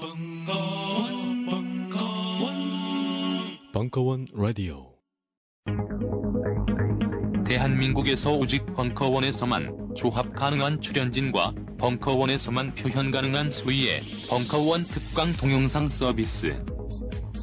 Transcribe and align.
벙커원, 0.00 1.46
벙커원, 1.46 2.52
벙커원 3.72 4.26
라디오. 4.32 4.92
대한민국에서 7.44 8.32
오직 8.36 8.64
벙커원에서만 8.76 9.94
조합 9.96 10.32
가능한 10.36 10.80
출연진과 10.82 11.52
벙커원에서만 11.78 12.76
표현 12.76 13.10
가능한 13.10 13.50
수위의 13.50 14.00
벙커원 14.30 14.84
특강 14.84 15.32
동영상 15.32 15.88
서비스. 15.88 16.64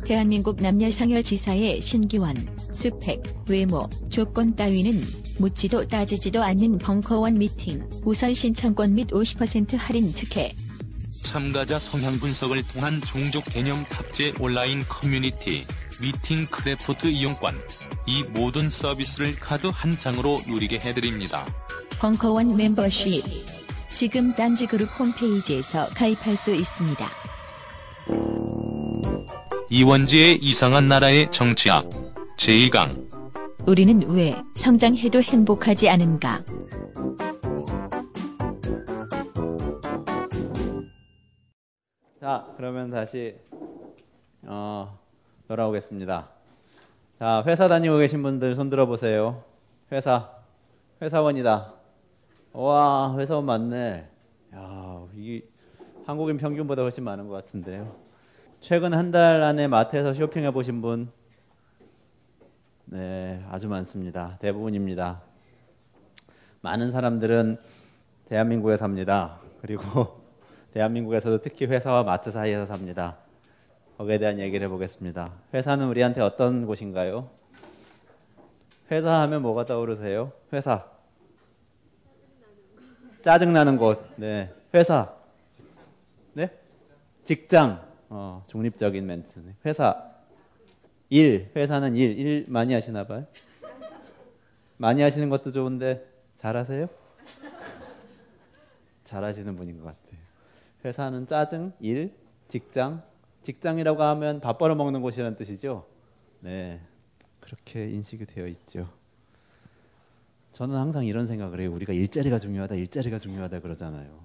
대한민국 0.05 0.61
남녀상열지사의 0.61 1.81
신기원, 1.81 2.35
스펙, 2.71 3.21
외모, 3.49 3.89
조건 4.09 4.55
따위는 4.55 4.93
묻지도 5.39 5.85
따지지도 5.89 6.41
않는 6.41 6.77
벙커원 6.77 7.37
미팅, 7.37 7.83
우선 8.05 8.33
신청권 8.33 8.95
및 8.95 9.07
50% 9.07 9.75
할인 9.75 10.13
특혜. 10.13 10.55
참가자 11.25 11.79
성향 11.79 12.19
분석을 12.19 12.61
통한 12.67 13.01
종족 13.01 13.45
개념 13.45 13.83
탑재 13.85 14.35
온라인 14.39 14.79
커뮤니티, 14.87 15.65
미팅 15.99 16.45
크래프트 16.45 17.07
이용권. 17.07 17.55
이 18.05 18.23
모든 18.23 18.69
서비스를 18.69 19.35
카드 19.39 19.67
한 19.73 19.91
장으로 19.91 20.39
누리게 20.47 20.79
해드립니다. 20.79 21.47
벙커원 21.97 22.55
멤버십. 22.55 23.23
지금 23.89 24.33
딴지그룹 24.35 24.87
홈페이지에서 24.99 25.87
가입할 25.95 26.37
수 26.37 26.53
있습니다. 26.53 27.09
이원재의 29.71 30.37
이상한 30.43 30.87
나라의 30.87 31.31
정치학. 31.31 31.89
제2강. 32.37 33.03
우리는 33.65 34.07
왜 34.09 34.35
성장해도 34.53 35.23
행복하지 35.23 35.89
않은가? 35.89 36.43
자, 42.25 42.43
그러면 42.57 42.89
다시 42.89 43.35
어, 44.41 44.97
돌아오겠습니다. 45.47 46.27
자, 47.19 47.43
회사 47.45 47.67
다니고 47.67 47.99
계신 47.99 48.23
분들 48.23 48.55
손 48.55 48.71
들어 48.71 48.87
보세요. 48.87 49.43
회사, 49.91 50.31
회사원이다. 51.03 51.71
와, 52.53 53.15
회사원 53.19 53.45
많네. 53.45 54.09
야, 54.55 55.05
이 55.15 55.43
한국인 56.07 56.37
평균보다 56.37 56.81
훨씬 56.81 57.03
많은 57.03 57.27
것 57.27 57.35
같은데요. 57.35 57.95
최근 58.59 58.95
한 58.95 59.11
달 59.11 59.43
안에 59.43 59.67
마트에서 59.67 60.15
쇼핑해 60.15 60.49
보신 60.49 60.81
분, 60.81 61.11
네, 62.85 63.45
아주 63.51 63.67
많습니다. 63.67 64.39
대부분입니다. 64.39 65.21
많은 66.61 66.89
사람들은 66.89 67.59
대한민국에 68.29 68.77
삽니다. 68.77 69.37
그리고 69.61 70.24
대한민국에서도 70.75 71.39
특히 71.39 71.65
회사와 71.67 72.03
마트 72.03 72.31
사이에서 72.31 72.65
삽니다. 72.65 73.17
거기에 73.97 74.17
대한 74.19 74.39
얘기를 74.39 74.65
해보겠습니다. 74.65 75.31
회사는 75.53 75.87
우리한테 75.87 76.19
어떤 76.19 76.65
곳인가요? 76.65 77.29
회사 78.91 79.21
하면 79.21 79.41
뭐가 79.41 79.63
떠오르세요? 79.63 80.33
회사. 80.51 80.85
짜증나는 83.21 83.77
곳. 83.77 84.05
네. 84.17 84.53
회사. 84.73 85.15
네? 86.33 86.49
직장. 87.23 87.81
어, 88.09 88.43
중립적인 88.45 89.05
멘트. 89.05 89.39
네. 89.39 89.55
회사. 89.65 90.11
일. 91.09 91.51
회사는 91.55 91.95
일. 91.95 92.19
일 92.19 92.45
많이 92.49 92.73
하시나 92.73 93.07
봐요? 93.07 93.25
많이 94.75 95.01
하시는 95.01 95.29
것도 95.29 95.53
좋은데 95.53 96.05
잘하세요? 96.35 96.89
잘하시는 99.05 99.55
분인 99.55 99.79
것 99.79 99.85
같아요. 99.85 100.24
회사는 100.85 101.25
짜증, 101.25 101.73
일, 101.79 102.13
직장. 102.47 103.01
직장이라고 103.41 104.03
하면 104.03 104.39
밥 104.39 104.59
벌어 104.59 104.75
먹는 104.75 105.01
곳이라는 105.01 105.35
뜻이죠. 105.35 105.87
네. 106.41 106.79
그렇게 107.39 107.89
인식이 107.89 108.25
되어 108.27 108.45
있죠. 108.47 108.87
저는 110.51 110.75
항상 110.75 111.05
이런 111.05 111.25
생각을 111.25 111.59
해요. 111.59 111.73
우리가 111.73 111.91
일자리가 111.91 112.37
중요하다, 112.37 112.75
일자리가 112.75 113.17
중요하다 113.17 113.61
그러잖아요. 113.61 114.23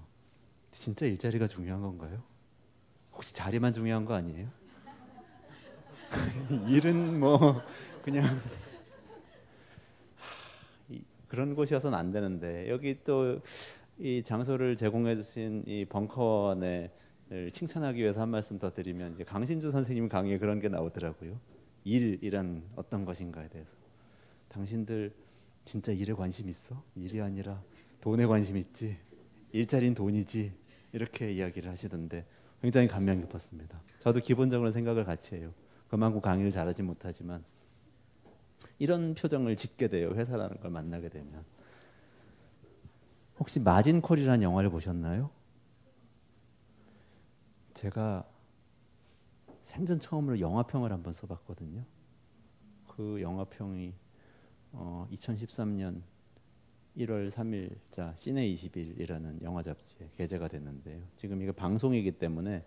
진짜 0.71 1.07
일자리가 1.07 1.47
중요한 1.47 1.81
건가요? 1.81 2.23
혹시 3.13 3.35
자리만 3.35 3.73
중요한 3.73 4.05
거 4.05 4.15
아니에요? 4.15 4.49
일은 6.69 7.19
뭐 7.19 7.63
그냥 8.03 8.39
그런 11.29 11.55
곳이어서는 11.55 11.97
안 11.97 12.11
되는데 12.11 12.69
여기 12.69 13.03
또 13.05 13.41
이 14.03 14.23
장소를 14.23 14.77
제공해 14.77 15.15
주신 15.15 15.63
이 15.67 15.85
벙커원을 15.85 16.91
칭찬하기 17.53 18.01
위해서 18.01 18.23
한 18.23 18.31
말씀 18.31 18.59
더 18.59 18.73
드리면 18.73 19.13
이제 19.13 19.25
강신주 19.25 19.71
선생님 19.71 20.09
강의에 20.09 20.39
그런 20.39 20.59
게 20.59 20.71
나오더라고요. 20.71 21.39
일이란 21.85 22.63
어떤 22.77 23.05
것인가에 23.05 23.49
대해서. 23.49 23.77
당신들 24.49 25.13
진짜 25.67 25.93
일에 25.93 26.15
관심 26.15 26.49
있어? 26.49 26.83
일이 26.97 27.21
아니라 27.21 27.63
돈에 28.01 28.25
관심 28.25 28.57
있지. 28.57 28.97
일자리는 29.53 29.95
돈이지. 29.95 30.51
이렇게 30.93 31.31
이야기를 31.33 31.71
하시던데 31.71 32.25
굉장히 32.63 32.89
감명 32.89 33.21
깊었습니다. 33.21 33.83
저도 33.99 34.21
기본적으로 34.21 34.73
생각을 34.73 35.05
같이 35.05 35.35
해요. 35.35 35.53
그만큼 35.89 36.23
강의를 36.23 36.51
잘하지 36.51 36.85
못하지만 36.85 37.45
이런 38.79 39.15
표정을 39.15 39.57
짓게 39.57 39.89
돼요. 39.89 40.13
회사라는 40.15 40.59
걸 40.59 40.71
만나게 40.71 41.11
되면. 41.11 41.45
혹시 43.41 43.59
마진콜이라는 43.59 44.43
영화를 44.43 44.69
보셨나요? 44.69 45.31
제가 47.73 48.25
생전 49.61 49.99
처음으로 49.99 50.41
영화평을 50.41 50.93
한번 50.93 51.15
써봤거든요. 51.15 51.83
그 52.87 53.21
영화평이 53.23 53.95
어, 54.73 55.09
2013년 55.11 56.03
1월 56.99 57.31
3일자 57.31 58.15
시네 58.15 58.47
20일이라는 58.53 59.43
영화 59.43 59.63
잡지에 59.63 60.11
게재가 60.19 60.49
됐는데요. 60.49 61.01
지금 61.17 61.41
이거 61.41 61.53
방송이기 61.53 62.13
때문에 62.13 62.63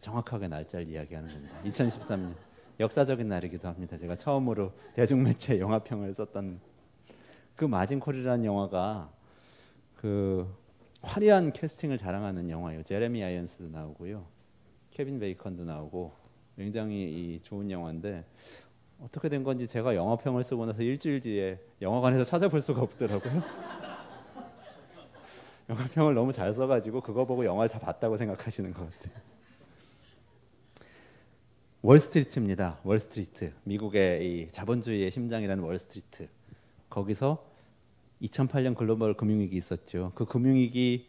정확하게 0.00 0.48
날짜를 0.48 0.88
이야기하는 0.88 1.30
겁니다. 1.30 1.60
2013년 1.64 2.34
역사적인 2.78 3.28
날이기도 3.28 3.68
합니다. 3.68 3.98
제가 3.98 4.16
처음으로 4.16 4.72
대중매체 4.94 5.60
영화평을 5.60 6.14
썼던 6.14 6.58
그 7.54 7.66
마진콜이라는 7.66 8.46
영화가 8.46 9.19
그 10.00 10.50
화려한 11.02 11.52
캐스팅을 11.52 11.98
자랑하는 11.98 12.48
영화예요. 12.48 12.82
제레미 12.84 13.22
아이언스도 13.22 13.68
나오고요. 13.68 14.24
케빈 14.90 15.18
베이컨도 15.18 15.64
나오고 15.64 16.12
굉장히 16.56 17.38
좋은 17.42 17.70
영화인데 17.70 18.24
어떻게 18.98 19.28
된 19.28 19.44
건지 19.44 19.66
제가 19.66 19.94
영화평을 19.94 20.42
쓰고 20.42 20.64
나서 20.64 20.82
일주일 20.82 21.20
뒤에 21.20 21.60
영화관에서 21.82 22.24
찾아볼 22.24 22.62
수가 22.62 22.80
없더라고요. 22.80 23.42
영화평을 25.68 26.14
너무 26.14 26.32
잘 26.32 26.54
써가지고 26.54 27.02
그거 27.02 27.26
보고 27.26 27.44
영화를 27.44 27.68
다 27.68 27.78
봤다고 27.78 28.16
생각하시는 28.16 28.72
것 28.72 28.90
같아요. 28.90 29.20
월스트리트입니다. 31.82 32.80
월스트리트. 32.84 33.52
미국의 33.64 34.26
이 34.26 34.48
자본주의의 34.48 35.10
심장이라는 35.10 35.62
월스트리트. 35.62 36.26
거기서 36.88 37.49
2008년 38.22 38.74
글로벌 38.74 39.14
금융위기 39.14 39.56
있었죠. 39.56 40.12
그 40.14 40.24
금융위기 40.24 41.08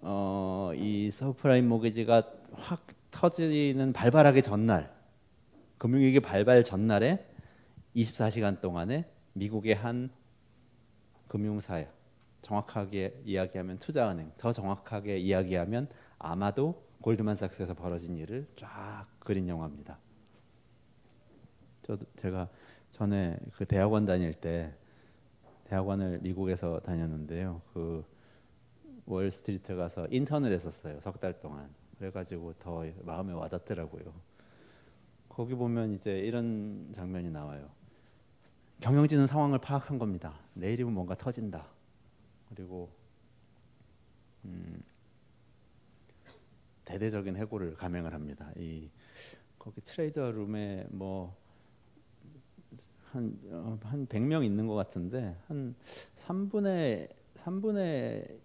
어, 0.00 0.70
이 0.76 1.10
서브프라임 1.10 1.68
모기지가 1.68 2.22
확 2.52 2.86
터지는 3.10 3.92
발발하기 3.92 4.42
전날, 4.42 4.94
금융위기 5.78 6.20
발발 6.20 6.62
전날에 6.62 7.26
24시간 7.96 8.60
동안에 8.60 9.10
미국의 9.32 9.74
한 9.74 10.10
금융사, 11.26 11.84
정확하게 12.42 13.22
이야기하면 13.24 13.78
투자은행, 13.78 14.32
더 14.38 14.52
정확하게 14.52 15.18
이야기하면 15.18 15.88
아마도 16.18 16.86
골드만삭스에서 17.00 17.74
벌어진 17.74 18.16
일을 18.16 18.46
쫙 18.56 19.06
그린 19.18 19.48
영화입니다. 19.48 19.98
저도 21.82 22.06
제가 22.16 22.48
전에 22.90 23.38
그 23.52 23.64
대학원 23.64 24.06
다닐 24.06 24.32
때 24.32 24.74
대학원을 25.68 26.20
미국에서 26.22 26.80
다녔는데요. 26.80 27.60
그 27.72 28.04
월스트리트 29.06 29.76
가서 29.76 30.06
인턴을 30.10 30.52
했었어요. 30.52 31.00
석 31.00 31.18
달 31.20 31.40
동안. 31.40 31.68
그래가지고 31.98 32.54
더 32.54 32.84
마음에 33.02 33.32
와닿더라고요. 33.32 34.14
거기 35.28 35.54
보면 35.54 35.92
이제 35.92 36.18
이런 36.20 36.88
장면이 36.92 37.30
나와요. 37.30 37.68
경영진은 38.80 39.26
상황을 39.26 39.58
파악한 39.58 39.98
겁니다. 39.98 40.38
내일이면 40.54 40.92
뭔가 40.94 41.14
터진다. 41.14 41.66
그리고 42.48 42.88
음, 44.44 44.82
대대적인 46.84 47.36
해고를 47.36 47.74
감행을 47.74 48.14
합니다. 48.14 48.50
이 48.56 48.88
거기 49.58 49.80
트레이더 49.82 50.30
룸에 50.30 50.86
뭐 50.90 51.36
한, 53.12 53.38
어, 53.50 53.78
한 53.84 54.06
100명 54.06 54.44
있는 54.44 54.66
것 54.66 54.74
같은데, 54.74 55.36
한 55.46 55.74
3분의, 56.14 57.08
3분의 57.36 58.38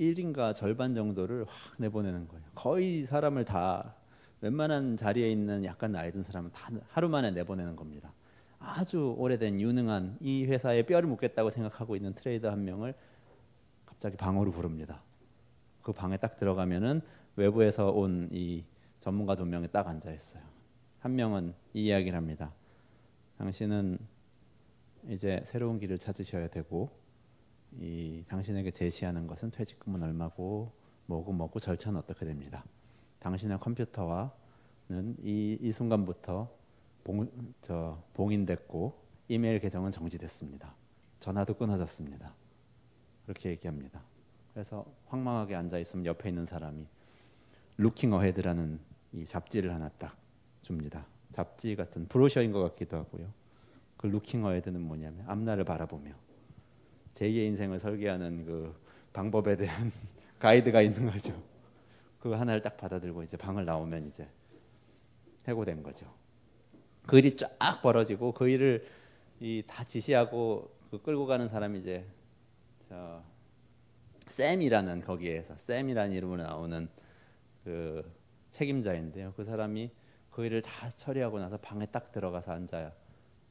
1인가 0.00 0.54
절반 0.54 0.94
정도를 0.94 1.44
확 1.46 1.74
내보내는 1.78 2.28
거예요. 2.28 2.44
거의 2.54 3.04
사람을 3.04 3.44
다 3.44 3.94
웬만한 4.40 4.96
자리에 4.96 5.30
있는 5.30 5.64
약간 5.64 5.92
나이 5.92 6.12
든 6.12 6.22
사람은 6.22 6.52
다 6.52 6.70
하루 6.88 7.08
만에 7.08 7.30
내보내는 7.32 7.74
겁니다. 7.76 8.12
아주 8.60 9.14
오래된 9.18 9.60
유능한 9.60 10.16
이 10.20 10.44
회사에 10.46 10.82
뼈를 10.84 11.08
묻겠다고 11.08 11.50
생각하고 11.50 11.96
있는 11.96 12.14
트레이더 12.14 12.50
한 12.50 12.64
명을 12.64 12.94
갑자기 13.86 14.16
방으로 14.16 14.50
부릅니다. 14.52 15.02
그 15.82 15.92
방에 15.92 16.16
딱 16.16 16.36
들어가면은 16.36 17.00
외부에서 17.36 17.90
온 17.90 18.28
이 18.32 18.64
전문가 19.00 19.36
두 19.36 19.44
명이 19.44 19.68
딱 19.68 19.86
앉아 19.88 20.12
있어요. 20.12 20.42
한 21.00 21.14
명은 21.14 21.54
이 21.72 21.86
이야기를 21.86 22.16
합니다. 22.16 22.52
당신은 23.38 23.98
이제 25.08 25.40
새로운 25.44 25.78
길을 25.78 25.98
찾으셔야 25.98 26.48
되고 26.48 26.90
이 27.78 28.24
당신에게 28.28 28.72
제시하는 28.72 29.26
것은 29.26 29.50
퇴직금은 29.52 30.02
얼마고 30.02 30.72
뭐고 31.06 31.32
뭐고 31.32 31.58
절차는 31.58 32.00
어떻게 32.00 32.26
됩니다. 32.26 32.64
당신의 33.20 33.58
컴퓨터와는 33.60 35.16
이, 35.22 35.56
이 35.60 35.72
순간부터 35.72 36.50
봉, 37.04 37.30
저 37.62 38.02
봉인됐고 38.14 39.06
이메일 39.28 39.60
계정은 39.60 39.92
정지됐습니다. 39.92 40.74
전화도 41.20 41.54
끊어졌습니다. 41.54 42.34
그렇게 43.24 43.50
얘기합니다. 43.50 44.02
그래서 44.52 44.84
황망하게 45.06 45.54
앉아 45.54 45.78
있으면 45.78 46.06
옆에 46.06 46.28
있는 46.28 46.44
사람이 46.44 46.86
루킹 47.76 48.12
어헤드라는 48.12 48.80
이 49.12 49.24
잡지를 49.24 49.72
하나 49.72 49.88
딱 49.90 50.16
줍니다. 50.62 51.06
잡지 51.30 51.76
같은 51.76 52.06
브로셔인 52.08 52.52
것 52.52 52.60
같기도 52.60 52.96
하고요. 52.96 53.32
그 53.96 54.06
루킹 54.06 54.44
어헤드는 54.44 54.80
뭐냐면 54.80 55.24
앞날을 55.28 55.64
바라보며 55.64 56.12
제2의 57.14 57.46
인생을 57.48 57.78
설계하는 57.80 58.44
그 58.46 58.74
방법에 59.12 59.56
대한 59.56 59.90
가이드가 60.38 60.82
있는 60.82 61.10
거죠. 61.10 61.34
그 62.20 62.30
하나를 62.32 62.62
딱 62.62 62.76
받아들고 62.76 63.22
이제 63.22 63.36
방을 63.36 63.64
나오면 63.64 64.06
이제 64.06 64.28
해고된 65.46 65.82
거죠. 65.82 66.06
그 67.06 67.18
일이 67.18 67.36
쫙 67.36 67.48
벌어지고 67.82 68.32
그 68.32 68.48
일을 68.48 68.86
이 69.40 69.62
다 69.66 69.84
지시하고 69.84 70.70
그 70.90 71.00
끌고 71.00 71.26
가는 71.26 71.48
사람이 71.48 71.78
이제 71.78 72.04
저 72.80 73.22
샘이라는 74.26 75.02
거기에서 75.02 75.56
샘이라는 75.56 76.12
이름으로 76.14 76.42
나오는 76.42 76.88
그 77.64 78.10
책임자인데요. 78.50 79.32
그 79.36 79.44
사람이 79.44 79.90
그 80.38 80.44
일을 80.46 80.62
다 80.62 80.88
처리하고 80.88 81.40
나서 81.40 81.56
방에 81.56 81.84
딱 81.86 82.12
들어가서 82.12 82.52
앉아 82.52 82.92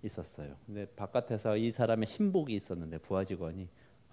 있었어요. 0.04 0.56
근데 0.66 0.86
바깥에서 0.96 1.58
이 1.58 1.70
사람의 1.70 2.06
신복이 2.06 2.56
있었는데 2.56 3.00
부하 3.00 3.26
직원이 3.26 3.68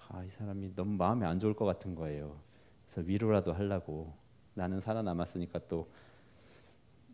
아, 0.08 0.24
이 0.24 0.28
사람이 0.28 0.74
너무 0.74 0.96
마음이 0.96 1.24
안 1.24 1.38
좋을 1.38 1.54
것 1.54 1.66
같은 1.66 1.94
거예요. 1.94 2.40
그래서 2.84 3.02
위로라도 3.02 3.52
하려고 3.52 4.12
나는 4.54 4.80
살아남았으니까 4.80 5.60
또 5.68 5.88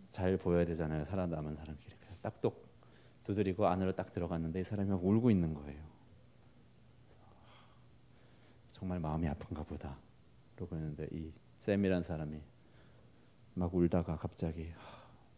잘 0.09 0.39
보여야 0.39 0.65
되잖아요. 0.65 1.05
살아남은 1.05 1.57
사람끼리. 1.57 1.95
딱똑 2.23 2.67
두드리고 3.25 3.67
안으로 3.67 3.93
딱 3.93 4.15
들어갔는데 4.15 4.61
이 4.61 4.65
사람이 4.65 4.89
막 4.89 5.05
울고 5.05 5.31
있는 5.31 5.53
거예요. 5.53 5.85
정말 8.71 8.99
마음이 8.99 9.29
아픈가 9.29 9.62
보다. 9.62 9.99
그러고 10.57 10.75
있는데 10.77 11.07
이 11.12 11.31
샘이란 11.59 12.03
사람이 12.03 12.41
막 13.53 13.75
울다가 13.75 14.17
갑자기 14.17 14.73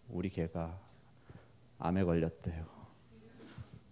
우리 0.09 0.29
개가 0.29 0.79
암에 1.79 2.05
걸렸대요. 2.05 2.65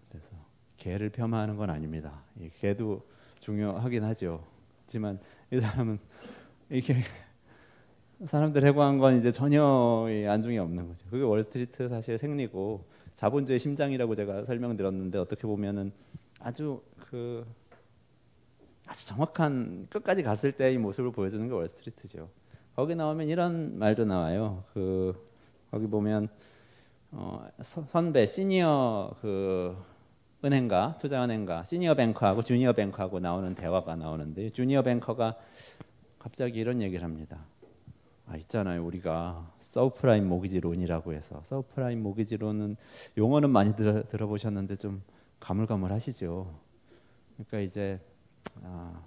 그래서 0.08 0.30
개를 0.76 1.10
폄하하는 1.10 1.56
건 1.56 1.70
아닙니다. 1.70 2.22
이 2.38 2.50
개도 2.60 3.06
중요하긴 3.40 4.04
하죠. 4.04 4.44
하지만 4.82 5.18
이 5.50 5.58
사람은 5.58 5.98
이게 6.70 6.94
사람들 8.24 8.64
해고한 8.66 8.98
건 8.98 9.18
이제 9.18 9.32
전혀 9.32 10.06
안중이 10.28 10.58
없는 10.58 10.88
거죠. 10.88 11.06
그게 11.08 11.22
월스트리트 11.22 11.88
사실 11.88 12.18
생리고 12.18 12.84
자본주의 13.14 13.58
심장이라고 13.58 14.14
제가 14.14 14.44
설명드렸는데 14.44 15.18
어떻게 15.18 15.42
보면은 15.42 15.92
아주 16.38 16.82
그 16.96 17.46
아주 18.86 19.06
정확한 19.06 19.86
끝까지 19.88 20.22
갔을 20.22 20.52
때의 20.52 20.78
모습을 20.78 21.12
보여주는 21.12 21.46
게 21.46 21.54
월스트리트죠. 21.54 22.28
거기 22.74 22.94
나오면 22.94 23.28
이런 23.28 23.78
말도 23.78 24.04
나와요. 24.04 24.64
그 24.72 25.29
거기 25.70 25.86
보면 25.86 26.28
어, 27.12 27.46
선배 27.62 28.26
시니어 28.26 29.16
그 29.20 29.76
은행가 30.44 30.96
투자은행가 30.98 31.64
senior 31.64 31.94
banker하고 31.94 32.42
junior 32.42 32.72
banker하고 32.72 33.20
나오는 33.20 33.54
대화가 33.54 33.96
나오는데 33.96 34.50
junior 34.50 34.82
banker가 34.82 35.36
갑자기 36.18 36.60
이런 36.60 36.80
얘기를 36.80 37.04
합니다. 37.04 37.44
아 38.26 38.36
있잖아요 38.36 38.84
우리가 38.86 39.52
서브프라임 39.58 40.28
모기지론이라고 40.28 41.14
해서 41.14 41.40
서브프라임 41.42 42.00
모기지론은 42.02 42.76
용어는 43.18 43.50
많이 43.50 43.74
들어, 43.74 44.04
들어보셨는데 44.08 44.76
좀 44.76 45.02
가물가물하시죠. 45.40 46.54
그러니까 47.34 47.60
이제 47.60 47.98
아, 48.62 49.02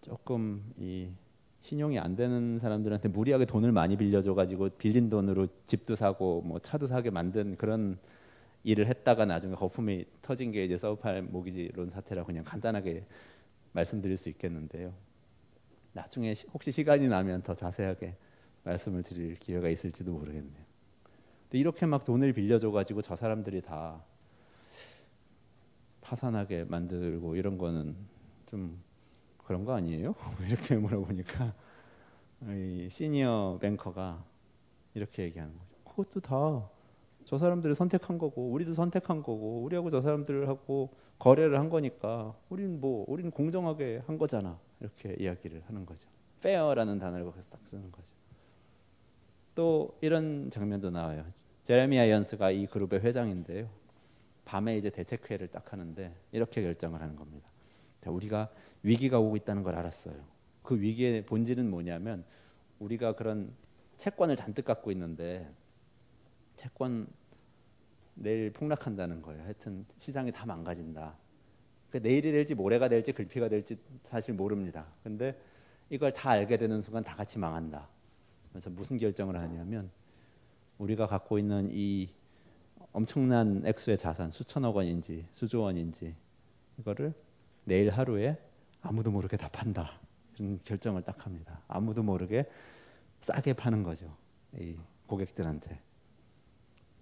조금 0.00 0.62
이 0.78 1.08
신용이 1.64 1.98
안 1.98 2.14
되는 2.14 2.58
사람들한테 2.58 3.08
무리하게 3.08 3.46
돈을 3.46 3.72
많이 3.72 3.96
빌려줘 3.96 4.34
가지고 4.34 4.68
빌린 4.76 5.08
돈으로 5.08 5.48
집도 5.64 5.96
사고 5.96 6.42
뭐 6.42 6.58
차도 6.58 6.86
사게 6.86 7.08
만든 7.08 7.56
그런 7.56 7.96
일을 8.64 8.86
했다가 8.86 9.24
나중에 9.24 9.54
거품이 9.54 10.04
터진 10.20 10.52
게 10.52 10.62
이제 10.62 10.76
서브프라임 10.76 11.32
모기지론 11.32 11.88
사태라고 11.88 12.26
그냥 12.26 12.44
간단하게 12.44 13.06
말씀드릴 13.72 14.18
수 14.18 14.28
있겠는데요. 14.28 14.92
나중에 15.94 16.34
혹시 16.52 16.70
시간이 16.70 17.08
나면 17.08 17.40
더 17.42 17.54
자세하게 17.54 18.14
말씀을 18.64 19.02
드릴 19.02 19.38
기회가 19.38 19.70
있을지도 19.70 20.12
모르겠네요. 20.12 20.64
근데 21.44 21.58
이렇게 21.58 21.86
막 21.86 22.04
돈을 22.04 22.34
빌려줘 22.34 22.72
가지고 22.72 23.00
저 23.00 23.16
사람들이 23.16 23.62
다 23.62 24.04
파산하게 26.02 26.64
만들고 26.64 27.36
이런 27.36 27.56
거는 27.56 27.96
좀 28.50 28.78
그런 29.44 29.64
거 29.64 29.74
아니에요? 29.74 30.14
이렇게 30.46 30.76
물어보니까 30.76 31.54
이 32.48 32.88
시니어 32.90 33.58
뱅커가 33.60 34.24
이렇게 34.94 35.24
얘기하는 35.24 35.54
거죠. 35.56 35.74
그것도 35.84 36.20
다 36.20 36.74
저 37.24 37.38
사람들이 37.38 37.74
선택한 37.74 38.18
거고 38.18 38.50
우리도 38.50 38.72
선택한 38.74 39.22
거고 39.22 39.62
우리하고 39.62 39.90
저 39.90 40.00
사람들하고 40.00 40.90
거래를 41.18 41.58
한 41.58 41.70
거니까 41.70 42.34
우리는 42.50 42.80
뭐 42.80 43.04
우리는 43.08 43.30
공정하게 43.30 44.02
한 44.06 44.18
거잖아 44.18 44.58
이렇게 44.80 45.16
이야기를 45.18 45.62
하는 45.66 45.86
거죠. 45.86 46.08
fair라는 46.38 46.98
단어를 46.98 47.24
거기서 47.24 47.50
딱 47.50 47.60
쓰는 47.64 47.90
거죠. 47.90 48.06
또 49.54 49.96
이런 50.02 50.50
장면도 50.50 50.90
나와요. 50.90 51.24
제레미 51.62 51.98
아이언스가 51.98 52.50
이 52.50 52.66
그룹의 52.66 53.00
회장인데요. 53.00 53.70
밤에 54.44 54.76
이제 54.76 54.90
대책회를 54.90 55.48
딱 55.48 55.72
하는데 55.72 56.14
이렇게 56.32 56.60
결정을 56.62 57.00
하는 57.00 57.16
겁니다. 57.16 57.48
우리가 58.10 58.50
위기가 58.82 59.18
오고 59.18 59.36
있다는 59.36 59.62
걸 59.62 59.76
알았어요. 59.76 60.14
그 60.62 60.80
위기의 60.80 61.26
본질은 61.26 61.70
뭐냐면 61.70 62.24
우리가 62.78 63.14
그런 63.14 63.52
채권을 63.96 64.36
잔뜩 64.36 64.64
갖고 64.64 64.90
있는데 64.92 65.50
채권 66.56 67.06
내일 68.14 68.52
폭락한다는 68.52 69.22
거예요. 69.22 69.42
하여튼 69.42 69.84
시장이 69.96 70.32
다 70.32 70.46
망가진다. 70.46 71.16
그러니까 71.90 72.08
내일이 72.08 72.32
될지 72.32 72.54
모레가 72.54 72.88
될지 72.88 73.12
글피가 73.12 73.48
될지 73.48 73.78
사실 74.02 74.34
모릅니다. 74.34 74.86
근데 75.02 75.38
이걸 75.90 76.12
다 76.12 76.30
알게 76.30 76.56
되는 76.56 76.80
순간 76.82 77.04
다 77.04 77.14
같이 77.14 77.38
망한다. 77.38 77.88
그래서 78.50 78.70
무슨 78.70 78.96
결정을 78.96 79.38
하냐면 79.38 79.90
우리가 80.78 81.06
갖고 81.06 81.38
있는 81.38 81.68
이 81.72 82.08
엄청난 82.92 83.66
액수의 83.66 83.98
자산 83.98 84.30
수천억 84.30 84.76
원인지 84.76 85.26
수조 85.32 85.62
원인지 85.62 86.14
이거를 86.78 87.14
내일 87.64 87.90
하루에 87.90 88.38
아무도 88.82 89.10
모르게 89.10 89.36
다 89.36 89.48
판다 89.48 89.92
이런 90.38 90.60
결정을 90.64 91.02
딱 91.02 91.24
합니다. 91.24 91.62
아무도 91.68 92.02
모르게 92.02 92.44
싸게 93.20 93.54
파는 93.54 93.82
거죠. 93.82 94.14
이 94.58 94.76
고객들한테 95.06 95.80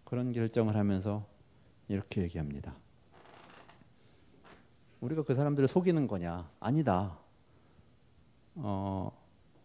그런 0.04 0.32
결정을 0.32 0.76
하면서 0.76 1.26
이렇게 1.88 2.22
얘기합니다. 2.22 2.74
우리가 5.00 5.24
그 5.24 5.34
사람들을 5.34 5.66
속이는 5.66 6.06
거냐? 6.06 6.48
아니다. 6.60 7.18
어, 8.54 9.10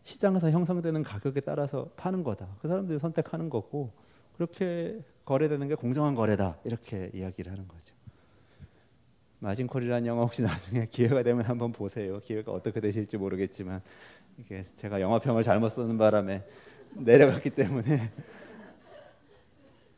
시장에서 0.02 0.50
형성되는 0.50 1.04
가격에 1.04 1.42
따라서 1.42 1.90
파는 1.96 2.24
거다. 2.24 2.56
그 2.60 2.68
사람들이 2.68 2.98
선택하는 2.98 3.50
거고 3.50 3.94
그렇게 4.34 5.04
거래되는 5.26 5.68
게 5.68 5.76
공정한 5.76 6.16
거래다. 6.16 6.58
이렇게 6.64 7.12
이야기를 7.14 7.52
하는 7.52 7.68
거죠. 7.68 7.94
마진콜이라는 9.40 10.08
영화 10.08 10.24
혹시 10.24 10.42
나중에 10.44 10.86
기회가 10.86 11.24
되면 11.24 11.46
한번 11.46 11.72
보세요. 11.72 12.20
기회가 12.20 12.52
어떻게 12.52 12.80
되실지 12.80 13.18
모르겠지만 13.18 13.82
이게 14.38 14.64
제가 14.64 15.02
영화평을 15.02 15.44
잘못 15.44 15.70
쓰는 15.70 15.98
바람에 15.98 16.44
내려갔기 16.94 17.52
때문에 17.52 18.12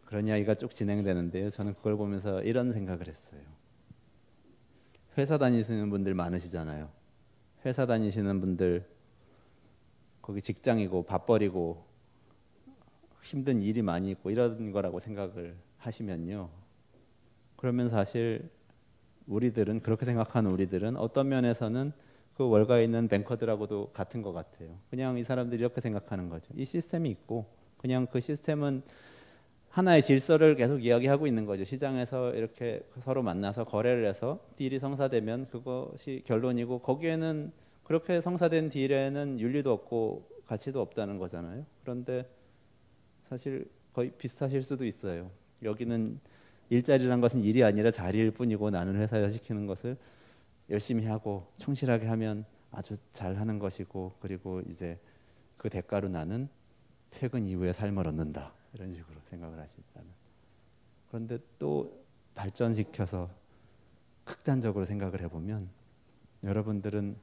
그런 0.05 0.27
이야기가 0.27 0.55
쭉 0.55 0.71
진행되는데요. 0.71 1.49
저는 1.49 1.75
그걸 1.75 1.95
보면서 1.95 2.41
이런 2.41 2.71
생각을 2.71 3.07
했어요. 3.07 3.41
회사 5.17 5.37
다니시는 5.37 5.89
분들 5.89 6.13
많으시잖아요. 6.13 6.89
회사 7.65 7.85
다니시는 7.85 8.39
분들 8.39 8.87
거기 10.21 10.41
직장이고 10.41 11.03
밥벌이고 11.03 11.85
힘든 13.21 13.61
일이 13.61 13.81
많이 13.81 14.11
있고 14.11 14.31
이런 14.31 14.71
거라고 14.71 14.99
생각을 14.99 15.55
하시면요. 15.77 16.49
그러면 17.57 17.89
사실 17.89 18.49
우리들은 19.29 19.81
그렇게 19.81 20.05
생각하는 20.05 20.51
우리들은 20.51 20.97
어떤 20.97 21.29
면에서는 21.29 21.93
그 22.33 22.47
월가에 22.47 22.83
있는 22.83 23.07
뱅커들하고도 23.07 23.91
같은 23.93 24.21
것 24.21 24.33
같아요. 24.33 24.77
그냥 24.89 25.17
이 25.17 25.23
사람들이 25.23 25.59
이렇게 25.59 25.81
생각하는 25.81 26.29
거죠. 26.29 26.53
이 26.55 26.65
시스템이 26.65 27.09
있고 27.11 27.45
그냥 27.77 28.07
그 28.07 28.19
시스템은 28.19 28.81
하나의 29.69 30.01
질서를 30.01 30.55
계속 30.55 30.83
이야기하고 30.83 31.27
있는 31.27 31.45
거죠. 31.45 31.63
시장에서 31.63 32.33
이렇게 32.33 32.81
서로 32.99 33.21
만나서 33.21 33.65
거래를 33.65 34.05
해서 34.05 34.39
딜이 34.55 34.79
성사되면 34.79 35.47
그것이 35.49 36.23
결론이고 36.25 36.79
거기에는 36.79 37.51
그렇게 37.83 38.19
성사된 38.19 38.69
딜에는 38.69 39.39
윤리도 39.39 39.71
없고 39.71 40.27
가치도 40.47 40.81
없다는 40.81 41.19
거잖아요. 41.19 41.65
그런데 41.83 42.27
사실 43.23 43.69
거의 43.93 44.11
비슷하실 44.11 44.63
수도 44.63 44.85
있어요. 44.85 45.29
여기는 45.63 46.19
일자리란 46.69 47.21
것은 47.21 47.43
일이 47.43 47.63
아니라 47.63 47.91
자리일 47.91 48.31
뿐이고 48.31 48.69
나는 48.69 48.95
회사에서 48.95 49.29
시키는 49.29 49.65
것을 49.65 49.97
열심히 50.69 51.05
하고 51.05 51.47
충실하게 51.57 52.07
하면 52.07 52.45
아주 52.71 52.95
잘하는 53.11 53.59
것이고 53.59 54.15
그리고 54.19 54.61
이제 54.61 54.99
그 55.57 55.69
대가로 55.69 56.09
나는 56.09 56.47
퇴근 57.09 57.43
이후에 57.43 57.73
삶을 57.73 58.07
얻는다 58.07 58.53
이런 58.73 58.91
식으로 58.91 59.15
생각을 59.23 59.59
하신다면 59.59 60.09
그런데 61.09 61.39
또 61.57 62.03
발전시켜서 62.35 63.29
극단적으로 64.23 64.85
생각을 64.85 65.21
해보면 65.21 65.69
여러분들은 66.43 67.17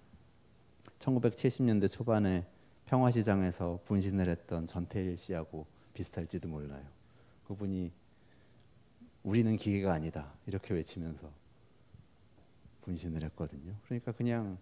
1970년대 0.98 1.90
초반에 1.90 2.44
평화시장에서 2.86 3.80
분신을 3.84 4.28
했던 4.28 4.66
전태일 4.66 5.16
씨하고 5.16 5.66
비슷할지도 5.94 6.48
몰라요. 6.48 6.84
그분이 7.46 7.92
우리는 9.26 9.56
기계가 9.56 9.92
아니다 9.92 10.33
이렇게 10.47 10.73
외치면서 10.73 11.28
분신을 12.83 13.25
했거든요. 13.25 13.75
그러니까 13.85 14.12
그냥 14.12 14.56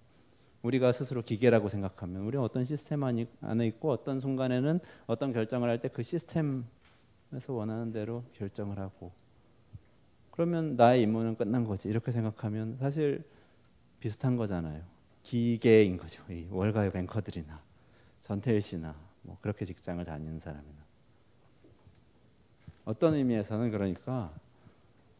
우리가 0.63 0.91
스스로 0.93 1.21
기계라고 1.21 1.69
생각하면 1.69 2.23
우리는 2.23 2.43
어떤 2.43 2.65
시스템 2.65 3.03
안에 3.05 3.67
있고 3.67 3.91
어떤 3.91 4.19
순간에는 4.21 4.81
어떤 5.07 5.35
결정을 5.35 5.69
할 5.69 5.79
때 5.83 5.89
그 5.91 6.03
시스템에서 6.03 6.65
원하는 7.49 7.93
대로 7.93 8.25
결정을 8.33 8.79
하고 8.79 9.13
그러면 10.31 10.77
나의 10.77 11.03
임무는 11.03 11.37
끝난 11.37 11.65
거지 11.65 11.91
이렇게 11.91 12.11
생각하면 12.11 12.79
사실 12.79 13.23
비슷한 14.01 14.37
거잖아요. 14.37 14.83
기계인 15.23 15.99
거죠. 15.99 16.23
이 16.33 16.47
월가의 16.51 16.91
banker들이나 16.93 17.61
전태일 18.23 18.63
씨나 18.63 18.95
뭐 19.23 19.37
그렇게 19.43 19.67
직장을 19.67 20.03
다니는 20.03 20.39
사람이나 20.39 20.83
어떤 22.87 23.13
의미에서는 23.15 23.71
그러니까 23.71 24.33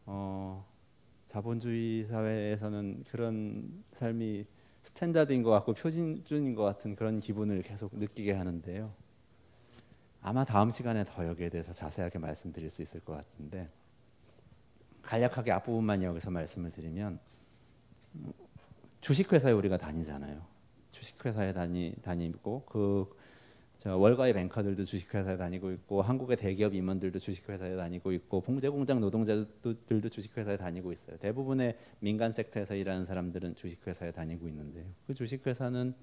어, 0.05 0.65
자본주의 1.25 2.05
사회에서는 2.05 3.03
그런 3.09 3.83
삶이 3.91 4.45
standard인 4.83 5.43
것 5.43 5.49
같고 5.49 5.73
표준인 5.73 6.55
것 6.55 6.63
같은 6.63 6.95
그런 6.95 7.19
기분을 7.19 7.61
계속 7.63 7.97
느끼게 7.97 8.33
하는데요. 8.33 8.93
아마 10.21 10.43
다음 10.43 10.69
시간에 10.69 11.03
더 11.05 11.27
여기에 11.27 11.49
대해서 11.49 11.71
자세하게 11.71 12.19
말씀드릴 12.19 12.69
수 12.69 12.81
있을 12.81 12.99
것 12.99 13.13
같은데 13.13 13.69
간략하게 15.01 15.51
앞부분만 15.51 16.01
여기서 16.03 16.31
말씀을 16.31 16.71
드리면 16.71 17.19
주식회사에 19.01 19.51
우리가 19.51 19.77
다니잖아요. 19.77 20.41
주식회사에 20.91 21.53
다니, 21.53 21.93
다니고 22.01 22.63
그 22.65 23.15
월가의 23.83 24.33
뱅커들도 24.33 24.85
주식회사에 24.85 25.37
다니고 25.37 25.71
있고 25.71 26.01
한국의 26.01 26.37
대기업 26.37 26.73
임원들도 26.73 27.19
주식회사에 27.19 27.75
다니고 27.75 28.13
있고 28.13 28.41
봉제공장 28.41 28.99
노동자들도 28.99 30.09
주식회사에 30.09 30.57
다니고 30.57 30.91
있어요. 30.91 31.17
대부분의 31.17 31.77
민간 31.99 32.31
섹터에서 32.31 32.75
일하는 32.75 33.05
사람들은 33.05 33.55
주식회사에 33.55 34.11
다니고 34.11 34.47
있는데요. 34.47 34.85
그 35.05 35.13
주식회사는 35.13 35.93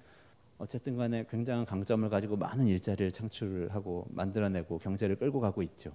어쨌든 0.59 0.95
간에 0.95 1.25
굉장한 1.29 1.65
강점을 1.65 2.07
가지고 2.09 2.37
많은 2.37 2.67
일자리를 2.67 3.11
창출하고 3.11 4.07
만들어내고 4.11 4.77
경제를 4.77 5.17
끌고 5.17 5.39
가고 5.39 5.61
있죠. 5.63 5.93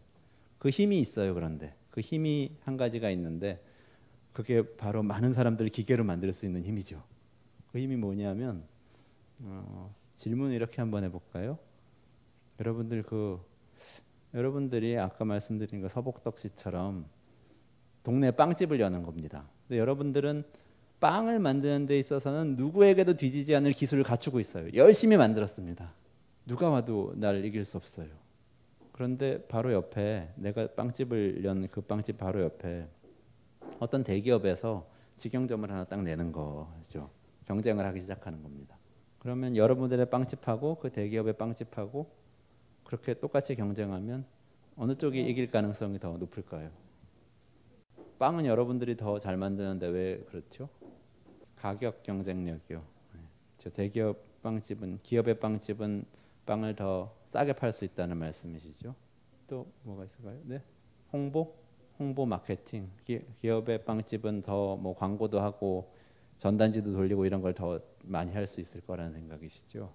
그 0.59 0.69
힘이 0.69 1.01
있어요. 1.01 1.33
그런데 1.35 1.75
그 1.91 2.01
힘이 2.01 2.57
한 2.65 2.77
가지가 2.77 3.09
있는데 3.11 3.63
그게 4.33 4.63
바로 4.77 5.03
많은 5.03 5.33
사람들을 5.33 5.71
기계로 5.71 6.05
만들 6.05 6.33
수 6.33 6.45
있는 6.45 6.65
힘이죠. 6.65 7.03
그 7.73 7.79
힘이 7.79 7.97
뭐냐면 7.97 8.65
어, 9.41 9.95
질문 10.17 10.53
이렇게 10.53 10.81
한번 10.81 11.05
해볼까요? 11.05 11.59
여러분들 12.61 13.03
그 13.03 13.41
여러분들이 14.35 14.99
아까 14.99 15.25
말씀드린 15.25 15.81
그 15.81 15.89
서복덕 15.89 16.39
씨처럼 16.39 17.07
동네 18.03 18.31
빵집을 18.31 18.81
여는 18.81 19.03
겁니다. 19.03 19.49
근데 19.67 19.79
여러분들은 19.79 20.45
빵을 21.01 21.39
만드는 21.39 21.87
데 21.87 21.99
있어서는 21.99 22.57
누구에게도 22.57 23.15
뒤지지 23.15 23.55
않을 23.55 23.73
기술을 23.73 24.03
갖추고 24.03 24.41
있어요. 24.41 24.69
열심히 24.75 25.17
만들었습니다. 25.17 25.93
누가 26.47 26.71
와도 26.71 27.13
날 27.17 27.45
이길 27.45 27.65
수 27.65 27.77
없어요. 27.77 28.09
그런데 28.93 29.47
바로 29.47 29.73
옆에 29.73 30.33
내가 30.35 30.67
빵집을 30.75 31.45
연 31.45 31.69
그 31.71 31.81
빵집 31.81 32.19
바로 32.19 32.43
옆에 32.43 32.89
어떤 33.79 34.03
대기업에서 34.03 34.89
직영점을 35.17 35.71
하나 35.71 35.85
딱 35.85 36.03
내는 36.03 36.33
거죠. 36.33 37.11
경쟁을 37.45 37.85
하기 37.87 38.01
시작하는 38.01 38.43
겁니다. 38.43 38.77
그러면 39.21 39.57
여러분들의 39.57 40.11
빵집하고 40.11 40.77
그 40.77 40.91
대기업의 40.91 41.35
빵집하고 41.35 42.11
그렇게 42.89 43.13
똑같이 43.13 43.55
경쟁하면 43.55 44.25
어느 44.75 44.95
쪽이 44.95 45.21
이길 45.29 45.51
가능성이 45.51 45.99
더 46.01 46.17
높을까요? 46.17 46.71
빵은 48.19 48.47
여러분들이 48.47 48.97
더 48.97 49.19
잘 49.19 49.37
만드는데 49.37 49.89
왜 49.89 50.21
그렇죠? 50.25 50.71
가격 51.55 52.03
경쟁력이요. 52.03 52.83
저 53.59 53.69
대기업 53.69 54.41
빵집은 54.43 55.01
기업의 55.03 55.39
빵집은 55.39 56.07
빵을 56.47 56.77
더 56.77 57.15
싸게 57.27 57.53
팔 57.53 57.73
수 57.73 57.85
있다는 57.85 58.17
말씀이시죠? 58.17 58.95
또 59.47 59.71
뭐가 59.83 60.07
있을까요? 60.07 60.41
네, 60.45 60.63
홍보, 61.13 61.55
홍보 61.99 62.25
마케팅. 62.25 62.91
기, 63.05 63.21
업의 63.47 63.85
빵집은 63.85 64.41
더 64.43 64.77
뭐 64.77 64.97
광고도 64.97 65.41
하고 65.41 65.93
전단지도 66.39 66.93
돌리고 66.93 67.27
이런 67.27 67.43
걸 67.43 67.53
더 67.53 67.81
많이 68.03 68.33
할 68.33 68.47
수 68.47 68.61
있을 68.63 68.81
거라는 68.81 69.13
생각이시죠? 69.13 69.93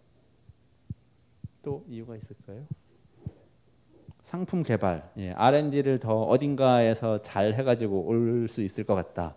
또 1.64 1.84
이유가 1.88 2.16
있을까요? 2.18 2.68
상품 4.34 4.64
개발, 4.64 5.12
예, 5.18 5.32
R&D를 5.34 6.00
더 6.00 6.24
어딘가에서 6.24 7.22
잘 7.22 7.54
해가지고 7.54 8.04
올 8.08 8.48
수 8.50 8.64
있을 8.64 8.84
것 8.84 8.96
같다. 8.96 9.36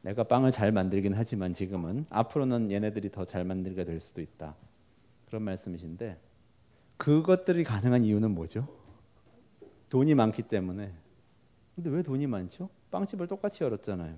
내가 0.00 0.24
빵을 0.24 0.52
잘 0.52 0.72
만들긴 0.72 1.12
하지만 1.12 1.52
지금은 1.52 2.06
앞으로는 2.08 2.72
얘네들이 2.72 3.10
더 3.12 3.26
잘 3.26 3.44
만들게 3.44 3.84
될 3.84 4.00
수도 4.00 4.22
있다. 4.22 4.56
그런 5.26 5.42
말씀이신데 5.42 6.18
그것들이 6.96 7.62
가능한 7.62 8.04
이유는 8.04 8.30
뭐죠? 8.30 8.66
돈이 9.90 10.14
많기 10.14 10.40
때문에. 10.40 10.94
근데 11.74 11.90
왜 11.90 12.02
돈이 12.02 12.26
많죠? 12.26 12.70
빵집을 12.90 13.26
똑같이 13.26 13.62
열었잖아요. 13.64 14.16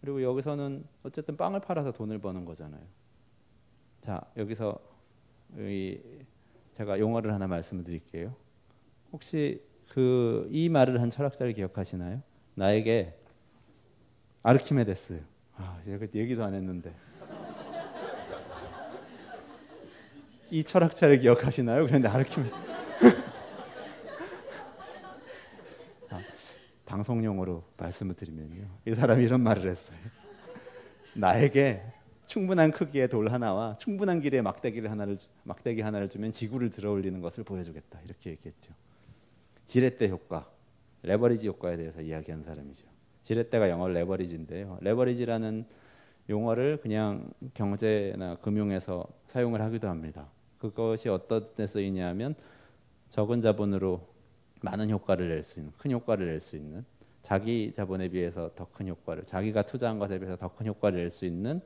그리고 0.00 0.22
여기서는 0.22 0.82
어쨌든 1.02 1.36
빵을 1.36 1.60
팔아서 1.60 1.92
돈을 1.92 2.20
버는 2.20 2.46
거잖아요. 2.46 2.80
자 4.00 4.18
여기서 4.34 4.78
제가 6.72 6.98
용어를 6.98 7.34
하나 7.34 7.46
말씀을 7.46 7.84
드릴게요. 7.84 8.34
혹시 9.12 9.62
그 9.88 10.48
이 10.50 10.68
말을 10.68 11.00
한 11.02 11.10
철학자를 11.10 11.52
기억하시나요? 11.52 12.22
나에게 12.54 13.14
아르키메데스. 14.42 15.22
아, 15.56 15.78
얘기도 15.86 16.44
안 16.44 16.54
했는데. 16.54 16.94
이 20.50 20.64
철학자를 20.64 21.20
기억하시나요? 21.20 21.86
그런데 21.86 22.08
아르키메 22.08 22.50
자, 26.08 26.20
방송용으로 26.84 27.64
말씀을 27.78 28.14
드리면요. 28.14 28.68
이 28.86 28.94
사람이 28.94 29.24
이런 29.24 29.40
말을 29.40 29.68
했어요. 29.68 29.98
나에게 31.14 31.82
충분한 32.26 32.70
크기의 32.72 33.08
돌 33.08 33.30
하나와 33.30 33.74
충분한 33.74 34.20
길의 34.20 34.42
막대기를 34.42 34.90
하나를 34.90 35.16
막대기 35.44 35.80
하나를 35.82 36.08
주면 36.08 36.32
지구를 36.32 36.70
들어 36.70 36.90
올리는 36.90 37.18
것을 37.20 37.44
보여주겠다. 37.44 38.00
이렇게 38.04 38.30
얘기했죠. 38.30 38.72
지렛대 39.66 40.08
효과, 40.08 40.50
레버리지 41.02 41.48
효과에 41.48 41.76
대해서 41.76 42.00
이야기한 42.00 42.42
사람이죠. 42.42 42.86
지렛대가 43.22 43.70
영어 43.70 43.88
레버리지인데요. 43.88 44.78
레버리지라는 44.80 45.64
용어를 46.28 46.78
그냥 46.80 47.32
경제나 47.54 48.36
금융에서 48.36 49.06
사용을 49.26 49.60
하기도 49.62 49.88
합니다. 49.88 50.28
그것이 50.58 51.08
어떤 51.08 51.44
때 51.54 51.66
쓰이냐면 51.66 52.34
적은 53.08 53.40
자본으로 53.40 54.08
많은 54.60 54.90
효과를 54.90 55.28
낼 55.28 55.42
수 55.42 55.58
있는 55.58 55.72
큰 55.76 55.90
효과를 55.90 56.26
낼 56.26 56.38
수 56.38 56.56
있는 56.56 56.84
자기 57.22 57.72
자본에 57.72 58.08
비해서 58.08 58.50
더 58.54 58.66
큰 58.72 58.88
효과를 58.88 59.24
자기가 59.24 59.62
투자한 59.62 59.98
것에 59.98 60.18
비해서 60.18 60.36
더 60.36 60.48
큰 60.48 60.66
효과를 60.66 60.98
낼 60.98 61.10
수 61.10 61.24
있는 61.24 61.60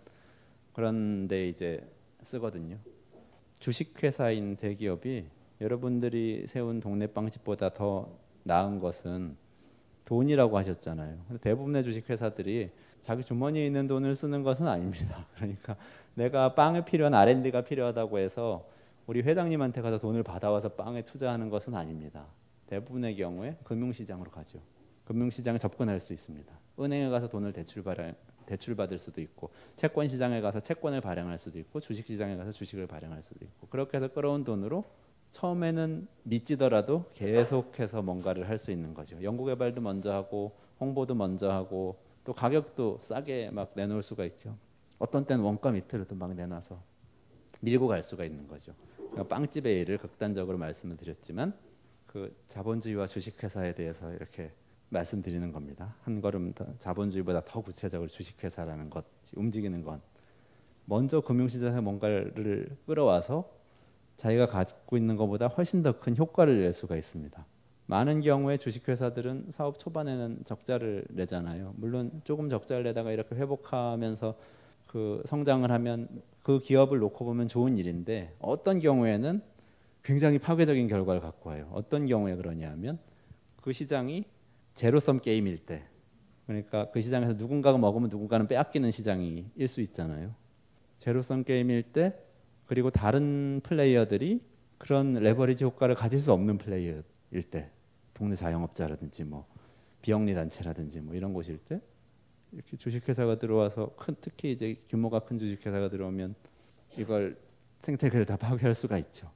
그런데 0.72 1.48
이제 1.48 1.86
쓰거든요. 2.22 2.78
주식회사인 3.58 4.56
대기업이 4.56 5.26
여러분들이 5.60 6.44
세운 6.46 6.80
동네 6.80 7.06
빵집보다 7.06 7.70
더 7.70 8.08
나은 8.44 8.78
것은 8.78 9.36
돈이라고 10.04 10.56
하셨잖아요. 10.58 11.18
대부분의 11.40 11.82
주식회사들이 11.82 12.70
자기 13.00 13.24
주머니에 13.24 13.66
있는 13.66 13.86
돈을 13.86 14.14
쓰는 14.14 14.42
것은 14.42 14.68
아닙니다. 14.68 15.26
그러니까 15.34 15.76
내가 16.14 16.54
빵에 16.54 16.84
필요한 16.84 17.14
R&D가 17.14 17.62
필요하다고 17.62 18.18
해서 18.18 18.68
우리 19.06 19.22
회장님한테 19.22 19.82
가서 19.82 19.98
돈을 19.98 20.22
받아와서 20.22 20.70
빵에 20.70 21.02
투자하는 21.02 21.50
것은 21.50 21.74
아닙니다. 21.74 22.26
대부분의 22.66 23.16
경우에 23.16 23.56
금융시장으로 23.64 24.30
가죠. 24.30 24.60
금융시장에 25.04 25.58
접근할 25.58 26.00
수 26.00 26.12
있습니다. 26.12 26.52
은행에 26.80 27.08
가서 27.08 27.28
돈을 27.28 27.52
대출 27.52 27.82
발행, 27.82 28.14
대출 28.44 28.74
받을 28.74 28.98
수도 28.98 29.20
있고 29.20 29.50
채권 29.76 30.08
시장에 30.08 30.40
가서 30.40 30.60
채권을 30.60 31.00
발행할 31.00 31.38
수도 31.38 31.58
있고 31.58 31.80
주식 31.80 32.06
시장에 32.06 32.36
가서 32.36 32.50
주식을 32.50 32.86
발행할 32.86 33.22
수도 33.22 33.44
있고 33.44 33.68
그렇게 33.68 33.98
해서 33.98 34.08
끌어온 34.08 34.44
돈으로 34.44 34.84
처음에는 35.36 36.08
믿지더라도 36.22 37.04
계속해서 37.12 38.00
뭔가를 38.00 38.48
할 38.48 38.56
수 38.56 38.70
있는 38.70 38.94
거죠. 38.94 39.22
연구 39.22 39.44
개발도 39.44 39.82
먼저 39.82 40.10
하고 40.14 40.56
홍보도 40.80 41.14
먼저 41.14 41.50
하고 41.50 41.98
또 42.24 42.32
가격도 42.32 43.00
싸게 43.02 43.50
막 43.50 43.72
내놓을 43.74 44.02
수가 44.02 44.24
있죠. 44.24 44.56
어떤 44.98 45.26
때는 45.26 45.44
원가 45.44 45.70
밑으로도 45.70 46.14
막 46.14 46.34
내놔서 46.34 46.82
밀고 47.60 47.86
갈 47.86 48.02
수가 48.02 48.24
있는 48.24 48.48
거죠. 48.48 48.72
그러니까 48.96 49.24
빵집의 49.24 49.78
예를 49.80 49.98
극단적으로 49.98 50.56
말씀을 50.56 50.96
드렸지만 50.96 51.54
그 52.06 52.34
자본주의와 52.48 53.06
주식회사에 53.06 53.74
대해서 53.74 54.10
이렇게 54.14 54.54
말씀드리는 54.88 55.52
겁니다. 55.52 55.96
한 56.00 56.22
걸음 56.22 56.54
더 56.54 56.66
자본주의보다 56.78 57.44
더 57.44 57.60
구체적으로 57.60 58.08
주식회사라는 58.08 58.88
것 58.88 59.04
움직이는 59.34 59.82
건 59.82 60.00
먼저 60.86 61.20
금융시장에 61.20 61.80
뭔가를 61.80 62.74
끌어와서 62.86 63.55
자기가 64.16 64.46
가지고 64.46 64.96
있는 64.96 65.16
것보다 65.16 65.46
훨씬 65.48 65.82
더 65.82 65.92
큰 65.92 66.16
효과를 66.16 66.60
낼 66.60 66.72
수가 66.72 66.96
있습니다. 66.96 67.46
많은 67.86 68.20
경우에 68.20 68.56
주식회사들은 68.56 69.46
사업 69.50 69.78
초반에는 69.78 70.40
적자를 70.44 71.04
내잖아요. 71.10 71.74
물론 71.76 72.20
조금 72.24 72.48
적자를 72.48 72.82
내다가 72.84 73.12
이렇게 73.12 73.36
회복하면서 73.36 74.34
그 74.86 75.22
성장을 75.26 75.70
하면 75.70 76.08
그 76.42 76.58
기업을 76.58 76.98
놓고 76.98 77.24
보면 77.24 77.48
좋은 77.48 77.76
일인데 77.76 78.34
어떤 78.40 78.80
경우에는 78.80 79.40
굉장히 80.02 80.38
파괴적인 80.38 80.88
결과를 80.88 81.20
갖고 81.20 81.50
와요. 81.50 81.68
어떤 81.72 82.06
경우에 82.06 82.34
그러냐면 82.36 82.98
그 83.60 83.72
시장이 83.72 84.24
제로섬 84.74 85.20
게임일 85.20 85.58
때 85.58 85.84
그러니까 86.46 86.90
그 86.90 87.00
시장에서 87.00 87.34
누군가가 87.34 87.78
먹으면 87.78 88.08
누군가는 88.08 88.46
빼앗기는 88.46 88.90
시장일 88.90 89.68
수 89.68 89.80
있잖아요. 89.80 90.34
제로섬 90.98 91.44
게임일 91.44 91.92
때 91.92 92.14
그리고 92.66 92.90
다른 92.90 93.60
플레이어들이 93.62 94.40
그런 94.78 95.14
레버리지 95.14 95.64
효과를 95.64 95.94
가질 95.94 96.20
수 96.20 96.32
없는 96.32 96.58
플레이어일 96.58 97.42
때 97.50 97.70
동네 98.12 98.34
자영업자라든지 98.34 99.24
뭐 99.24 99.46
비영리 100.02 100.34
단체라든지 100.34 101.00
뭐 101.00 101.14
이런 101.14 101.32
곳일 101.32 101.58
때 101.58 101.80
이렇게 102.52 102.76
주식회사가 102.76 103.38
들어와서 103.38 103.94
큰 103.96 104.14
특히 104.20 104.52
이제 104.52 104.80
규모가 104.88 105.20
큰 105.20 105.38
주식회사가 105.38 105.88
들어오면 105.88 106.34
이걸 106.96 107.36
생태계를 107.80 108.26
다 108.26 108.36
파괴할 108.36 108.74
수가 108.74 108.98
있죠. 108.98 109.30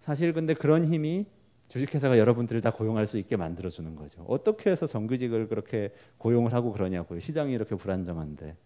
사실 0.00 0.32
근데 0.32 0.54
그런 0.54 0.84
힘이 0.84 1.26
주식회사가 1.68 2.18
여러분들을 2.18 2.60
다 2.60 2.70
고용할 2.70 3.06
수 3.06 3.16
있게 3.16 3.36
만들어주는 3.36 3.94
거죠. 3.96 4.24
어떻게 4.28 4.70
해서 4.70 4.86
정규직을 4.86 5.48
그렇게 5.48 5.94
고용을 6.18 6.52
하고 6.52 6.72
그러냐고요. 6.72 7.20
시장이 7.20 7.52
이렇게 7.52 7.74
불안정한데 7.76 8.56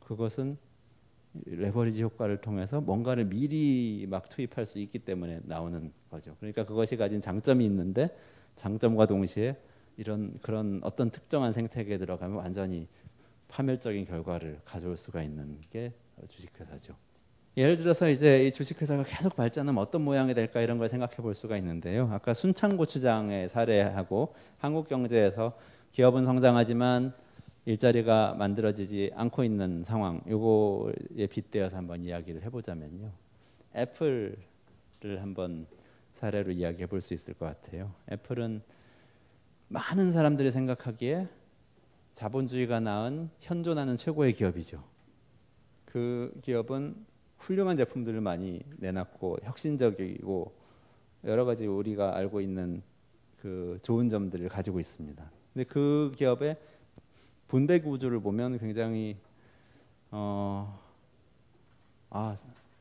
그것은 0.00 0.58
레버리지 1.46 2.02
효과를 2.02 2.40
통해서 2.40 2.80
뭔가를 2.80 3.24
미리 3.24 4.06
막 4.08 4.28
투입할 4.28 4.64
수 4.64 4.78
있기 4.78 5.00
때문에 5.00 5.40
나오는 5.44 5.92
거죠. 6.10 6.36
그러니까 6.38 6.64
그것이 6.64 6.96
가진 6.96 7.20
장점이 7.20 7.64
있는데 7.64 8.16
장점과 8.54 9.06
동시에 9.06 9.56
이런 9.96 10.38
그런 10.42 10.80
어떤 10.82 11.10
특정한 11.10 11.52
생태계에 11.52 11.98
들어가면 11.98 12.36
완전히 12.36 12.88
파멸적인 13.48 14.04
결과를 14.04 14.60
가져올 14.64 14.96
수가 14.96 15.22
있는 15.22 15.58
게 15.70 15.92
주식회사죠. 16.28 16.94
예를 17.56 17.76
들어서 17.76 18.08
이제 18.08 18.46
이 18.46 18.52
주식회사가 18.52 19.04
계속 19.04 19.36
발전하면 19.36 19.80
어떤 19.80 20.02
모양이 20.02 20.34
될까 20.34 20.60
이런 20.60 20.78
걸 20.78 20.88
생각해 20.88 21.16
볼 21.16 21.34
수가 21.34 21.56
있는데요. 21.58 22.08
아까 22.12 22.34
순창 22.34 22.76
고추장의 22.76 23.48
사례하고 23.48 24.34
한국 24.58 24.88
경제에서 24.88 25.56
기업은 25.92 26.24
성장하지만 26.24 27.14
일자리가 27.66 28.34
만들어지지 28.34 29.12
않고 29.14 29.42
있는 29.44 29.84
상황 29.84 30.20
요거에 30.28 31.26
빗대어서 31.30 31.76
한번 31.76 32.04
이야기를 32.04 32.42
해보자면요. 32.44 33.10
애플을 33.74 34.36
한번 35.18 35.66
사례로 36.12 36.52
이야기해 36.52 36.86
볼 36.86 37.00
수 37.00 37.14
있을 37.14 37.34
것 37.34 37.46
같아요. 37.46 37.92
애플은 38.12 38.62
많은 39.68 40.12
사람들이 40.12 40.50
생각하기에 40.50 41.28
자본주의가 42.12 42.80
낳은 42.80 43.30
현존하는 43.40 43.96
최고의 43.96 44.34
기업이죠. 44.34 44.84
그 45.84 46.32
기업은 46.42 46.94
훌륭한 47.38 47.76
제품들을 47.76 48.20
많이 48.20 48.60
내놨고 48.76 49.38
혁신적이고 49.42 50.54
여러 51.24 51.44
가지 51.44 51.66
우리가 51.66 52.16
알고 52.16 52.40
있는 52.40 52.82
그 53.40 53.78
좋은 53.82 54.08
점들을 54.08 54.48
가지고 54.48 54.80
있습니다. 54.80 55.30
근데 55.52 55.64
그 55.64 56.12
기업의 56.14 56.56
분배 57.54 57.78
구조를 57.78 58.18
보면 58.18 58.58
굉장히 58.58 59.16
어, 60.10 60.76
아 62.10 62.34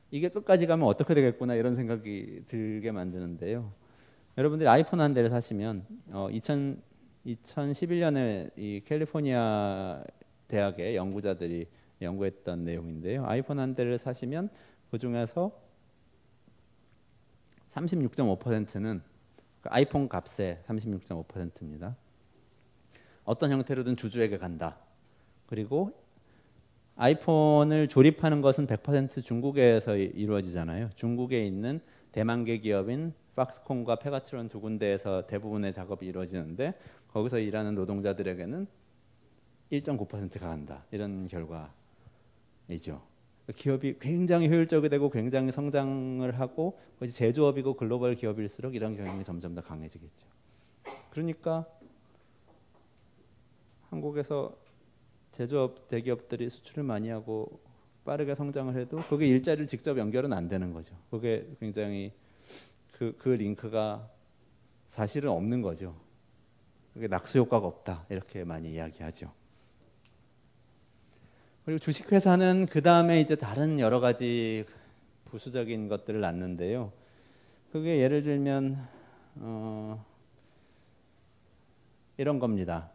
이게 0.09 0.29
끝까지 0.29 0.65
가면 0.65 0.87
어떻게 0.87 1.13
되겠구나 1.13 1.53
이런 1.53 1.75
생각이 1.75 2.45
들게 2.47 2.91
만드는데요. 2.91 3.71
여러분들이 4.35 4.67
아이폰 4.67 4.99
한 4.99 5.13
대를 5.13 5.29
사시면 5.29 5.85
어, 6.09 6.27
2000, 6.31 6.81
2011년에 7.23 8.49
이 8.57 8.81
캘리포니아 8.83 10.03
대학의 10.47 10.95
연구자들이 10.95 11.67
연구했던 12.01 12.63
내용인데요. 12.63 13.27
아이폰 13.27 13.59
한 13.59 13.75
대를 13.75 13.99
사시면 13.99 14.49
그 14.89 14.97
중에서 14.97 15.51
36.5%는 17.69 19.03
그 19.61 19.69
아이폰 19.69 20.09
값의 20.09 20.63
36.5%입니다. 20.65 21.95
어떤 23.23 23.51
형태로든 23.51 23.95
주주에게 23.95 24.37
간다. 24.37 24.77
그리고 25.45 25.91
아이폰을 26.95 27.87
조립하는 27.87 28.41
것은 28.41 28.67
100% 28.67 29.23
중국에서 29.23 29.97
이루어지잖아요. 29.97 30.89
중국에 30.95 31.45
있는 31.45 31.81
대만계 32.11 32.59
기업인 32.59 33.13
팍스콘과 33.35 33.95
페가트론 33.95 34.49
두 34.49 34.61
군데에서 34.61 35.25
대부분의 35.25 35.73
작업이 35.73 36.05
이루어지는데 36.05 36.75
거기서 37.07 37.39
일하는 37.39 37.73
노동자들에게는 37.75 38.67
1.9%가 39.71 40.47
간다. 40.47 40.85
이런 40.91 41.27
결과이죠. 41.27 43.01
기업이 43.55 43.97
굉장히 43.99 44.47
효율적이 44.47 44.89
되고 44.89 45.09
굉장히 45.09 45.51
성장을 45.51 46.39
하고 46.39 46.79
제조업이고 47.05 47.73
글로벌 47.73 48.15
기업일수록 48.15 48.75
이런 48.75 48.95
경향이 48.95 49.23
점점 49.23 49.55
더 49.55 49.61
강해지겠죠. 49.61 50.27
그러니까 51.09 51.65
한국에서 53.93 54.57
제조업 55.31 55.87
대기업들이 55.87 56.49
수출을 56.49 56.83
많이 56.83 57.09
하고 57.09 57.61
빠르게 58.05 58.33
성장을 58.33 58.75
해도 58.75 58.97
그게 59.09 59.27
일자리를 59.27 59.67
직접 59.67 59.97
연결은 59.97 60.33
안 60.33 60.49
되는 60.49 60.73
거죠. 60.73 60.95
그게 61.11 61.47
굉장히 61.59 62.11
그, 62.91 63.15
그 63.17 63.29
링크가 63.29 64.09
사실은 64.87 65.29
없는 65.29 65.61
거죠. 65.61 65.95
그게 66.93 67.07
낙수 67.07 67.37
효과가 67.39 67.65
없다 67.65 68.05
이렇게 68.09 68.43
많이 68.43 68.73
이야기하죠. 68.73 69.31
그리고 71.65 71.79
주식회사는 71.79 72.67
그 72.69 72.81
다음에 72.81 73.21
이제 73.21 73.35
다른 73.35 73.79
여러 73.79 73.99
가지 73.99 74.65
부수적인 75.25 75.87
것들을 75.87 76.19
낳는데요. 76.19 76.91
그게 77.71 77.99
예를 77.99 78.23
들면 78.23 78.87
어, 79.35 80.05
이런 82.17 82.39
겁니다. 82.39 82.92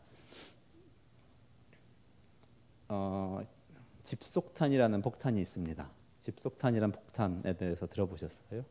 어, 2.89 3.41
집속탄이라는 4.03 5.03
폭탄이 5.03 5.41
있습니다. 5.41 5.89
집속탄이라는 6.21 6.93
폭탄에 6.93 7.53
대해서 7.55 7.87
들어보셨어요? 7.87 8.65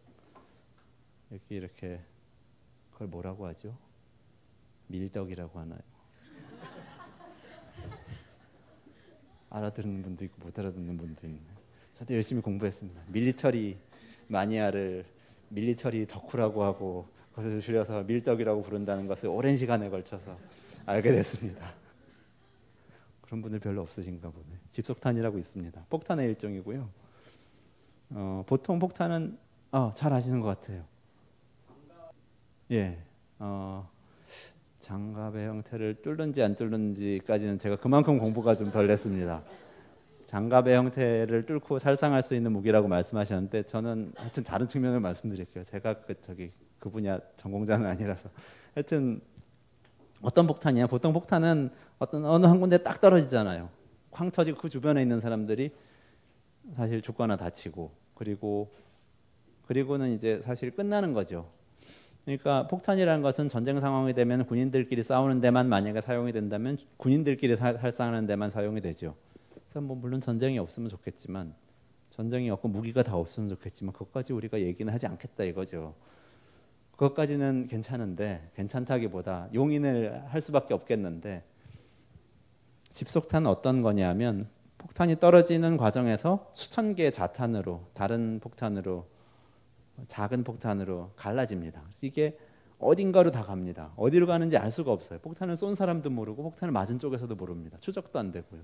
여기 1.32 1.43
이렇게 1.49 2.01
그걸 2.91 3.08
뭐라고 3.08 3.47
하죠? 3.47 3.77
밀덕이라고 4.88 5.60
하나요? 5.60 5.80
알아듣는 9.49 10.01
분도 10.01 10.25
있고 10.25 10.43
못 10.43 10.58
알아듣는 10.58 10.97
분도 10.97 11.27
있네. 11.27 11.39
저도 11.93 12.15
열심히 12.15 12.41
공부했습니다. 12.41 13.03
밀리터리 13.08 13.77
마니아를 14.27 15.06
밀리터리 15.49 16.08
덕후라고 16.08 16.63
하고 16.63 17.08
그것을 17.32 17.62
줄여서 17.62 18.03
밀덕이라고 18.03 18.63
부른다는 18.63 19.08
것을 19.08 19.30
오랜 19.30 19.56
시간에 19.58 19.89
걸쳐서 19.89 20.38
알게 20.86 21.12
됐습니다. 21.12 21.73
그런 23.28 23.42
분들 23.42 23.60
별로 23.60 23.82
없으신가 23.82 24.30
보네. 24.30 24.46
집속탄이라고 24.72 25.38
있습니다. 25.38 25.86
폭탄의 25.90 26.28
일종이고요. 26.30 26.90
어, 28.12 28.44
보통 28.48 28.80
폭탄은 28.80 29.38
어, 29.72 29.92
잘 29.94 30.13
아시는 30.13 30.40
것 30.40 30.48
같아요. 30.48 30.86
예, 32.72 32.98
어, 33.40 33.90
장갑의 34.80 35.46
형태를 35.46 36.02
뚫는지 36.02 36.42
안 36.42 36.56
뚫는지까지는 36.56 37.60
제가 37.60 37.76
그만큼 37.76 38.18
공부가 38.18 38.56
좀 38.56 38.72
덜 38.72 38.88
됐습니다. 38.88 39.44
장갑의 40.26 40.76
형태를 40.76 41.46
뚫고 41.46 41.80
살상할 41.80 42.22
수 42.22 42.34
있는 42.34 42.54
무기라고 42.54 42.88
말씀하셨는데 42.88 43.63
저는 43.63 44.13
하여튼 44.16 44.44
다른 44.44 44.68
측면을 44.68 45.02
말씀드릴게요. 45.02 45.66
제가 45.66 46.02
그 46.02 46.20
저기 46.22 46.52
그 46.80 46.90
분야 46.90 47.20
전공자는 47.36 47.86
아니라서 47.86 48.30
하여튼 48.74 49.20
어떤 50.21 50.47
폭탄이야? 50.47 50.88
보통 50.88 51.13
폭탄은 51.13 51.69
어떤 51.99 52.25
어느 52.25 52.45
한 52.45 52.60
군데 52.60 52.77
딱 52.77 52.99
떨어지잖아요. 53.01 53.69
쾅 54.12 54.32
터지고 54.32 54.60
그 54.60 54.69
주변에 54.69 55.01
있는 55.01 55.19
사람들이 55.19 55.71
사실 56.75 57.01
죽거나 57.01 57.38
다치고 57.38 57.91
그리고 58.15 58.73
그리고는 59.67 60.13
이제 60.13 60.41
사실 60.41 60.71
끝나는 60.71 61.13
거죠. 61.13 61.49
그러니까 62.25 62.67
폭탄이라는 62.67 63.21
것은 63.21 63.47
전쟁 63.47 63.80
상황이 63.80 64.13
되면 64.13 64.45
군인들끼리 64.45 65.01
싸우는 65.01 65.39
데만 65.39 65.69
만약에 65.69 66.01
사용이 66.01 66.34
된다면 66.34 66.77
군인들끼리 66.97 67.56
살상하는 67.56 68.25
데만 68.25 68.49
사용이 68.49 68.82
되죠. 68.82 69.15
그래서 69.53 69.82
뭐 69.82 69.95
물론 69.95 70.19
전쟁이 70.19 70.58
없으면 70.60 70.89
좋겠지만 70.89 71.53
전쟁이 72.10 72.49
없고 72.49 72.67
무기가 72.67 73.03
다 73.03 73.15
없으면 73.15 73.47
좋겠지만 73.49 73.93
그것까지 73.93 74.34
우리가 74.34 74.60
얘기는 74.60 74.91
하지 74.91 75.06
않겠다 75.06 75.43
이거죠. 75.43 75.93
그것까지는 76.98 77.68
괜찮은데 77.68 78.52
괜찮다기보다 78.56 79.50
용인을 79.54 80.26
할 80.28 80.42
수밖에 80.42 80.74
없겠는데 80.74 81.44
집속탄은 82.90 83.50
어떤 83.50 83.82
거냐면 83.82 84.50
폭탄이 84.80 85.20
떨어지는 85.20 85.78
과정에서 85.78 86.50
수천 86.54 86.96
개의 86.96 87.12
자탄으로 87.12 87.88
다른 87.94 88.40
폭탄으로 88.40 89.08
작은 90.08 90.44
폭탄으로 90.44 91.12
갈라집니다. 91.16 91.82
이게 92.02 92.38
어딘가로 92.80 93.32
다 93.32 93.44
갑니다. 93.44 93.92
어디로 93.96 94.28
가는지 94.28 94.58
알 94.58 94.70
수가 94.72 94.92
없어요. 94.92 95.20
폭탄을 95.20 95.56
쏜 95.56 95.76
사람도 95.76 96.10
모르고 96.10 96.44
폭탄을 96.44 96.72
맞은 96.72 97.00
쪽에서도 97.00 97.34
모릅니다. 97.36 97.78
추적도 97.80 98.20
안 98.20 98.32
되고요. 98.32 98.62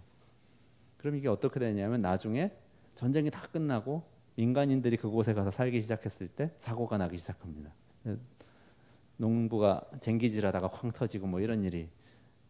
그럼 0.98 1.16
이게 1.16 1.28
어떻게 1.28 1.60
되냐면 1.60 2.02
나중에 2.02 2.52
전쟁이 2.96 3.30
다 3.30 3.42
끝나고 3.52 4.04
민간인들이 4.36 4.98
그곳에 4.98 5.34
가서 5.34 5.52
살기 5.52 5.82
시작했을 5.82 6.28
때 6.28 6.52
사고가 6.58 6.98
나기 6.98 7.18
시작합니다. 7.18 7.72
농부가 9.18 9.82
쟁기질하다가 10.00 10.70
쾅 10.70 10.92
터지고 10.92 11.28
뭐 11.28 11.40
이런 11.40 11.64
일이 11.64 11.88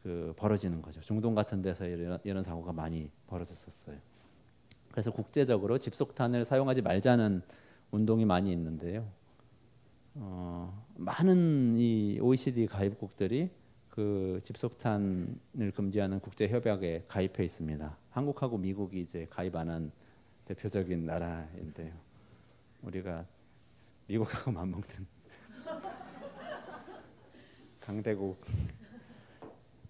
그 0.01 0.33
벌어지는 0.37 0.81
거죠. 0.81 1.01
중동 1.01 1.35
같은 1.35 1.61
데서 1.61 1.85
이런, 1.85 2.19
이런 2.23 2.43
사고가 2.43 2.73
많이 2.73 3.09
벌어졌었어요. 3.27 3.97
그래서 4.91 5.11
국제적으로 5.11 5.77
집속탄을 5.77 6.45
사용하지 6.45 6.81
말자는 6.81 7.41
운동이 7.91 8.25
많이 8.25 8.51
있는데요. 8.51 9.07
어, 10.15 10.85
많은 10.95 11.75
이 11.77 12.19
OECD 12.21 12.67
가입국들이 12.67 13.49
그 13.89 14.39
집속탄을 14.43 15.71
금지하는 15.75 16.19
국제 16.19 16.47
협약에 16.47 17.05
가입해 17.07 17.43
있습니다. 17.43 17.97
한국하고 18.11 18.57
미국이 18.57 19.01
이제 19.01 19.27
가입 19.29 19.55
안 19.55 19.69
한 19.69 19.91
대표적인 20.45 21.05
나라인데요. 21.05 21.93
우리가 22.81 23.25
미국하고 24.07 24.51
맞먹는 24.51 25.07
강대국 27.86 28.39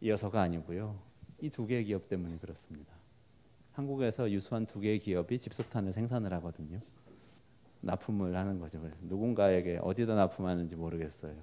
이어서가 0.01 0.41
아니고요. 0.41 0.99
이 1.41 1.49
두 1.49 1.67
개의 1.67 1.85
기업 1.85 2.07
때문에 2.07 2.37
그렇습니다. 2.39 2.91
한국에서 3.73 4.31
유수한 4.31 4.65
두 4.65 4.79
개의 4.79 4.97
기업이 4.99 5.37
집속탄을 5.37 5.93
생산을 5.93 6.33
하거든요. 6.33 6.79
납품을 7.81 8.35
하는 8.35 8.59
거죠. 8.59 8.81
그래서 8.81 9.05
누군가에게 9.05 9.77
어디다 9.81 10.15
납품하는지 10.15 10.75
모르겠어요. 10.75 11.35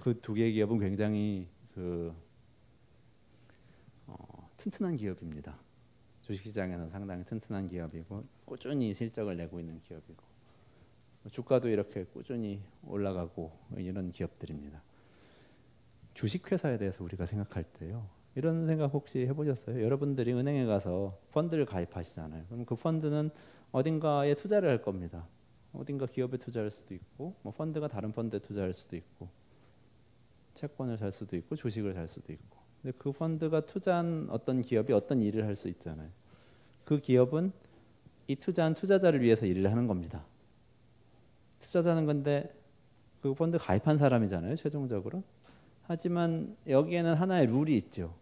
그 0.00 0.14
두 0.22 0.32
개의 0.34 0.52
기업은 0.52 0.78
굉장히 0.78 1.48
그 1.74 2.14
어, 4.06 4.48
튼튼한 4.56 4.94
기업입니다. 4.94 5.58
주식시장에서 6.22 6.88
상당히 6.88 7.24
튼튼한 7.24 7.66
기업이고 7.66 8.24
꾸준히 8.46 8.94
실적을 8.94 9.36
내고 9.36 9.60
있는 9.60 9.78
기업이고 9.80 10.24
주가도 11.30 11.68
이렇게 11.68 12.04
꾸준히 12.04 12.62
올라가고 12.84 13.52
이런 13.76 14.10
기업들입니다. 14.10 14.80
주식회사에 16.16 16.78
대해서 16.78 17.04
우리가 17.04 17.26
생각할 17.26 17.62
때요. 17.62 18.08
이런 18.34 18.66
생각 18.66 18.86
혹시 18.86 19.20
해보셨어요? 19.26 19.82
여러분들이 19.82 20.32
은행에 20.32 20.64
가서 20.64 21.18
펀드를 21.32 21.66
가입하시잖아요. 21.66 22.46
그럼 22.48 22.64
그 22.64 22.74
펀드는 22.74 23.30
어딘가에 23.70 24.34
투자를 24.34 24.70
할 24.70 24.80
겁니다. 24.80 25.28
어딘가 25.74 26.06
기업에 26.06 26.38
투자할 26.38 26.70
수도 26.70 26.94
있고, 26.94 27.34
뭐 27.42 27.52
펀드가 27.52 27.88
다른 27.88 28.12
펀드에 28.12 28.38
투자할 28.38 28.72
수도 28.72 28.96
있고, 28.96 29.28
채권을 30.54 30.96
살 30.96 31.12
수도 31.12 31.36
있고, 31.36 31.54
주식을 31.54 31.92
살 31.92 32.08
수도 32.08 32.32
있고. 32.32 32.56
근데 32.80 32.96
그 32.96 33.12
펀드가 33.12 33.60
투자한 33.66 34.28
어떤 34.30 34.62
기업이 34.62 34.94
어떤 34.94 35.20
일을 35.20 35.44
할 35.44 35.54
수 35.54 35.68
있잖아요. 35.68 36.08
그 36.84 36.98
기업은 36.98 37.52
이 38.28 38.36
투자한 38.36 38.72
투자자를 38.72 39.20
위해서 39.20 39.44
일을 39.44 39.70
하는 39.70 39.86
겁니다. 39.86 40.24
투자자는 41.60 42.06
건데 42.06 42.54
그 43.20 43.34
펀드 43.34 43.58
가입한 43.58 43.98
사람이잖아요, 43.98 44.56
최종적으로. 44.56 45.22
하지만 45.88 46.56
여기에는 46.66 47.14
하나의 47.14 47.46
룰이 47.46 47.76
있죠. 47.76 48.14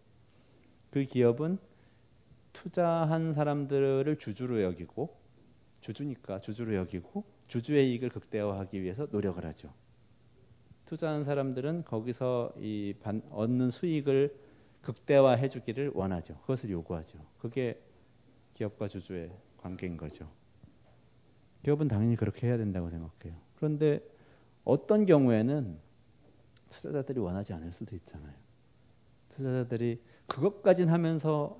그 0.91 1.03
기업은 1.03 1.57
투자한 2.53 3.33
사람들을 3.33 4.17
주주로 4.17 4.61
여기고 4.61 5.17
주주니까 5.81 6.39
주주로 6.39 6.75
여기고 6.75 7.23
주주의 7.47 7.91
이익을 7.91 8.09
극대화하기 8.09 8.81
위해서 8.81 9.07
노력을 9.11 9.43
하죠. 9.45 9.73
투자한 10.85 11.23
사람들은 11.23 11.83
거기서 11.85 12.53
이 12.59 12.93
반, 13.01 13.23
얻는 13.31 13.71
수익을 13.71 14.35
극대화해 14.81 15.49
주기를 15.49 15.91
원하죠. 15.95 16.35
그것을 16.41 16.69
요구하죠. 16.69 17.17
그게 17.39 17.81
기업과 18.53 18.87
주주의 18.87 19.31
관계인 19.57 19.97
거죠. 19.97 20.29
기업은 21.63 21.87
당연히 21.87 22.15
그렇게 22.15 22.45
해야 22.45 22.57
된다고 22.57 22.91
생각해요. 22.91 23.41
그런데 23.55 23.99
어떤 24.63 25.07
경우에는 25.07 25.84
투자자들이 26.75 27.19
원하지 27.19 27.53
않을 27.53 27.71
수도 27.71 27.95
있잖아요. 27.95 28.33
투자자들이 29.29 30.01
그것까진 30.27 30.89
하면서 30.89 31.57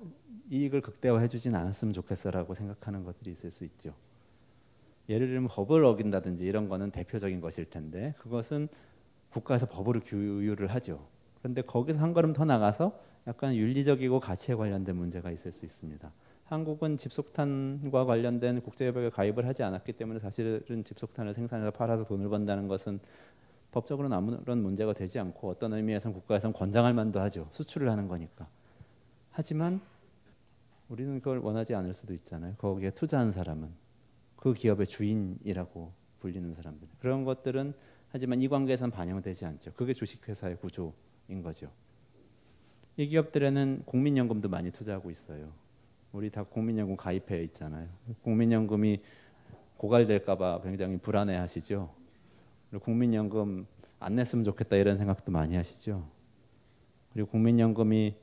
이익을 0.50 0.80
극대화해 0.82 1.28
주진 1.28 1.54
않았으면 1.54 1.92
좋겠어라고 1.94 2.54
생각하는 2.54 3.02
것들이 3.04 3.30
있을 3.32 3.50
수 3.50 3.64
있죠. 3.64 3.94
예를 5.08 5.28
들면 5.28 5.48
법을 5.48 5.84
어긴다든지 5.84 6.44
이런 6.44 6.68
거는 6.68 6.90
대표적인 6.90 7.40
것일 7.40 7.70
텐데 7.70 8.14
그것은 8.18 8.68
국가에서 9.30 9.66
법으로 9.66 10.00
규율을 10.00 10.68
하죠. 10.68 11.06
그런데 11.38 11.62
거기서 11.62 12.00
한 12.00 12.12
걸음 12.12 12.32
더 12.32 12.44
나가서 12.44 12.98
약간 13.26 13.54
윤리적이고 13.54 14.20
가치에 14.20 14.54
관련된 14.54 14.96
문제가 14.96 15.30
있을 15.30 15.52
수 15.52 15.64
있습니다. 15.64 16.12
한국은 16.44 16.96
집속탄과 16.96 18.04
관련된 18.04 18.60
국제협약에 18.62 19.10
가입을 19.10 19.46
하지 19.46 19.64
않았기 19.64 19.94
때문에 19.94 20.20
사실은 20.20 20.84
집속탄을 20.84 21.34
생산해서 21.34 21.72
팔아서 21.72 22.04
돈을 22.04 22.28
번다는 22.28 22.68
것은 22.68 23.00
법적으로는 23.76 24.16
아무런 24.16 24.62
문제가 24.62 24.94
되지 24.94 25.18
않고 25.18 25.50
어떤 25.50 25.74
의미에서는 25.74 26.14
국가에서는 26.14 26.54
권장할 26.54 26.94
만도 26.94 27.20
하죠. 27.20 27.46
수출을 27.52 27.90
하는 27.90 28.08
거니까. 28.08 28.48
하지만 29.30 29.82
우리는 30.88 31.18
그걸 31.18 31.40
원하지 31.40 31.74
않을 31.74 31.92
수도 31.92 32.14
있잖아요. 32.14 32.54
거기에 32.56 32.90
투자한 32.92 33.32
사람은 33.32 33.68
그 34.36 34.54
기업의 34.54 34.86
주인이라고 34.86 35.92
불리는 36.20 36.54
사람들. 36.54 36.88
그런 37.00 37.24
것들은 37.24 37.74
하지만 38.08 38.40
이 38.40 38.48
관계에선 38.48 38.90
반영되지 38.90 39.44
않죠. 39.44 39.74
그게 39.74 39.92
주식회사의 39.92 40.56
구조인 40.56 41.42
거죠. 41.42 41.70
이 42.96 43.06
기업들에는 43.06 43.82
국민연금도 43.84 44.48
많이 44.48 44.70
투자하고 44.70 45.10
있어요. 45.10 45.52
우리 46.12 46.30
다 46.30 46.44
국민연금 46.44 46.96
가입해 46.96 47.42
있잖아요. 47.42 47.90
국민연금이 48.22 49.02
고갈될까봐 49.76 50.62
굉장히 50.62 50.96
불안해하시죠. 50.96 52.05
국민연금 52.80 53.66
안 53.98 54.14
냈으면 54.14 54.44
좋겠다 54.44 54.76
이런 54.76 54.98
생각도 54.98 55.32
많이 55.32 55.56
하시죠. 55.56 56.06
그리고 57.12 57.30
국민연금이 57.30 58.16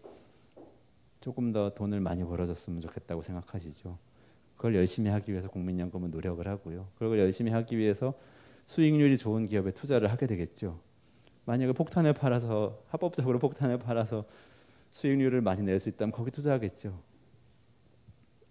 조금 1.22 1.52
더 1.52 1.74
돈을 1.74 2.00
많이 2.02 2.24
벌어줬으면 2.24 2.82
좋겠다고 2.82 3.22
생각하시죠. 3.22 3.98
그걸 4.56 4.76
열심히 4.76 5.10
하기 5.10 5.32
위해서 5.32 5.50
국민연금은 5.50 6.12
노력을 6.12 6.46
하고요. 6.48 6.88
그걸 6.96 7.20
열심히 7.20 7.52
하기 7.52 7.78
위해서 7.78 8.14
수익률이 8.66 9.18
좋은 9.18 9.46
기업에 9.46 9.72
투자를 9.72 10.12
하게 10.12 10.28
되겠죠. 10.28 10.80
만약에 11.46 11.74
폭탄을 11.74 12.14
팔아서 12.14 12.84
합법적으로 12.88 13.40
폭탄을 13.40 13.80
팔아서 13.80 14.26
수익률을 14.92 15.42
많이 15.42 15.64
낼 15.64 15.80
수 15.80 15.90
있다면 15.90 16.12
거기 16.12 16.32
투자하겠죠. 16.32 17.02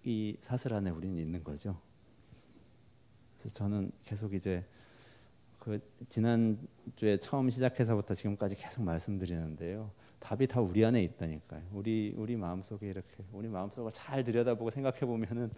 이 0.05 0.37
사슬 0.41 0.75
안에 0.75 0.91
우리는 0.91 1.17
있는 1.19 1.45
거죠. 1.45 1.81
그래서 3.39 3.55
저는 3.55 3.93
계속 4.03 4.35
이제 4.35 4.65
그 5.63 5.79
지난 6.09 6.59
주에 6.97 7.19
처음 7.19 7.49
시작해서부터 7.49 8.15
지금까지 8.15 8.57
계속 8.57 8.83
말씀드리는데요. 8.83 9.93
답이 10.19 10.49
다 10.49 10.61
우리 10.61 10.85
안에 10.85 11.01
있다니까요. 11.05 11.63
우리 11.73 12.13
우리 12.17 12.35
마음속에 12.35 12.89
이렇게 12.89 13.23
우리 13.33 13.47
마음속을 13.47 13.93
잘 13.93 14.25
들여다보고 14.25 14.71
생각해 14.71 15.03
보면은 15.03 15.53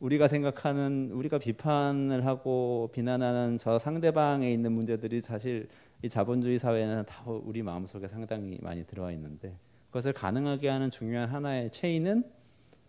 우리가 0.00 0.26
생각하는 0.26 1.12
우리가 1.12 1.38
비판을 1.38 2.26
하고 2.26 2.90
비난하는 2.92 3.56
저 3.56 3.78
상대방에 3.78 4.52
있는 4.52 4.72
문제들이 4.72 5.20
사실 5.20 5.68
이 6.02 6.08
자본주의 6.08 6.58
사회는 6.58 7.04
다 7.06 7.22
우리 7.24 7.62
마음속에 7.62 8.08
상당히 8.08 8.58
많이 8.62 8.84
들어와 8.84 9.12
있는데 9.12 9.56
그것을 9.90 10.12
가능하게 10.12 10.68
하는 10.68 10.90
중요한 10.90 11.28
하나의 11.28 11.70
체인은 11.70 12.24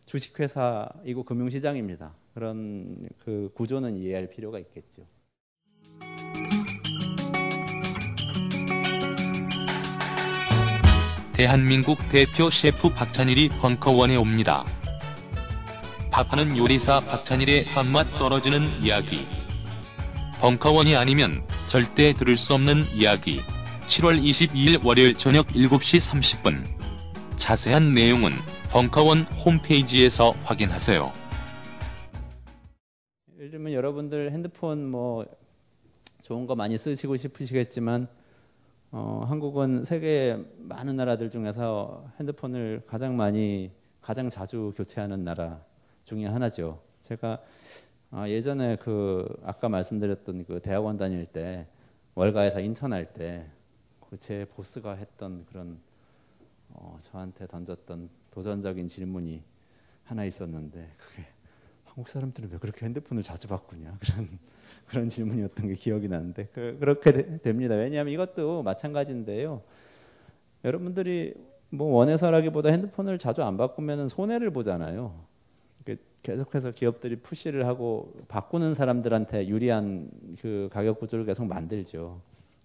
주식회사이고 0.07 1.21
금융시장입니다. 1.23 2.15
그런 2.33 3.07
그 3.19 3.51
구조는 3.53 3.95
이해할 3.97 4.27
필요가 4.27 4.57
있겠죠. 4.57 5.05
대한민국 11.35 11.97
대표 12.09 12.49
셰프 12.49 12.89
박찬일이 12.93 13.49
벙커원에 13.49 14.15
옵니다. 14.15 14.63
밥하는 16.09 16.55
요리사 16.55 17.01
박찬일의 17.01 17.65
밥맛 17.65 18.15
떨어지는 18.15 18.61
이야기. 18.81 19.27
벙커원이 20.39 20.95
아니면 20.95 21.45
절대 21.67 22.13
들을 22.13 22.37
수 22.37 22.53
없는 22.53 22.85
이야기. 22.93 23.41
7월 23.81 24.17
22일 24.23 24.85
월요일 24.85 25.13
저녁 25.13 25.47
7시 25.47 26.09
30분. 26.09 26.63
자세한 27.35 27.93
내용은 27.93 28.31
벙커원 28.71 29.23
홈페이지에서 29.45 30.31
확인하세요. 30.45 31.11
예를 33.37 33.51
들면 33.51 33.73
여러분들 33.73 34.31
핸드폰 34.31 34.89
뭐 34.89 35.25
좋은 36.25 36.47
거 36.47 36.55
많이 36.55 36.77
쓰시고 36.77 37.15
싶으시겠지만 37.15 38.07
어, 38.91 39.23
한국은 39.27 39.83
세계 39.83 40.43
많은 40.57 40.95
나라들 40.95 41.29
중에서 41.29 42.05
핸드폰을 42.19 42.83
가장 42.87 43.15
많이 43.15 43.71
가장 44.01 44.29
자주 44.29 44.73
교체하는 44.75 45.23
나라 45.23 45.61
중에 46.03 46.25
하나죠. 46.25 46.81
제가 47.01 47.41
아, 48.11 48.27
예전에 48.27 48.77
그 48.77 49.27
아까 49.43 49.69
말씀드렸던 49.69 50.45
그 50.45 50.59
대학원 50.61 50.97
다닐 50.97 51.25
때 51.25 51.67
월가에서 52.15 52.59
인턴할 52.59 53.13
때 53.13 53.55
제 54.17 54.45
보스가 54.45 54.95
했던 54.95 55.45
그런 55.45 55.79
어, 56.69 56.97
저한테 57.01 57.47
던졌던 57.47 58.09
도전적인 58.31 58.87
질문이 58.87 59.43
하나 60.03 60.25
있었는데 60.25 60.93
그게 60.97 61.25
한국 61.83 62.07
사람들은 62.09 62.49
왜 62.51 62.57
그렇게 62.57 62.85
핸드폰을 62.85 63.23
자주 63.23 63.47
바꾸냐 63.47 63.97
그런 63.99 64.39
그런 64.87 65.07
질문이었던 65.09 65.67
게 65.67 65.75
기억이 65.75 66.07
나는데 66.07 66.49
그, 66.53 66.77
렇게 66.79 67.11
되, 67.11 67.37
됩니다. 67.39 67.75
왜냐하면 67.75 68.13
이것도 68.13 68.63
마찬가지인데요. 68.63 69.61
여러분들이 70.63 71.33
뭐 71.69 71.95
원해서라기보다 71.95 72.69
핸드폰을 72.69 73.17
자주 73.17 73.43
안 73.43 73.57
바꾸면 73.57 74.07
손해를 74.07 74.51
보잖아요. 74.51 75.25
계속해서 76.25 76.71
기업들이 76.71 77.17
푸시를 77.17 77.67
하고 77.67 78.11
바꾸는 78.27 78.73
사람들한테 78.73 79.47
유리한 79.47 80.09
그 80.41 80.69
가격 80.71 80.99
구조를 80.99 81.23
계속 81.23 81.45
만들죠. 81.45 82.19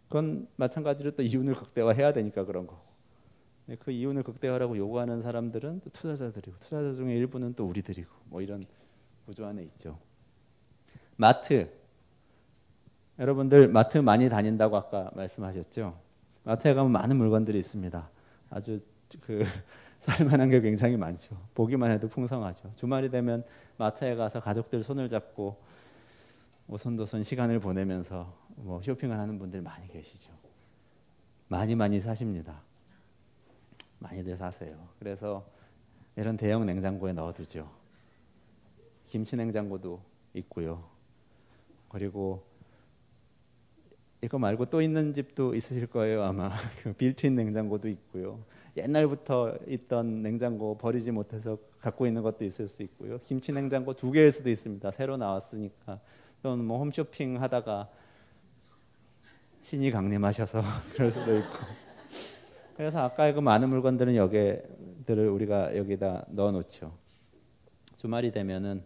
그건 0.09 0.48
마찬가지로 0.56 1.11
또 1.11 1.22
이윤을 1.22 1.54
극대화해야 1.54 2.14
되니까 2.14 2.46
그런 2.46 2.66
거고. 2.66 2.80
그 3.78 3.90
이윤을 3.90 4.22
극대화라고 4.22 4.78
요구하는 4.78 5.20
사람들은 5.20 5.83
또 5.85 5.90
투자자들이고 5.90 6.59
투자자 6.59 6.94
중에 6.94 7.14
일부는 7.14 7.52
또 7.54 7.66
우리들이고 7.66 8.09
뭐 8.24 8.40
이런 8.40 8.62
구조 9.26 9.44
안에 9.44 9.62
있죠. 9.64 9.98
마트 11.16 11.70
여러분들 13.20 13.68
마트 13.68 13.98
많이 13.98 14.30
다닌다고 14.30 14.78
아까 14.78 15.11
말씀하셨죠. 15.14 15.94
마트에 16.42 16.72
가면 16.72 16.90
많은 16.90 17.16
물건들이 17.16 17.59
있습니다. 17.59 18.11
아주 18.48 18.80
그 19.20 19.44
살만한 20.00 20.48
게 20.48 20.62
굉장히 20.62 20.96
많죠. 20.96 21.37
보기만 21.54 21.90
해도 21.90 22.09
풍성하죠. 22.09 22.72
주말이 22.76 23.11
되면 23.11 23.44
마트에 23.76 24.14
가서 24.14 24.40
가족들 24.40 24.83
손을 24.83 25.11
잡고 25.11 25.61
오손도손 26.68 27.22
시간을 27.22 27.61
보내면서 27.61 28.35
뭐 28.56 28.80
쇼핑을 28.80 29.18
하는 29.18 29.38
분들 29.38 29.61
많이 29.61 29.87
계시죠. 29.88 30.33
많이 31.48 31.74
많이 31.74 32.00
사십니다. 32.00 32.62
많이들 33.98 34.35
사세요. 34.35 34.88
그래서 34.98 35.46
이런 36.16 36.38
대형 36.38 36.64
냉장고에 36.64 37.12
넣어두죠. 37.12 37.70
김치 39.04 39.37
냉장고도 39.37 40.00
있고요. 40.33 40.88
그리고 41.90 42.49
이거 44.22 44.38
말고 44.38 44.66
또 44.66 44.83
있는 44.83 45.14
집도 45.14 45.54
있으실 45.54 45.87
거예요 45.87 46.22
아마 46.22 46.50
그 46.83 46.92
빌트인 46.92 47.35
냉장고도 47.35 47.88
있고요. 47.88 48.40
옛날부터 48.76 49.56
있던 49.66 50.22
냉장고 50.22 50.76
버리지 50.78 51.11
못해서 51.11 51.59
갖고 51.80 52.06
있는 52.06 52.22
것도 52.22 52.44
있을 52.44 52.68
수 52.68 52.83
있고요. 52.83 53.18
김치 53.18 53.52
냉장고 53.52 53.92
두 53.92 54.11
개일 54.11 54.30
수도 54.30 54.50
있습니다. 54.50 54.90
새로 54.90 55.16
나왔으니까 55.16 56.00
또는 56.42 56.64
뭐 56.64 56.78
홈쇼핑 56.78 57.40
하다가 57.40 57.88
신이 59.62 59.90
강림하셔서 59.90 60.62
그럴 60.94 61.11
수도 61.11 61.37
있고. 61.38 61.59
그래서 62.76 63.00
아까 63.00 63.33
그 63.33 63.40
많은 63.40 63.68
물건들은 63.68 64.16
여기들을 64.16 65.28
우리가 65.28 65.76
여기다 65.76 66.26
넣어 66.30 66.50
놓죠. 66.52 66.96
주말이 67.96 68.30
되면은 68.33 68.83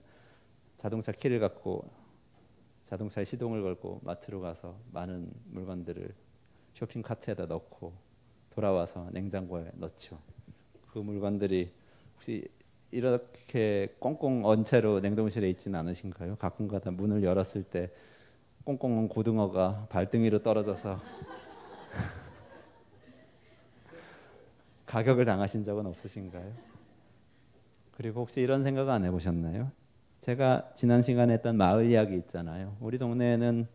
자동차 0.77 1.13
키를 1.13 1.39
갖고 1.39 1.89
자동차에 2.85 3.25
시동을 3.25 3.63
걸고 3.63 4.01
마트로 4.05 4.41
가서 4.41 4.79
많은 4.93 5.33
물건들을 5.47 6.15
쇼핑 6.75 7.03
카트에다 7.03 7.47
넣고 7.47 7.93
돌아와서 8.51 9.09
냉장고에 9.13 9.73
넣죠. 9.75 10.21
그 10.93 10.99
물건들이 10.99 11.73
혹시 12.15 12.47
이렇게 12.91 13.97
꽁꽁 13.99 14.45
언 14.45 14.65
채로 14.65 15.01
냉동실에 15.01 15.49
있지는 15.51 15.79
않으신가요? 15.81 16.37
가끔가다 16.37 16.93
문을 16.93 17.25
열었을 17.25 17.65
때 17.65 17.91
꽁꽁 18.65 19.09
고등어가 19.09 19.89
발등 19.91 20.23
위로 20.23 20.43
떨어져서 20.43 21.01
가격을 24.87 25.25
당하신 25.25 25.65
적은 25.65 25.87
없으신가요? 25.87 26.53
그리고 27.93 28.21
혹시 28.21 28.43
이런 28.43 28.63
생각 28.63 28.91
안 28.91 29.05
해보셨나요? 29.05 29.73
제가 30.25 30.73
지난 30.75 31.03
시간에 31.03 31.35
했던 31.35 31.59
마을 31.59 31.91
이야기 31.91 32.17
있잖아요. 32.17 32.79
우리 32.81 32.97
동네에는 32.97 33.69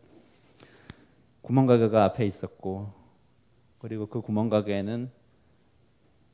구멍가게가 1.42 2.02
앞에 2.06 2.26
있었고 2.26 2.92
그리고 3.78 4.06
그 4.06 4.20
구멍가게에는 4.20 5.12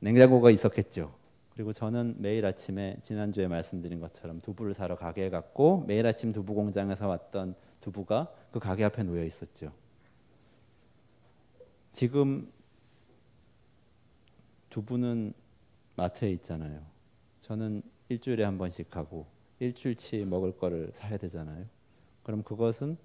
냉장고가 0.01 0.51
있었겠죠. 0.51 1.15
그리고 1.53 1.75
저는 1.75 2.15
매일 2.17 2.47
아침에 2.47 2.97
지난주에 3.03 3.47
말씀드린 3.47 4.01
것처럼 4.01 4.41
두부를 4.41 4.73
사러 4.73 4.97
가게에 4.97 5.29
갔고 5.29 5.85
매일 5.87 6.07
아침 6.07 6.33
두부 6.33 6.55
공장에서 6.55 7.09
왔던 7.09 7.55
두부가 7.83 8.33
그 8.51 8.59
가게 8.59 8.85
앞에 8.85 9.03
놓여 9.03 9.23
있었죠. 9.23 9.71
지금 11.93 12.51
두부는 14.71 15.35
마트에 15.95 16.31
있잖아요. 16.31 16.81
저는 17.41 17.83
일주일에 18.09 18.45
한 18.45 18.57
번씩 18.57 18.89
가고 18.89 19.36
일주일치 19.59 20.25
먹을 20.25 20.57
거를 20.57 20.91
사야 20.93 21.17
되잖아요. 21.17 21.65
그럼 22.23 22.43
그것은 22.43 22.97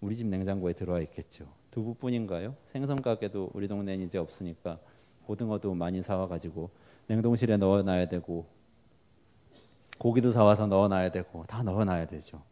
우리 0.00 0.16
집 0.16 0.26
냉장고에 0.26 0.72
들어와 0.72 1.00
있겠죠. 1.00 1.46
두부뿐인가요? 1.70 2.56
생선 2.66 3.00
가게도 3.00 3.50
우리 3.54 3.68
동네는 3.68 4.04
이제 4.04 4.18
없으니까 4.18 4.78
고등어도 5.26 5.74
많이 5.74 6.02
사와 6.02 6.28
가지고 6.28 6.70
냉동실에 7.06 7.56
넣어 7.56 7.82
놔야 7.82 8.08
되고 8.08 8.46
고기도 9.98 10.32
사와서 10.32 10.66
넣어 10.66 10.88
놔야 10.88 11.10
되고 11.10 11.44
다 11.44 11.62
넣어 11.62 11.84
놔야 11.84 12.06
되죠. 12.06 12.42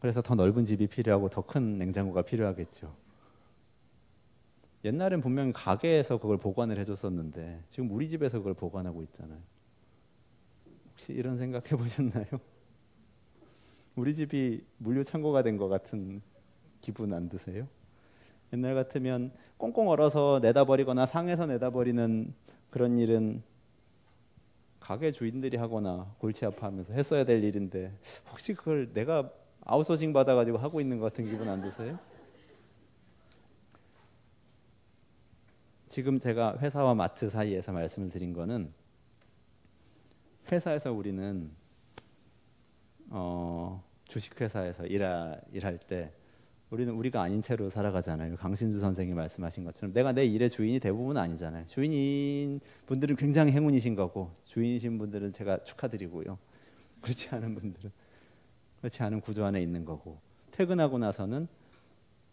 그래서 0.00 0.20
더 0.22 0.34
넓은 0.34 0.64
집이 0.64 0.86
필요하고 0.88 1.28
더 1.30 1.42
큰 1.42 1.78
냉장고가 1.78 2.22
필요하겠죠. 2.22 2.94
옛날엔 4.84 5.20
분명히 5.22 5.52
가게에서 5.52 6.18
그걸 6.18 6.36
보관을 6.36 6.78
해줬었는데 6.78 7.62
지금 7.68 7.90
우리 7.90 8.08
집에서 8.08 8.38
그걸 8.38 8.54
보관하고 8.54 9.02
있잖아요. 9.04 9.38
혹시 10.94 11.12
이런 11.12 11.36
생각 11.38 11.70
해 11.70 11.76
보셨나요? 11.76 12.24
우리 13.96 14.14
집이 14.14 14.64
물류 14.78 15.04
창고가 15.04 15.42
된 15.42 15.56
것 15.58 15.68
같은 15.68 16.22
기분 16.80 17.12
안 17.12 17.28
드세요? 17.28 17.66
옛날 18.52 18.74
같으면 18.74 19.32
꽁꽁 19.56 19.88
얼어서 19.88 20.38
내다 20.42 20.64
버리거나 20.64 21.06
상해서 21.06 21.46
내다 21.46 21.70
버리는 21.70 22.32
그런 22.70 22.98
일은 22.98 23.42
가게 24.80 25.12
주인들이 25.12 25.56
하거나 25.56 26.14
골치 26.18 26.44
아파하면서 26.44 26.92
했어야 26.92 27.24
될 27.24 27.42
일인데 27.42 27.92
혹시 28.30 28.54
그걸 28.54 28.92
내가 28.92 29.30
아웃소싱 29.64 30.12
받아가지고 30.12 30.58
하고 30.58 30.80
있는 30.80 30.98
것 30.98 31.12
같은 31.12 31.24
기분 31.24 31.48
안 31.48 31.62
드세요? 31.62 31.98
지금 35.88 36.18
제가 36.18 36.58
회사와 36.58 36.94
마트 36.94 37.30
사이에서 37.30 37.72
말씀을 37.72 38.10
드린 38.10 38.32
거는 38.32 38.72
회사에서 40.50 40.92
우리는 40.92 41.50
어, 43.10 43.82
주식회사에서 44.08 44.86
일하, 44.86 45.36
일할 45.52 45.78
때 45.78 46.12
우리는 46.70 46.92
우리가 46.92 47.22
아닌 47.22 47.40
채로 47.40 47.68
살아가잖아요. 47.68 48.36
강신주 48.36 48.80
선생이 48.80 49.12
말씀하신 49.14 49.64
것처럼 49.64 49.92
내가 49.92 50.12
내 50.12 50.24
일의 50.24 50.50
주인이 50.50 50.80
대부분 50.80 51.16
아니잖아요. 51.16 51.66
주인인 51.66 52.60
분들은 52.86 53.16
굉장히 53.16 53.52
행운이신 53.52 53.94
거고 53.94 54.32
주인이신 54.46 54.98
분들은 54.98 55.32
제가 55.32 55.62
축하드리고요. 55.62 56.38
그렇지 57.00 57.34
않은 57.34 57.54
분들은 57.54 57.92
그렇지 58.80 59.02
않은 59.02 59.20
구조 59.20 59.44
안에 59.44 59.62
있는 59.62 59.84
거고 59.84 60.18
퇴근하고 60.50 60.98
나서는 60.98 61.48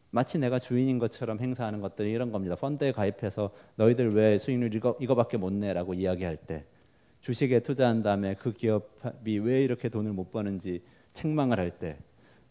마치 0.09 0.39
내가 0.39 0.59
주인인 0.59 0.99
것처럼 0.99 1.39
행사하는 1.39 1.79
것들이 1.79 2.11
이런 2.11 2.31
겁니다. 2.31 2.55
펀드에 2.55 2.91
가입해서 2.91 3.51
너희들 3.75 4.13
왜 4.13 4.37
수익률 4.37 4.73
이거 4.75 4.97
이거밖에 4.99 5.37
못 5.37 5.53
내라고 5.53 5.93
이야기할 5.93 6.35
때 6.35 6.65
주식에 7.21 7.59
투자한 7.61 8.03
다음에 8.03 8.35
그 8.35 8.51
기업이 8.53 9.39
왜 9.39 9.63
이렇게 9.63 9.89
돈을 9.89 10.11
못 10.13 10.31
버는지 10.31 10.83
책망을 11.13 11.59
할 11.59 11.71
때 11.79 11.97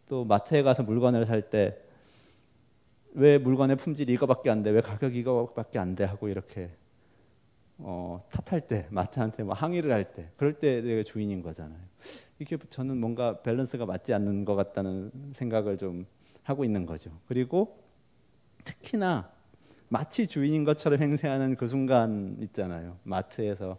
또 0.08 0.24
마트에 0.24 0.62
가서 0.62 0.82
물건을 0.82 1.24
살 1.26 1.50
때 1.50 1.76
왜 3.12 3.38
물건의 3.38 3.76
품질이 3.76 4.12
이거밖에 4.12 4.50
안 4.50 4.62
돼? 4.62 4.70
왜 4.70 4.80
가격이 4.80 5.18
이거밖에 5.20 5.78
안 5.80 5.96
돼? 5.96 6.04
하고 6.04 6.28
이렇게 6.28 6.70
어, 7.78 8.18
탓할 8.30 8.68
때 8.68 8.86
마트한테 8.90 9.42
뭐 9.42 9.54
항의를 9.54 9.92
할 9.92 10.12
때 10.12 10.30
그럴 10.36 10.58
때 10.58 10.80
내가 10.80 11.02
주인인 11.02 11.42
거잖아요. 11.42 11.80
이게 12.38 12.56
저는 12.68 12.98
뭔가 12.98 13.42
밸런스가 13.42 13.84
맞지 13.86 14.14
않는 14.14 14.44
것 14.44 14.54
같다는 14.54 15.10
생각을 15.32 15.76
좀 15.78 16.06
하고 16.44 16.64
있는 16.64 16.86
거죠. 16.86 17.10
그리고 17.26 17.74
특히나 18.64 19.30
마치 19.88 20.26
주인인 20.28 20.64
것처럼 20.64 21.00
행세하는 21.00 21.56
그 21.56 21.66
순간 21.66 22.36
있잖아요. 22.40 22.96
마트에서 23.02 23.76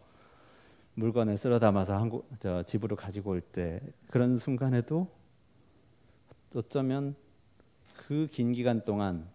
물건을 1.01 1.35
쓸어 1.35 1.57
담아서 1.57 1.97
한국 1.97 2.29
저 2.39 2.61
집으로 2.61 2.95
가지고 2.95 3.31
올 3.31 3.41
때 3.41 3.81
그런 4.11 4.37
순간에도 4.37 5.07
어쩌면 6.55 7.15
그 8.07 8.27
긴 8.31 8.51
기간 8.51 8.85
동안 8.85 9.27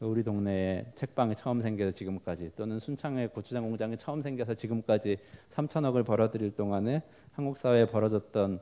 우리 0.00 0.22
동네에 0.24 0.92
책방이 0.94 1.34
처음 1.34 1.60
생겨서 1.60 1.90
지금까지 1.90 2.52
또는 2.56 2.78
순창에 2.78 3.26
고추장 3.26 3.64
공장이 3.64 3.98
처음 3.98 4.22
생겨서 4.22 4.54
지금까지 4.54 5.18
3천억을 5.50 6.04
벌어들일 6.06 6.56
동안에 6.56 7.02
한국 7.32 7.58
사회에 7.58 7.86
벌어졌던 7.88 8.60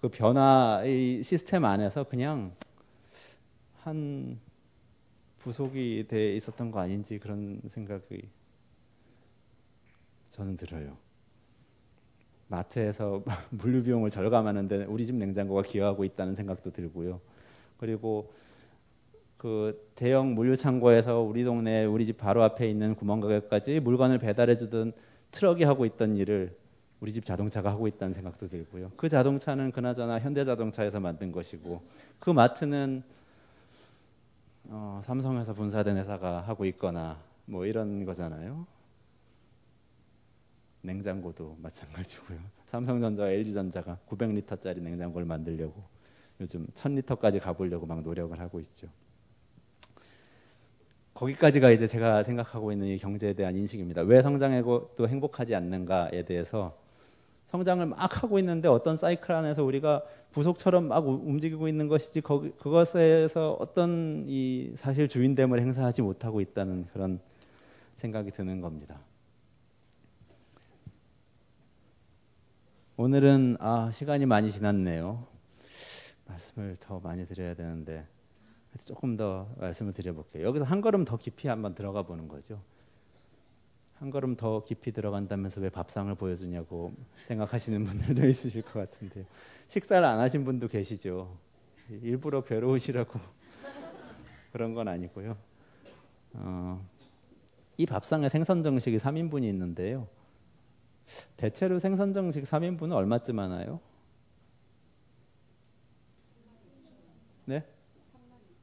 그 0.00 0.08
변화의 0.08 1.22
시스템 1.22 1.66
안에서 1.66 2.04
그냥 2.04 2.54
한 3.82 4.40
부속이 5.40 6.06
돼 6.08 6.34
있었던 6.36 6.70
거 6.70 6.80
아닌지 6.80 7.18
그런 7.18 7.60
생각이 7.68 8.28
저는 10.30 10.56
들어요. 10.56 10.96
마트에서 12.52 13.22
물류 13.50 13.82
비용을 13.82 14.10
절감하는데 14.10 14.84
우리 14.84 15.06
집 15.06 15.16
냉장고가 15.16 15.62
기여하고 15.62 16.04
있다는 16.04 16.34
생각도 16.34 16.70
들고요. 16.70 17.20
그리고 17.78 18.30
그 19.38 19.90
대형 19.96 20.34
물류 20.34 20.54
창고에서 20.54 21.20
우리 21.20 21.44
동네 21.44 21.84
우리 21.84 22.06
집 22.06 22.18
바로 22.18 22.42
앞에 22.44 22.68
있는 22.68 22.94
구멍가게까지 22.94 23.80
물건을 23.80 24.18
배달해 24.18 24.56
주던 24.56 24.92
트럭이 25.32 25.64
하고 25.64 25.84
있던 25.86 26.14
일을 26.14 26.54
우리 27.00 27.12
집 27.12 27.24
자동차가 27.24 27.70
하고 27.70 27.88
있다는 27.88 28.14
생각도 28.14 28.48
들고요. 28.48 28.92
그 28.96 29.08
자동차는 29.08 29.72
그나저나 29.72 30.20
현대자동차에서 30.20 31.00
만든 31.00 31.32
것이고 31.32 31.82
그 32.20 32.30
마트는 32.30 33.02
어, 34.68 35.00
삼성에서 35.02 35.54
분사된 35.54 35.96
회사가 35.96 36.42
하고 36.42 36.64
있거나 36.66 37.18
뭐 37.46 37.66
이런 37.66 38.04
거잖아요. 38.04 38.66
냉장고도 40.82 41.56
마찬가지고요. 41.62 42.38
삼성전자와 42.66 43.30
LG전자가 43.30 43.98
900리터짜리 44.08 44.80
냉장고를 44.80 45.26
만들려고 45.26 45.82
요즘 46.40 46.66
1000리터까지 46.74 47.40
가보려고 47.40 47.86
막 47.86 48.02
노력을 48.02 48.38
하고 48.38 48.60
있죠. 48.60 48.88
거기까지가 51.14 51.70
이제 51.70 51.86
제가 51.86 52.22
생각하고 52.22 52.72
있는 52.72 52.88
이 52.88 52.98
경제에 52.98 53.34
대한 53.34 53.56
인식입니다. 53.56 54.02
왜 54.02 54.22
성장하고 54.22 54.94
또 54.96 55.06
행복하지 55.06 55.54
않는가에 55.54 56.24
대해서 56.24 56.76
성장을 57.46 57.84
막 57.84 58.22
하고 58.22 58.38
있는데 58.38 58.66
어떤 58.68 58.96
사이클 58.96 59.30
안에서 59.30 59.62
우리가 59.62 60.02
부속처럼 60.32 60.88
막 60.88 61.06
움직이고 61.06 61.68
있는 61.68 61.86
것이지 61.86 62.22
거기, 62.22 62.50
그것에서 62.52 63.58
어떤 63.60 64.24
이 64.26 64.72
사실 64.74 65.06
주인됨을 65.06 65.60
행사하지 65.60 66.00
못하고 66.00 66.40
있다는 66.40 66.86
그런 66.94 67.20
생각이 67.96 68.30
드는 68.30 68.62
겁니다. 68.62 69.00
오늘은 73.02 73.56
아 73.58 73.90
시간이 73.90 74.26
많이 74.26 74.52
지났네요. 74.52 75.26
말씀을 76.26 76.76
더 76.78 77.00
많이 77.00 77.26
드려야 77.26 77.52
되는데 77.52 78.06
조금 78.84 79.16
더 79.16 79.48
말씀을 79.56 79.92
드려볼게요. 79.92 80.46
여기서 80.46 80.64
한 80.64 80.80
걸음 80.80 81.04
더 81.04 81.16
깊이 81.16 81.48
한번 81.48 81.74
들어가 81.74 82.02
보는 82.02 82.28
거죠. 82.28 82.62
한 83.94 84.10
걸음 84.10 84.36
더 84.36 84.62
깊이 84.62 84.92
들어간다면서 84.92 85.60
왜 85.60 85.68
밥상을 85.68 86.14
보여주냐고 86.14 86.94
생각하시는 87.26 87.82
분들도 87.82 88.24
있으실 88.30 88.62
것 88.62 88.74
같은데요. 88.74 89.24
식사를 89.66 90.06
안 90.06 90.20
하신 90.20 90.44
분도 90.44 90.68
계시죠. 90.68 91.36
일부러 92.02 92.44
괴로우시라고 92.44 93.18
그런 94.52 94.74
건 94.74 94.86
아니고요. 94.86 95.36
어, 96.34 96.88
이 97.78 97.84
밥상에 97.84 98.28
생선 98.28 98.62
정식이 98.62 98.98
3인분이 98.98 99.42
있는데요. 99.48 100.06
대체로 101.36 101.78
생선 101.78 102.12
정식 102.12 102.42
3인분은 102.44 102.92
얼마쯤 102.92 103.38
하나요? 103.38 103.80
네? 107.44 107.64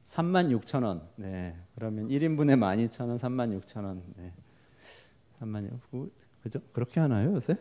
3만 0.06 0.50
6천 0.58 0.84
원. 0.84 1.08
네. 1.16 1.56
그러면 1.74 2.08
1인분에 2.08 2.56
12,000원, 2.56 3.18
3만 3.18 3.60
6천 3.60 3.84
원. 3.84 4.02
네. 4.16 4.32
3만 5.40 5.70
6 5.92 6.12
그죠? 6.42 6.60
그렇게 6.72 7.00
하나요, 7.00 7.34
요새? 7.34 7.56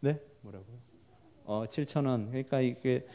네? 0.00 0.20
뭐라고요? 0.42 0.76
어, 1.44 1.64
7천 1.66 2.06
원. 2.06 2.28
그러니까 2.28 2.60
이게 2.60 3.06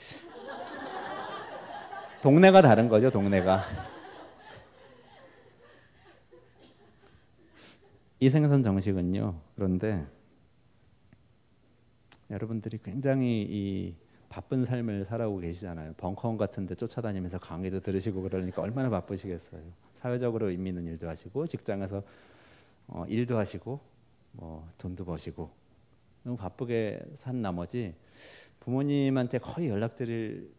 동네가 2.22 2.62
다른 2.62 2.88
거죠, 2.90 3.12
동네가. 3.12 3.93
이 8.24 8.30
생선 8.30 8.64
정식은요. 8.64 9.38
그런데 9.54 10.08
여러분들이 12.30 12.80
굉장히 12.82 13.42
이 13.42 13.96
바쁜 14.30 14.64
삶을 14.64 15.04
살아오고 15.04 15.40
계시잖아요. 15.40 15.96
벙커원 15.98 16.38
같은 16.38 16.66
데 16.66 16.74
쫓아다니면서 16.74 17.40
강의도 17.40 17.82
들으시고 17.82 18.22
그러니까 18.22 18.62
얼마나 18.62 18.90
바쁘시겠어요. 18.90 19.62
사회적으로 19.96 20.52
의미 20.52 20.70
있는 20.70 20.88
일도 20.88 21.10
하시고 21.10 21.46
직장에서 21.48 22.02
어, 22.88 23.04
일도 23.10 23.38
하시고 23.38 23.82
뭐 24.32 24.70
돈도 24.78 25.04
버시고 25.04 25.52
너무 26.24 26.38
바쁘게 26.38 27.04
산 27.16 27.42
나머지 27.42 27.94
부모님한테 28.62 29.40
거의 29.40 29.68
연락드릴 29.68 30.50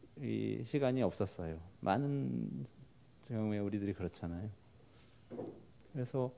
시간이 0.67 1.03
없었어요. 1.03 1.59
많은 1.81 2.67
경우에 3.27 3.59
우리들이 3.59 3.95
그렇잖아요. 3.95 4.51
그래서 5.95 6.31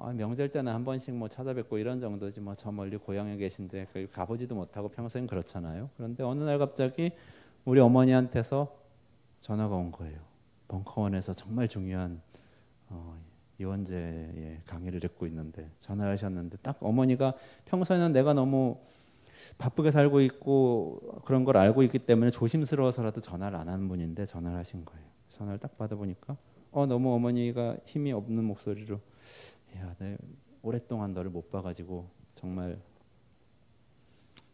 아, 0.00 0.12
명절 0.12 0.50
때는 0.50 0.72
한 0.72 0.84
번씩 0.84 1.14
뭐 1.14 1.28
찾아뵙고 1.28 1.76
이런 1.78 2.00
정도지 2.00 2.40
뭐 2.40 2.54
저 2.54 2.70
멀리 2.70 2.96
고향에 2.96 3.36
계신데 3.36 3.88
가보지도 4.12 4.54
못하고 4.54 4.88
평소엔 4.88 5.26
그렇잖아요. 5.26 5.90
그런데 5.96 6.22
어느 6.22 6.44
날 6.44 6.58
갑자기 6.58 7.10
우리 7.64 7.80
어머니한테서 7.80 8.72
전화가 9.40 9.74
온 9.74 9.90
거예요. 9.90 10.20
벙커원에서 10.68 11.32
정말 11.32 11.66
중요한 11.66 12.20
어, 12.88 13.18
이원재의 13.58 14.60
강의를 14.66 15.00
듣고 15.00 15.26
있는데 15.26 15.68
전화를 15.80 16.12
하셨는데 16.12 16.58
딱 16.62 16.78
어머니가 16.80 17.34
평소에는 17.64 18.12
내가 18.12 18.34
너무 18.34 18.78
바쁘게 19.58 19.90
살고 19.90 20.20
있고 20.20 21.20
그런 21.24 21.44
걸 21.44 21.56
알고 21.56 21.82
있기 21.82 21.98
때문에 22.00 22.30
조심스러워서라도 22.30 23.20
전화를 23.20 23.58
안 23.58 23.68
하는 23.68 23.88
분인데 23.88 24.26
전화를 24.26 24.56
하신 24.58 24.84
거예요. 24.84 25.04
전화를 25.28 25.58
딱 25.58 25.76
받아보니까 25.76 26.36
어 26.70 26.86
너무 26.86 27.12
어머니가 27.14 27.76
힘이 27.84 28.12
없는 28.12 28.44
목소리로 28.44 29.00
야, 29.76 29.94
내 29.98 30.16
오랫동안 30.62 31.12
너를 31.12 31.30
못 31.30 31.50
봐가지고 31.50 32.08
정말 32.34 32.80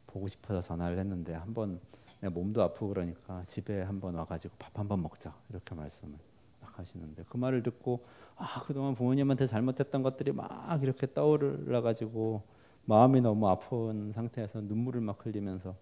보고 0.07 0.29
싶어서 0.29 0.61
전화를 0.61 0.99
했는데 0.99 1.35
한번 1.35 1.81
내 2.21 2.29
몸도 2.29 2.63
아프고 2.63 2.89
그러니까 2.89 3.43
집에 3.45 3.83
한번 3.83 4.15
와가지고 4.15 4.55
밥 4.59 4.79
한번 4.79 5.03
먹자 5.03 5.35
이렇게 5.51 5.75
말씀을 5.75 6.17
딱 6.61 6.79
하시는데 6.79 7.25
그 7.29 7.37
말을 7.37 7.63
듣고 7.63 8.05
아 8.37 8.63
그동안 8.63 8.95
부모님한테 8.95 9.47
잘못했던 9.47 10.03
것들이 10.03 10.33
막 10.33 10.81
이렇게 10.83 11.13
떠오르라 11.13 11.81
가지고 11.81 12.43
마음이 12.87 13.21
너무 13.21 13.49
아픈 13.49 14.13
상태에서 14.13 14.61
눈물을 14.61 15.01
막 15.01 15.25
흘리면서 15.25 15.75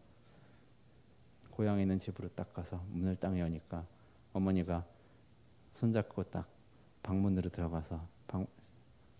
고향에 1.50 1.82
있는 1.82 1.98
집으로 1.98 2.28
딱 2.34 2.52
가서 2.52 2.82
문을 2.90 3.16
딱 3.16 3.38
여니까 3.38 3.84
어머니가 4.32 4.84
손잡고 5.72 6.24
딱 6.24 6.48
방문으로 7.02 7.50
들어가서 7.50 8.00
방, 8.26 8.46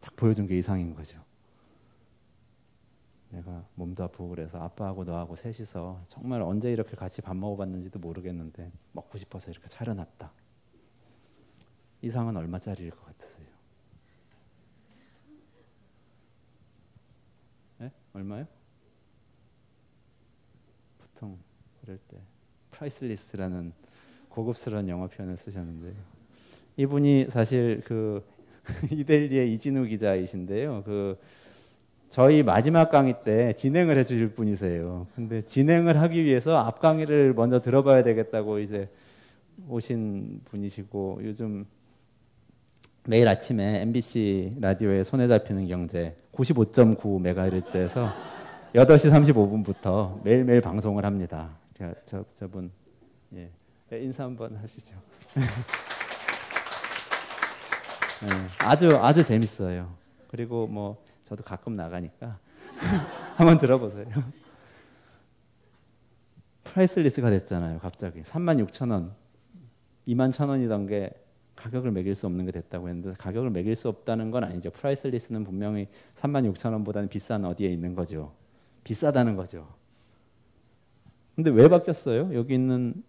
딱 0.03 0.15
보여준 0.17 0.47
게 0.47 0.59
이상인 0.59 0.95
거죠. 0.95 1.25
내가 3.31 3.65
몸도 3.77 4.05
아프고 4.05 4.29
그래서 4.29 4.59
아빠하고 4.59 5.05
너하고 5.05 5.37
셋이서 5.37 6.03
정말 6.07 6.43
언제 6.43 6.71
이렇게 6.71 6.97
같이 6.97 7.23
밥 7.23 7.35
먹어봤는지도 7.35 7.99
모르겠는데 7.99 8.71
먹고 8.93 9.17
싶어서 9.17 9.51
이렇게 9.51 9.67
차려놨다. 9.69 10.31
이 12.03 12.11
상은 12.11 12.37
얼마짜리일 12.37 12.91
것 12.91 13.07
같으세요? 13.07 13.47
네? 17.79 17.93
얼마요? 18.13 18.47
보통 20.99 21.39
그럴 21.81 21.97
때 21.97 22.19
priceless라는 22.73 23.73
고급스러운 24.29 24.89
영어 24.89 25.07
표현을 25.07 25.37
쓰셨는데 25.37 25.95
이분이 26.77 27.27
사실 27.31 27.83
그 27.85 28.27
이델리의 28.91 29.53
이진우 29.55 29.87
기자이신데요. 29.87 30.83
그 30.85 31.19
저희 32.09 32.43
마지막 32.43 32.91
강의 32.91 33.15
때 33.25 33.55
진행을 33.55 33.99
해주실 33.99 34.35
분이세요. 34.35 35.07
근데 35.15 35.43
진행을 35.43 35.99
하기 36.01 36.25
위해서 36.25 36.59
앞 36.59 36.81
강의를 36.81 37.33
먼저 37.35 37.61
들어봐야 37.61 38.03
되겠다고 38.03 38.59
이제 38.59 38.89
오신 39.69 40.43
분이시고 40.45 41.21
요즘 41.25 41.67
매일 43.05 43.27
아침에 43.27 43.81
MBC 43.83 44.59
라디오에 44.61 45.03
손에 45.03 45.27
잡히는 45.27 45.67
경제 45.69 46.15
95.9MHz에서 46.33 48.13
8시 48.75 49.65
35분부터 49.65 50.23
매일매일 50.23 50.61
방송을 50.61 51.05
합니다. 51.05 51.51
저, 52.05 52.25
저분 52.35 52.71
예. 53.35 53.51
인사 53.93 54.25
한번 54.25 54.57
하시죠. 54.57 54.95
네, 58.23 58.29
아주 58.61 58.97
아주 58.99 59.23
재밌어요. 59.23 59.93
그리고 60.29 60.67
뭐 60.69 61.03
저도 61.25 61.43
가끔 61.43 61.75
나가니까 61.75 62.39
한번 63.37 63.59
들어보세요. 63.59 64.07
priceless가 66.65 67.31
됐잖아요. 67.31 67.81
갑자기 67.81 68.23
3만 68.23 68.65
6천 68.67 68.93
원, 68.93 69.15
2만 70.07 70.33
천 70.33 70.49
원이던 70.49 70.87
게 70.87 71.11
가격을 71.57 71.91
매길 71.91 72.15
수 72.15 72.27
없는 72.27 72.47
게 72.47 72.53
됐다고 72.53 72.89
했는데 72.89 73.15
가격을 73.19 73.51
매길 73.51 73.75
수 73.75 73.89
없다는 73.89 74.31
건 74.31 74.45
아니죠. 74.45 74.71
priceless는 74.71 75.45
분명히 75.45 75.89
3만 76.15 76.51
6천 76.53 76.73
원보다는 76.73 77.09
비싼 77.09 77.45
어디에 77.45 77.69
있는 77.69 77.95
거죠. 77.95 78.33
비싸다는 78.85 79.37
거죠. 79.37 79.69
근데 81.35 81.51
왜 81.51 81.69
바뀌었어요? 81.69 82.35
여기 82.35 82.55
있는 82.55 83.03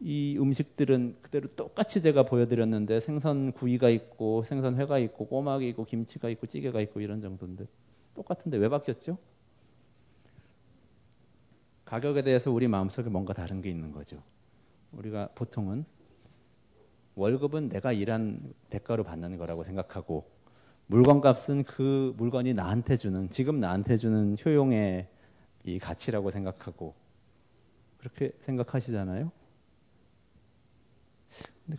이 0.00 0.36
음식들은 0.38 1.16
그대로 1.22 1.48
똑같이 1.54 2.02
제가 2.02 2.24
보여드렸는데 2.24 3.00
생선 3.00 3.52
구이가 3.52 3.88
있고 3.88 4.44
생선 4.44 4.76
회가 4.76 4.98
있고 4.98 5.26
꼬막이 5.26 5.68
있고 5.70 5.84
김치가 5.84 6.28
있고 6.28 6.46
찌개가 6.46 6.80
있고 6.82 7.00
이런 7.00 7.20
정도인데 7.20 7.66
똑같은데 8.14 8.58
왜 8.58 8.68
바뀌었죠? 8.68 9.18
가격에 11.84 12.22
대해서 12.22 12.50
우리 12.50 12.68
마음속에 12.68 13.08
뭔가 13.08 13.32
다른 13.32 13.62
게 13.62 13.70
있는 13.70 13.92
거죠. 13.92 14.22
우리가 14.92 15.28
보통은 15.34 15.84
월급은 17.14 17.70
내가 17.70 17.92
일한 17.92 18.52
대가로 18.68 19.04
받는 19.04 19.38
거라고 19.38 19.62
생각하고 19.62 20.28
물건값은 20.88 21.64
그 21.64 22.14
물건이 22.18 22.54
나한테 22.54 22.96
주는 22.96 23.30
지금 23.30 23.60
나한테 23.60 23.96
주는 23.96 24.36
효용의 24.44 25.08
이 25.64 25.78
가치라고 25.78 26.30
생각하고 26.30 26.94
그렇게 27.98 28.32
생각하시잖아요. 28.40 29.32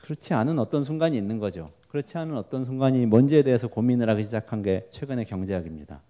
그렇지 0.01 0.33
않은 0.33 0.59
어떤 0.59 0.83
순간이 0.83 1.15
있는 1.17 1.39
거죠. 1.39 1.71
그렇지 1.88 2.17
않은 2.17 2.35
어떤 2.35 2.65
순간이 2.65 3.05
뭔지에 3.05 3.43
대해서 3.43 3.67
고민을 3.67 4.09
하기 4.09 4.23
시작한 4.23 4.61
게 4.61 4.88
최근의 4.91 5.25
경제학입니다. 5.25 6.01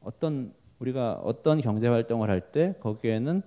어떤 0.00 0.52
우리가 0.78 1.14
어떤 1.22 1.60
경제 1.60 1.86
활동을 1.88 2.30
할 2.30 2.40
때 2.52 2.74
거기에는 2.80 3.42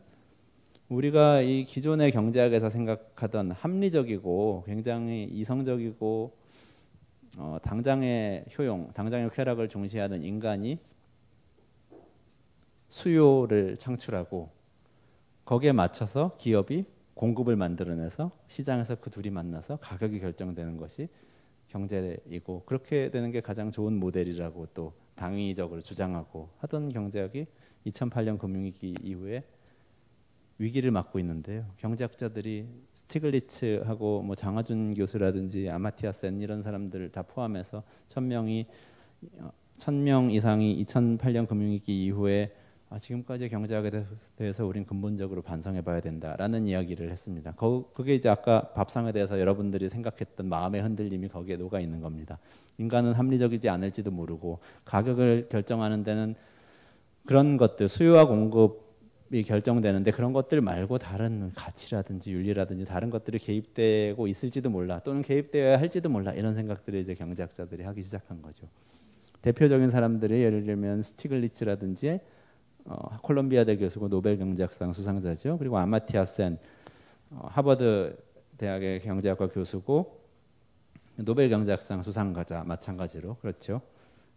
우리가 0.89 1.41
이 1.41 1.63
기존의 1.63 2.11
경제학에서 2.11 2.69
생각하던 2.69 3.51
합리적이고 3.51 4.63
굉장히 4.65 5.23
이성적이고 5.23 6.37
어, 7.37 7.57
당장의 7.63 8.45
효용, 8.57 8.91
당장의 8.93 9.29
쾌락을 9.29 9.69
중시하는 9.69 10.21
인간이 10.21 10.79
수요를 12.89 13.77
창출하고 13.77 14.49
거기에 15.45 15.71
맞춰서 15.71 16.31
기업이 16.37 16.85
공급을 17.21 17.55
만들어내서 17.55 18.31
시장에서 18.47 18.95
그 18.95 19.11
둘이 19.11 19.29
만나서 19.29 19.75
가격이 19.77 20.19
결정되는 20.21 20.75
것이 20.77 21.07
경제이고 21.67 22.63
그렇게 22.65 23.11
되는 23.11 23.29
게 23.29 23.41
가장 23.41 23.69
좋은 23.69 23.93
모델이라고 23.93 24.69
또 24.73 24.93
당위적으로 25.13 25.81
주장하고 25.81 26.49
하던 26.57 26.89
경제학이 26.89 27.45
2008년 27.85 28.39
금융위기 28.39 28.95
이후에 29.03 29.43
위기를 30.57 30.89
맞고 30.89 31.19
있는데요. 31.19 31.67
경제학자들이 31.77 32.65
스티글리츠하고 32.93 34.23
뭐 34.23 34.35
장하준 34.35 34.95
교수라든지 34.95 35.69
아마티아 35.69 36.11
센 36.11 36.41
이런 36.41 36.63
사람들 36.63 37.11
다 37.11 37.21
포함해서 37.21 37.83
천 38.07 38.27
명이 38.29 38.65
천 39.77 40.03
명 40.03 40.31
이상이 40.31 40.83
2008년 40.85 41.47
금융위기 41.47 42.03
이후에 42.03 42.51
아, 42.55 42.60
지금까지 42.97 43.47
경제학에 43.47 43.89
대해서 44.35 44.65
우린 44.65 44.85
근본적으로 44.85 45.41
반성해 45.41 45.81
봐야 45.81 46.01
된다라는 46.01 46.67
이야기를 46.67 47.09
했습니다. 47.09 47.53
거, 47.53 47.89
그게 47.93 48.15
이제 48.15 48.27
아까 48.27 48.73
밥상에 48.73 49.13
대해서 49.13 49.39
여러분들이 49.39 49.87
생각했던 49.87 50.47
마음의 50.49 50.81
흔들림이 50.81 51.29
거기에 51.29 51.55
녹아 51.55 51.79
있는 51.79 52.01
겁니다. 52.01 52.37
인간은 52.77 53.13
합리적이지 53.13 53.69
않을지도 53.69 54.11
모르고 54.11 54.59
가격을 54.83 55.47
결정하는 55.49 56.03
데는 56.03 56.35
그런 57.25 57.55
것들 57.55 57.87
수요와 57.87 58.25
공급이 58.25 59.43
결정되는데 59.43 60.11
그런 60.11 60.33
것들 60.33 60.59
말고 60.59 60.97
다른 60.97 61.51
가치라든지 61.55 62.33
윤리라든지 62.33 62.83
다른 62.83 63.09
것들이 63.09 63.39
개입되고 63.39 64.27
있을지도 64.27 64.69
몰라 64.69 64.99
또는 64.99 65.21
개입되어야 65.21 65.79
할지도 65.79 66.09
몰라 66.09 66.33
이런 66.33 66.55
생각들을 66.55 66.99
이제 66.99 67.15
경제학자들이 67.15 67.83
하기 67.83 68.01
시작한 68.01 68.41
거죠. 68.41 68.67
대표적인 69.41 69.89
사람들이 69.89 70.41
예를 70.41 70.65
들면 70.65 71.01
스티글리츠라든지 71.01 72.19
어, 72.85 73.17
콜롬비아 73.21 73.63
대 73.63 73.77
교수고 73.77 74.09
노벨 74.09 74.37
경제학상 74.37 74.93
수상자죠. 74.93 75.57
그리고 75.57 75.77
아마티아 75.77 76.25
센 76.25 76.57
어, 77.31 77.47
하버드 77.51 78.17
대학의 78.57 79.01
경제학과 79.01 79.47
교수고 79.47 80.19
노벨 81.17 81.49
경제학상 81.49 82.01
수상가자 82.03 82.63
마찬가지로 82.63 83.35
그렇죠. 83.35 83.81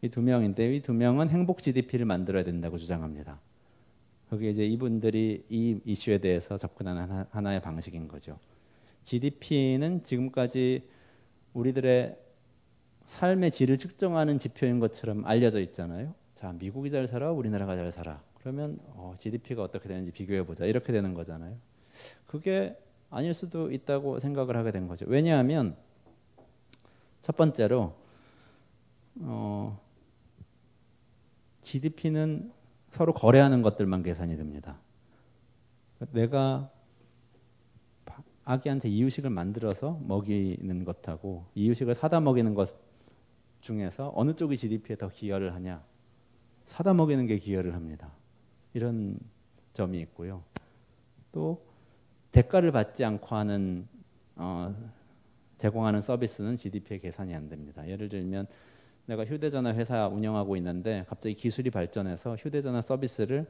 이 0.03 0.09
두 0.09 0.21
명인데 0.21 0.75
이 0.75 0.81
두 0.83 0.93
명은 0.93 1.31
행복 1.31 1.63
GDP를 1.63 2.05
만들어야 2.05 2.45
된다고 2.45 2.77
주장합니다. 2.77 3.41
그게 4.29 4.51
이제 4.51 4.67
이분들이 4.67 5.45
이 5.49 5.81
이슈에 5.85 6.19
대해서 6.19 6.57
접근하는 6.57 7.03
하나, 7.03 7.27
하나의 7.31 7.61
방식인 7.63 8.09
거죠. 8.09 8.39
GDP는 9.05 10.03
지금까지 10.03 10.89
우리들의 11.53 12.19
삶의 13.07 13.51
질을 13.51 13.77
측정하는 13.79 14.39
지표인 14.39 14.81
것처럼 14.81 15.25
알려져 15.27 15.61
있잖아요. 15.61 16.15
자, 16.35 16.53
미국이 16.53 16.91
잘 16.91 17.07
살아, 17.07 17.31
우리나라가 17.31 17.77
잘 17.77 17.93
살아. 17.93 18.21
그러면 18.45 18.79
어, 18.89 19.15
GDP가 19.17 19.63
어떻게 19.63 19.89
되는지 19.89 20.13
비교해 20.13 20.45
보자 20.45 20.67
이렇게 20.67 20.93
되는 20.93 21.15
거잖아요. 21.15 21.57
그게 22.27 22.79
아닐 23.09 23.33
수도 23.33 23.73
있다고 23.73 24.19
생각을 24.19 24.55
하게 24.55 24.71
된 24.71 24.87
거죠. 24.87 25.07
왜냐하면 25.09 25.75
첫 27.23 27.35
번째로 27.39 27.95
어, 29.21 29.81
GDP는 31.63 32.53
서로 32.91 33.15
거래하는 33.15 33.63
것들만 33.63 34.03
계산이 34.03 34.37
됩니다. 34.37 34.79
내가 36.11 36.71
아기한테 38.45 38.91
이유식을 38.91 39.31
만들어서 39.31 39.99
먹이는 40.03 40.85
것하고 40.85 41.47
이유식을 41.55 41.95
사다 41.95 42.21
먹이는 42.21 42.53
것 42.53 42.77
중에서 43.63 44.13
어느 44.15 44.35
쪽이 44.35 44.59
GDP에 44.59 44.97
더 44.97 45.09
기여를 45.09 45.55
하냐? 45.55 45.83
사다 46.67 46.93
먹이는 46.93 47.27
게 47.27 47.39
기여를 47.39 47.75
합니다. 47.75 48.13
이런 48.75 49.19
점이 49.73 49.99
있고요. 50.01 50.43
또 51.33 51.65
대가를 52.33 52.73
받지 52.73 53.05
않고 53.05 53.35
하는 53.35 53.89
어, 54.37 54.75
제공하는 55.57 56.01
서비스는 56.01 56.57
GDP에 56.57 56.99
계산이 56.99 57.35
안 57.35 57.49
됩니다. 57.49 57.89
예를 57.89 58.09
들면 58.09 58.47
내가 59.07 59.25
휴대전화 59.25 59.75
회사 59.75 60.09
운영하고 60.09 60.57
있는데 60.57 61.05
갑자기 61.09 61.35
기술이 61.35 61.71
발전해서 61.71 62.37
휴대전화 62.37 62.81
서비스를 62.81 63.47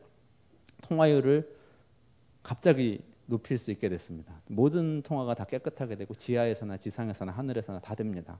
통화율을 0.83 1.49
갑자기 2.43 3.01
높일 3.27 3.57
수 3.57 3.71
있게 3.71 3.89
됐습니다. 3.89 4.41
모든 4.47 5.03
통화가 5.03 5.35
다 5.35 5.45
깨끗하게 5.45 5.97
되고 5.97 6.15
지하에서나 6.15 6.77
지상에서나 6.77 7.33
하늘에서나 7.33 7.81
다 7.81 7.95
됩니다. 7.95 8.39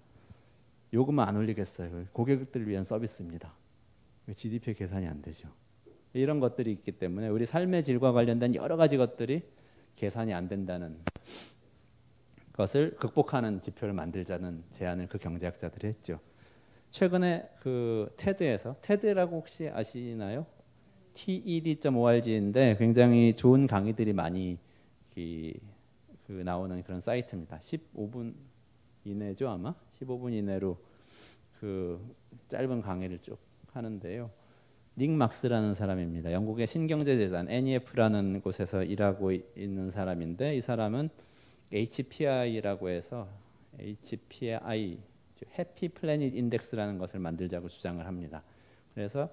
요금은 0.93 1.25
안 1.25 1.37
올리겠어요. 1.37 2.07
고객들을 2.13 2.69
위한 2.69 2.85
서비스입니다. 2.85 3.55
GDP 4.33 4.75
계산이 4.75 5.07
안 5.07 5.23
되죠. 5.23 5.49
이런 6.15 6.41
것들이 6.41 6.73
있기 6.73 6.93
때문에 6.93 7.29
우리 7.29 7.45
삶의 7.45 7.83
질과 7.83 8.13
관련된 8.13 8.55
여러 8.55 8.77
가지 8.77 8.97
것들이 8.97 9.43
계산이 9.97 10.33
안 10.33 10.49
된다는 10.49 10.99
것을 12.53 12.95
극복하는 12.97 13.61
지표를 13.61 13.95
만들자는 13.95 14.65
제안을 14.71 15.09
그 15.09 15.19
경제학자들이 15.19 15.89
했죠. 15.89 16.21
최근에 16.91 17.51
그 17.61 18.13
테드에서 18.17 18.77
테드라고 18.81 19.37
혹시 19.37 19.69
아시나요? 19.69 20.47
TED.org인데 21.15 22.77
굉장히 22.79 23.35
좋은 23.35 23.67
강의들이 23.67 24.13
많이 24.13 24.59
그, 25.13 25.53
그 26.27 26.33
나오는 26.33 26.83
그런 26.85 27.01
사이트입니다. 27.01 27.59
15분 27.59 28.35
이내죠 29.05 29.49
아마 29.49 29.75
15분 29.93 30.33
이내로 30.33 30.79
그 31.59 32.15
짧은 32.49 32.83
강의를 32.83 33.19
쭉 33.21 33.39
하는데요. 33.73 34.44
닉 34.97 35.11
막스라는 35.11 35.75
사람입니다. 35.75 36.33
영국의 36.33 36.69
신경제재단 36.69 37.51
NEF라는 37.51 38.41
곳에서 38.41 38.85
일하고 38.85 39.33
있는 39.33 39.91
사람인데 39.91 40.55
이 40.55 40.61
사람은 40.61 41.11
HPI라고 41.73 42.89
해서 42.91 43.29
HPI 43.81 44.99
해피 45.59 45.89
플래닛 45.89 46.37
인덱스라는 46.37 46.99
것을 46.99 47.19
만들자고 47.19 47.69
주장을 47.69 48.07
합니다. 48.07 48.45
그래서 48.95 49.29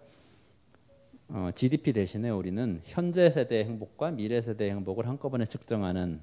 어, 1.30 1.52
GDP 1.54 1.94
대신에 1.94 2.32
우리는 2.32 2.82
현재 2.84 3.30
세대의 3.30 3.66
행복과 3.66 4.12
미래 4.12 4.42
세대의 4.42 4.72
행복을 4.72 5.08
한꺼번에 5.08 5.46
측정하는 5.46 6.20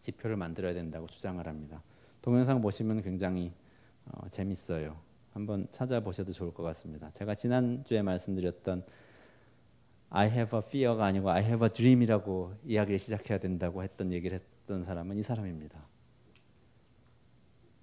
지표를 0.00 0.36
만들어야 0.36 0.74
된다고 0.74 1.06
주장을 1.06 1.46
합니다. 1.46 1.82
동영상 2.20 2.60
보시면 2.60 3.02
굉장히 3.02 3.52
어, 4.06 4.28
재밌어요. 4.28 5.05
한번 5.36 5.68
찾아보셔도 5.70 6.32
좋을 6.32 6.54
것 6.54 6.62
같습니다. 6.62 7.10
제가 7.10 7.34
지난주에 7.34 8.00
말씀드렸던 8.00 8.86
I 10.08 10.30
have 10.30 10.58
a 10.58 10.62
fear가 10.66 11.04
아니고 11.04 11.28
I 11.28 11.44
have 11.44 11.62
a 11.62 11.70
dream이라고 11.70 12.54
이야기를 12.64 12.98
시작해야 12.98 13.36
된다고 13.36 13.82
했던 13.82 14.14
얘기를 14.14 14.40
했던 14.40 14.82
사람은 14.82 15.18
이 15.18 15.22
사람입니다. 15.22 15.78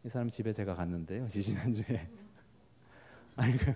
이 0.03 0.09
사람 0.09 0.29
집에 0.29 0.51
제가 0.51 0.73
갔는데요. 0.73 1.27
지난주에 1.29 2.09
아니 3.35 3.55
그 3.55 3.71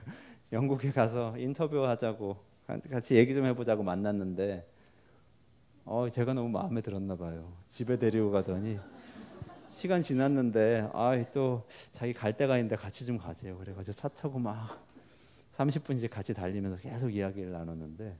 영국에 0.52 0.92
가서 0.92 1.38
인터뷰하자고 1.38 2.36
같이 2.90 3.16
얘기 3.16 3.36
좀 3.36 3.46
해보자고 3.46 3.84
만났는데 3.84 4.68
어 5.86 6.10
제가 6.10 6.34
너무 6.34 6.50
마음에 6.50 6.82
들었나 6.82 7.16
봐요. 7.16 7.54
집에 7.68 7.98
데리고 8.00 8.32
가더니 8.32 8.80
시간 9.70 10.02
지났는데 10.02 10.90
아또 10.94 11.68
자기 11.92 12.14
갈 12.14 12.36
데가 12.36 12.58
있는데 12.58 12.76
같이 12.76 13.06
좀 13.06 13.18
가세요. 13.18 13.58
그래가지고 13.58 13.94
차 13.94 14.08
타고 14.08 14.40
막 14.40 14.86
30분씩 15.52 16.10
같이 16.10 16.34
달리면서 16.34 16.78
계속 16.78 17.10
이야기를 17.10 17.52
나눴는데 17.52 18.18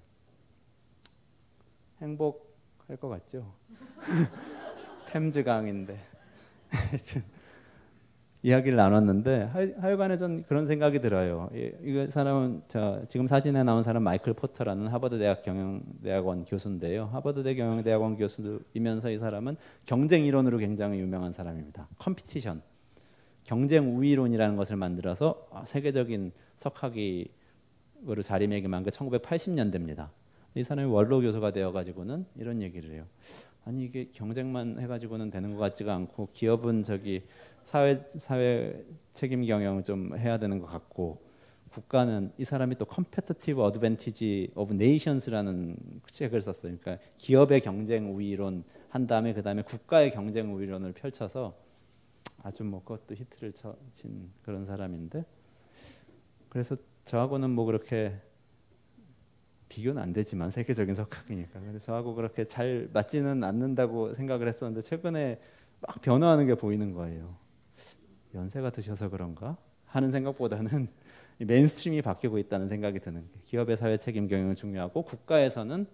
행복할 2.02 2.98
것 2.98 3.10
같죠? 3.10 3.54
템즈 5.10 5.44
강인데 5.44 6.00
이야기를 8.44 8.78
나눴는데 8.78 9.50
하여 9.80 9.98
간에 9.98 10.16
전 10.18 10.44
그런 10.44 10.68
생각이 10.68 11.00
들어요. 11.00 11.50
이 11.54 12.08
사람은 12.10 12.62
저 12.68 13.02
지금 13.08 13.26
사진에 13.26 13.64
나온 13.64 13.84
사람 13.84 14.04
마이클 14.04 14.34
포터라는 14.34 14.88
하버드 14.88 15.18
대학 15.18 15.42
경영대학원 15.42 16.46
교수인데요. 16.46 17.10
하버드 17.12 17.44
대 17.44 17.56
경영대학원 17.56 18.16
교수이면서 18.16 19.10
이 19.10 19.18
사람은 19.18 19.58
경쟁 19.86 20.26
이론으로 20.26 20.60
굉장히 20.60 21.00
유명한 21.00 21.34
사람입니다. 21.34 21.88
competition, 21.98 22.62
경쟁 23.44 23.98
우위론이라는 23.98 24.56
것을 24.56 24.76
만들어서 24.76 25.50
세계적인 25.66 26.32
석학으로 26.58 28.22
자리매김한 28.22 28.84
게 28.84 28.92
1980년대입니다. 28.92 30.10
이 30.54 30.64
사람이 30.64 30.90
원로 30.90 31.22
교수가 31.22 31.52
되어 31.52 31.72
가지고는 31.72 32.26
이런 32.36 32.62
얘기를 32.62 32.92
해요. 32.92 33.06
아니 33.66 33.84
이게 33.84 34.10
경쟁만 34.14 34.80
해가지고는 34.80 35.30
되는 35.30 35.54
것 35.54 35.60
같지가 35.60 35.94
않고 35.94 36.30
기업은 36.32 36.84
저기 36.84 37.22
사회 37.68 37.96
사회 37.96 38.82
책임 39.14 39.44
경영 39.46 39.84
좀 39.84 40.18
해야 40.18 40.38
되는 40.38 40.60
것 40.60 40.68
같고 40.68 41.22
국가는 41.70 42.32
이 42.38 42.46
사람이 42.46 42.78
또 42.78 42.86
Competitive 42.86 43.62
Advantage 43.62 44.54
of 44.56 44.76
Nations라는 44.76 45.76
책을 46.10 46.42
썼어요. 46.42 46.78
그러니까 46.80 47.06
기업의 47.18 47.60
경쟁 47.60 48.16
우위론 48.16 48.64
한 48.88 49.06
다음에 49.06 49.34
그 49.34 49.44
다음에 49.44 49.64
국가의 49.64 50.12
경쟁 50.12 50.56
우위론을 50.56 50.94
펼쳐서 50.94 51.58
아주 52.42 52.64
뭐 52.64 52.84
그것도 52.86 53.16
히트를 53.16 53.52
친 53.52 54.32
그런 54.44 54.66
사람인데 54.66 55.26
그래서 56.48 56.78
저하고는 57.04 57.50
뭐 57.50 57.66
그렇게 57.66 58.16
비교는 59.68 60.02
안 60.02 60.14
되지만 60.14 60.52
세계적인 60.52 60.96
석학이니까 60.96 61.60
그래서 61.60 61.80
저하고 61.80 62.16
그렇게 62.16 62.46
잘 62.46 62.90
맞지는 62.94 63.44
않는다고 63.44 64.14
생각을 64.14 64.48
했었는데 64.48 64.80
최근에 64.80 65.42
막 65.82 66.02
변화하는 66.02 66.48
게 66.48 66.56
보이는 66.56 66.94
거예요. 66.94 67.46
연세가 68.34 68.72
드셔서 68.72 69.10
그런가 69.10 69.58
하는 69.86 70.12
생각보다는 70.12 70.88
mainstream이 71.40 72.02
바뀌고 72.02 72.38
있다는 72.40 72.68
생각이 72.68 73.00
드는 73.00 73.22
게 73.32 73.40
기업의 73.44 73.78
사회 73.78 73.98
책임 73.98 74.28
경영은 74.28 74.56
중요하고 74.56 75.04
국가에서는 75.04 75.86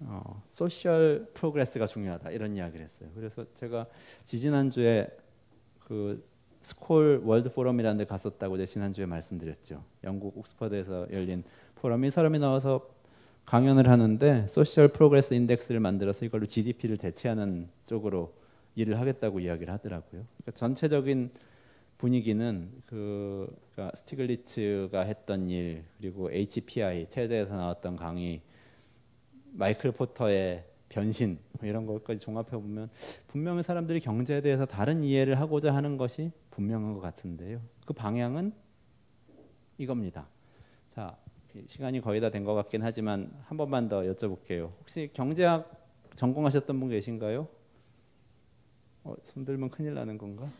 어, 0.00 0.42
social 0.48 1.28
progress가 1.34 1.86
중요하다 1.86 2.30
이런 2.30 2.56
이야기를 2.56 2.82
했어요. 2.82 3.10
그래서 3.14 3.44
제가 3.54 3.86
지지난주에 4.24 5.08
그 5.78 6.26
Skoll 6.62 7.22
World 7.24 7.50
Forum이라는 7.52 7.98
데 7.98 8.04
갔었다고 8.04 8.56
제 8.58 8.66
지난주에 8.66 9.06
말씀드렸죠. 9.06 9.84
영국 10.04 10.36
옥스퍼드에서 10.38 11.08
열린 11.12 11.44
포럼이 11.76 12.10
사람이 12.10 12.38
나와서 12.38 12.88
강연을 13.46 13.88
하는데 13.88 14.46
Social 14.46 14.88
Progress 14.88 15.34
Index를 15.34 15.80
만들어서 15.80 16.24
이걸로 16.24 16.46
GDP를 16.46 16.96
대체하는 16.96 17.68
쪽으로 17.86 18.39
일을 18.74 18.98
하겠다고 18.98 19.40
이야기를 19.40 19.72
하더라고요. 19.74 20.26
그러니까 20.38 20.52
전체적인 20.54 21.30
분위기는 21.98 22.70
그 22.86 23.54
그러니까 23.72 23.94
스티글리츠가 23.96 25.02
했던 25.02 25.50
일 25.50 25.84
그리고 25.98 26.30
HPI 26.32 27.08
TED에서 27.10 27.56
나왔던 27.56 27.96
강의 27.96 28.40
마이클 29.52 29.92
포터의 29.92 30.64
변신 30.88 31.38
뭐 31.58 31.68
이런 31.68 31.86
것까지 31.86 32.20
종합해 32.20 32.50
보면 32.50 32.88
분명히 33.28 33.62
사람들이 33.62 34.00
경제에 34.00 34.40
대해서 34.40 34.64
다른 34.66 35.02
이해를 35.04 35.38
하고자 35.38 35.74
하는 35.74 35.96
것이 35.96 36.32
분명한 36.50 36.94
것 36.94 37.00
같은데요. 37.00 37.60
그 37.84 37.92
방향은 37.92 38.52
이겁니다. 39.78 40.26
자 40.88 41.16
시간이 41.66 42.00
거의 42.00 42.20
다 42.20 42.30
된 42.30 42.44
것 42.44 42.54
같긴 42.54 42.82
하지만 42.82 43.30
한 43.44 43.56
번만 43.56 43.88
더 43.88 44.02
여쭤볼게요. 44.02 44.72
혹시 44.80 45.10
경제학 45.12 45.70
전공하셨던 46.16 46.78
분 46.80 46.88
계신가요? 46.88 47.48
어, 49.04 49.14
손 49.22 49.44
들면 49.44 49.70
큰일 49.70 49.94
나는 49.94 50.18
건가? 50.18 50.50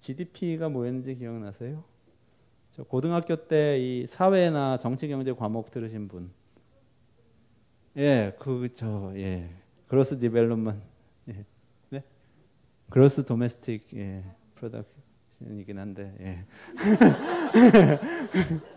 GDP가 0.00 0.68
뭐였는지 0.68 1.14
기억나세요? 1.16 1.84
저 2.70 2.82
고등학교 2.84 3.36
때 3.36 3.78
이 3.78 4.06
사회나 4.06 4.78
정치 4.78 5.06
경제 5.08 5.32
과목 5.32 5.70
들으신 5.70 6.08
분. 6.08 6.30
예, 7.96 8.34
그저 8.38 9.12
예. 9.16 9.50
gross 9.86 10.18
development. 10.18 10.80
예. 11.28 11.44
네? 11.90 12.02
gross 12.88 13.24
domestic 13.26 13.94
예. 13.96 14.24
production이긴 14.54 15.78
한데 15.78 16.14
예. 16.20 16.46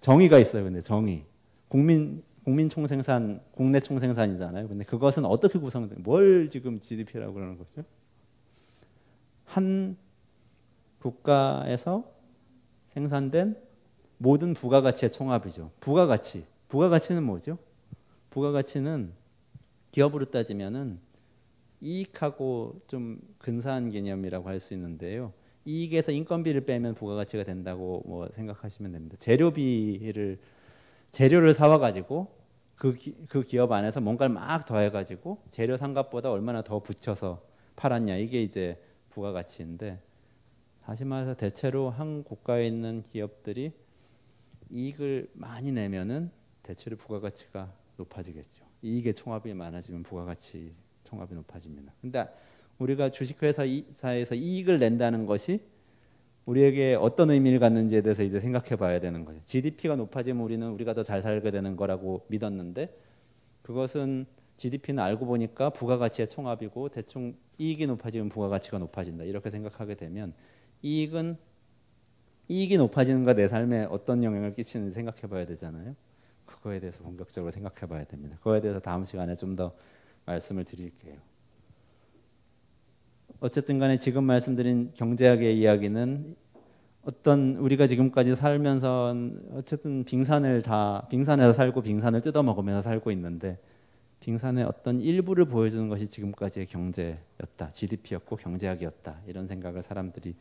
정의가 0.00 0.38
있어요. 0.38 0.64
근데 0.64 0.80
정의. 0.80 1.26
국민 1.66 2.22
국민 2.48 2.70
총생산, 2.70 3.42
국내 3.52 3.78
총생산이잖아요. 3.78 4.68
근데 4.68 4.82
그것은 4.82 5.26
어떻게 5.26 5.58
구성된? 5.58 5.98
뭘 6.02 6.48
지금 6.48 6.80
GDP라고 6.80 7.34
그러는 7.34 7.58
거죠? 7.58 7.84
한 9.44 9.98
국가에서 10.98 12.10
생산된 12.86 13.54
모든 14.16 14.54
부가가치의 14.54 15.12
총합이죠. 15.12 15.72
부가가치. 15.80 16.46
부가가치는 16.68 17.22
뭐죠? 17.22 17.58
부가가치는 18.30 19.12
기업으로 19.90 20.30
따지면은 20.30 21.00
이익하고 21.82 22.80
좀 22.86 23.20
근사한 23.36 23.90
개념이라고 23.90 24.48
할 24.48 24.58
수 24.58 24.72
있는데요. 24.72 25.34
이익에서 25.66 26.12
인건비를 26.12 26.62
빼면 26.62 26.94
부가가치가 26.94 27.44
된다고 27.44 28.02
뭐 28.06 28.26
생각하시면 28.30 28.92
됩니다. 28.92 29.16
재료비를 29.18 30.38
재료를 31.10 31.52
사와 31.52 31.76
가지고 31.78 32.37
그, 32.78 32.94
기, 32.94 33.14
그 33.28 33.42
기업 33.42 33.72
안에서 33.72 34.00
뭔가를 34.00 34.32
막 34.32 34.64
더해가지고 34.64 35.42
재료 35.50 35.76
상값보다 35.76 36.30
얼마나 36.30 36.62
더 36.62 36.78
붙여서 36.78 37.42
팔았냐 37.76 38.16
이게 38.16 38.40
이제 38.40 38.80
부가가치인데 39.10 40.00
다시 40.84 41.04
말해서 41.04 41.34
대체로 41.34 41.90
한 41.90 42.22
국가에 42.22 42.66
있는 42.66 43.02
기업들이 43.12 43.72
이익을 44.70 45.30
많이 45.34 45.72
내면은 45.72 46.30
대체로 46.62 46.96
부가가치가 46.96 47.72
높아지겠죠. 47.96 48.64
이익의 48.82 49.14
총합이 49.14 49.52
많아지면 49.54 50.04
부가가치 50.04 50.72
총합이 51.04 51.34
높아집니다. 51.34 51.92
근데 52.00 52.26
우리가 52.78 53.10
주식회사에서 53.10 54.34
이익을 54.34 54.78
낸다는 54.78 55.26
것이 55.26 55.60
우리에게 56.48 56.94
어떤 56.94 57.30
의미를 57.30 57.58
갖는지에 57.58 58.00
대해서 58.00 58.22
이제 58.22 58.40
생각해 58.40 58.76
봐야 58.76 59.00
되는 59.00 59.24
거죠. 59.26 59.38
GDP가 59.44 59.96
높아지면 59.96 60.42
우리는 60.42 60.66
우리가 60.70 60.94
더 60.94 61.02
잘 61.02 61.20
살게 61.20 61.50
되는 61.50 61.76
거라고 61.76 62.24
믿었는데 62.28 62.96
그것은 63.62 64.26
GDP는 64.56 65.02
알고 65.02 65.26
보니까 65.26 65.70
부가가치의 65.70 66.28
총합이고 66.28 66.88
대충 66.88 67.36
이익이 67.58 67.86
높아지면 67.86 68.30
부가가치가 68.30 68.78
높아진다. 68.78 69.24
이렇게 69.24 69.50
생각하게 69.50 69.94
되면 69.96 70.32
이익은 70.82 71.36
이익이 72.48 72.78
높아지는 72.78 73.24
가내 73.24 73.46
삶에 73.46 73.86
어떤 73.90 74.24
영향을 74.24 74.52
끼치는지 74.52 74.92
생각해 74.94 75.22
봐야 75.28 75.44
되잖아요. 75.44 75.94
그거에 76.46 76.80
대해서 76.80 77.02
본격적으로 77.02 77.50
생각해 77.50 77.86
봐야 77.88 78.04
됩니다. 78.04 78.36
그거에 78.38 78.60
대해서 78.62 78.80
다음 78.80 79.04
시간에 79.04 79.34
좀 79.34 79.54
더 79.54 79.74
말씀을 80.26 80.64
드릴게요. 80.64 81.16
어쨌든 83.40 83.78
간에 83.78 83.98
지금 83.98 84.24
말씀드린 84.24 84.90
경제학의 84.94 85.56
이야기는 85.58 86.34
어떤 87.04 87.54
우리가 87.54 87.86
지금까지 87.86 88.34
살면서 88.34 89.14
어쨌든 89.52 90.02
빙산을 90.04 90.62
다 90.62 91.06
빙산에서 91.08 91.52
살고 91.52 91.82
빙산을 91.82 92.20
뜯어 92.20 92.42
먹으면서 92.42 92.82
살고 92.82 93.12
있는데 93.12 93.58
빙산의 94.20 94.64
어떤 94.64 94.98
일부를 94.98 95.44
보여주는 95.44 95.88
것이 95.88 96.08
지금까지의 96.08 96.66
경제였다, 96.66 97.68
GDP였고 97.72 98.36
경제학이었다 98.36 99.20
이런 99.28 99.46
생각을 99.46 99.82
사람들이 99.82 100.34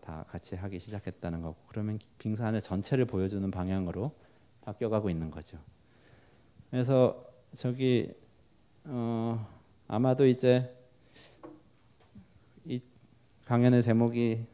다 0.00 0.24
같이 0.28 0.56
하기 0.56 0.80
시작했다는 0.80 1.40
거고 1.40 1.56
그러면 1.68 2.00
빙산의 2.18 2.62
전체를 2.62 3.04
보여주는 3.04 3.48
방향으로 3.48 4.10
바뀌어가고 4.62 5.08
있는 5.08 5.30
거죠. 5.30 5.56
그래서 6.70 7.24
저기 7.54 8.12
어, 8.82 9.46
아마도 9.86 10.26
이제 10.26 10.68
이 10.68 10.83
강연의 13.44 13.82
제목이 13.82 14.46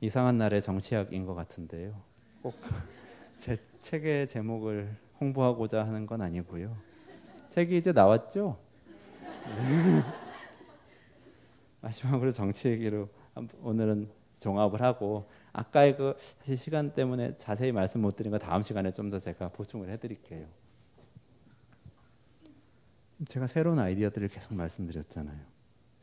이상한 0.00 0.38
날의 0.38 0.62
정치학인 0.62 1.26
것 1.26 1.34
같은데요. 1.34 2.00
꼭 2.42 2.54
제 3.42 3.56
책의 3.80 4.28
제목을 4.28 4.96
홍보하고자 5.20 5.84
하는 5.84 6.06
건 6.06 6.22
아니고요. 6.22 6.76
책이 7.48 7.76
이제 7.76 7.90
나왔죠? 7.90 8.56
마지막으로 11.80 12.30
정치 12.30 12.68
얘기로 12.68 13.08
오늘은 13.62 14.08
종합을 14.38 14.80
하고 14.80 15.28
아까의 15.52 15.96
그 15.96 16.16
사실 16.38 16.56
시간 16.56 16.94
때문에 16.94 17.36
자세히 17.36 17.72
말씀 17.72 18.02
못 18.02 18.14
드린 18.14 18.30
거 18.30 18.38
다음 18.38 18.62
시간에 18.62 18.92
좀 18.92 19.10
더 19.10 19.18
제가 19.18 19.48
보충을 19.48 19.90
해드릴게요. 19.90 20.46
제가 23.26 23.48
새로운 23.48 23.80
아이디어들을 23.80 24.28
계속 24.28 24.54
말씀드렸잖아요. 24.54 25.40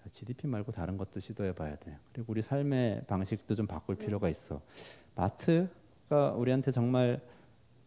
GDP 0.09 0.47
말고 0.47 0.71
다른 0.71 0.97
것도 0.97 1.19
시도해 1.19 1.53
봐야 1.53 1.75
돼. 1.75 1.97
그리고 2.13 2.31
우리 2.31 2.41
삶의 2.41 3.05
방식도 3.07 3.55
좀 3.55 3.67
바꿀 3.67 3.95
필요가 3.95 4.29
있어. 4.29 4.61
마트가 5.15 6.31
우리한테 6.35 6.71
정말 6.71 7.21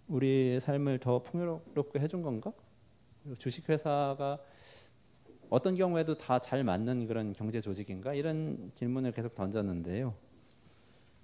우리 0.08 0.58
삶을 0.60 0.98
더 0.98 1.22
풍요롭게 1.22 1.98
해준 2.00 2.22
건가? 2.22 2.52
주식회사가 3.38 4.38
어떤 5.48 5.74
경우에도 5.76 6.16
다 6.16 6.38
잘 6.38 6.64
맞는 6.64 7.06
그런 7.06 7.32
경제 7.34 7.60
조직인가? 7.60 8.14
이런 8.14 8.72
질문을 8.74 9.12
계속 9.12 9.34
던졌는데요. 9.34 10.14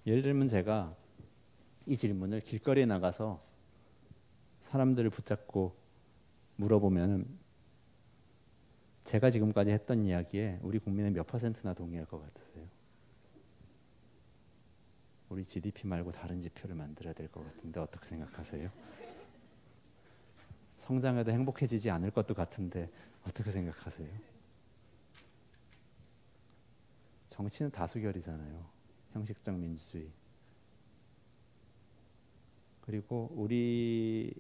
예를 0.07 0.23
들면 0.23 0.49
제가 0.49 0.95
이 1.87 1.97
질문을 1.97 2.41
길거리에 2.41 2.87
나가서 2.87 3.41
사람들을 4.61 5.09
붙잡고 5.11 5.75
물어보면 6.57 7.27
제가 9.09 9.31
지금까지 9.31 9.71
했던 9.71 10.03
이야기에 10.03 10.59
우리 10.61 10.79
국민의 10.79 11.13
몇 11.13 11.27
퍼센트나 11.27 11.73
동의할 11.73 12.07
것 12.07 12.21
같으세요? 12.21 12.67
우리 15.31 15.43
GDP 15.43 15.87
말고 15.87 16.11
다른 16.11 16.43
지표를 16.43 16.77
만들어야 16.77 17.15
될 17.15 17.27
것 17.29 17.43
같은데 17.43 17.81
어떻게 17.81 18.07
생각하세요? 18.07 18.71
성장해도 20.77 21.31
행복해지지 21.31 21.89
않을 21.89 22.11
것도 22.11 22.35
같은데 22.35 22.91
어떻게 23.27 23.51
생각하세요? 23.51 24.11
정치는 27.29 27.71
다수결이잖아요. 27.71 28.67
형식적 29.15 29.55
민주주의. 29.57 30.11
그리고 32.83 33.31
우리 33.35 34.35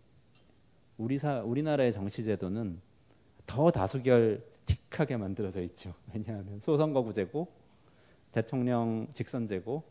우리 0.99 1.19
사 1.19 1.41
우리나라의 1.41 1.91
정치 1.91 2.23
제도는 2.23 2.83
더 3.47 3.71
다수결 3.71 4.58
틱하게 4.91 5.17
만들어져 5.17 5.63
있죠. 5.63 5.95
왜냐하면 6.13 6.61
소선거구제고 6.61 7.49
대통령 8.33 9.09
직선제고 9.13 9.83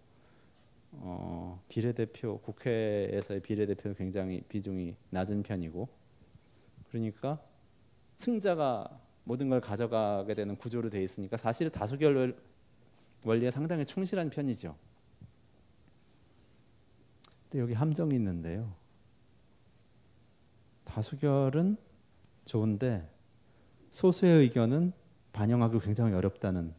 어, 0.91 1.61
비례대표 1.67 2.39
국회에서의 2.39 3.41
비례대표는 3.41 3.95
굉장히 3.95 4.41
비중이 4.41 4.95
낮은 5.09 5.43
편이고 5.43 5.88
그러니까 6.89 7.41
승자가 8.15 8.99
모든 9.23 9.49
걸 9.49 9.59
가져가게 9.59 10.34
되는 10.34 10.55
구조로 10.55 10.89
돼 10.89 11.03
있으니까 11.03 11.38
사실 11.38 11.69
다수결 11.69 12.38
원리에 13.25 13.51
상당히 13.51 13.86
충실한 13.86 14.30
편이죠. 14.30 14.75
근데 17.43 17.61
여기 17.61 17.73
함정이 17.73 18.15
있는데요. 18.15 18.73
다수결은 20.86 21.78
좋은데 22.45 23.16
소수의 23.98 24.41
의견은 24.41 24.93
반영하기 25.34 25.80
굉장히 25.80 26.14
어렵다는 26.14 26.72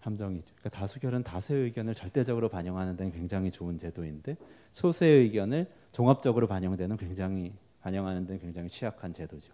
함정이죠. 0.00 0.56
그러니까 0.56 0.70
다수결은 0.70 1.22
다수의 1.22 1.62
의견을 1.66 1.94
절대적으로 1.94 2.48
반영하는 2.48 2.96
데는 2.96 3.12
굉장히 3.12 3.52
좋은 3.52 3.78
제도인데 3.78 4.36
소수의 4.72 5.20
의견을 5.20 5.70
종합적으로 5.92 6.48
반영되는 6.48 6.96
굉장히 6.96 7.52
반영하는 7.80 8.26
데는 8.26 8.40
굉장히 8.40 8.68
취약한 8.68 9.12
제도죠. 9.12 9.52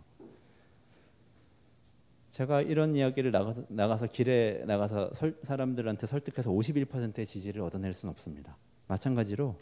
제가 2.31 2.63
이런 2.63 2.95
이야기를 2.95 3.33
나가서, 3.33 3.65
나가서 3.69 4.07
길에 4.07 4.65
나가서 4.67 5.13
설, 5.13 5.39
사람들한테 5.43 6.07
설득해서 6.07 6.51
51%의 6.51 7.27
지지를 7.27 7.61
얻어낼 7.61 7.93
수는 7.93 8.11
없습니다. 8.13 8.57
마찬가지로 8.89 9.59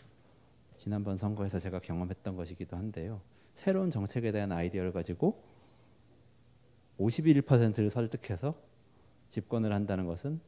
지난번 0.76 1.16
선거에서 1.16 1.59
제가 1.59 1.80
경험했던 1.80 2.36
것이기도 2.36 2.76
한데요. 2.76 3.20
새로운 3.55 3.90
정책에 3.90 4.30
대한 4.30 4.53
아이디어를 4.53 4.92
가지고 4.92 5.53
51%를 6.99 7.90
설득해서 7.90 8.55
집권을 9.28 9.72
한다는 9.72 10.07
것은 10.07 10.40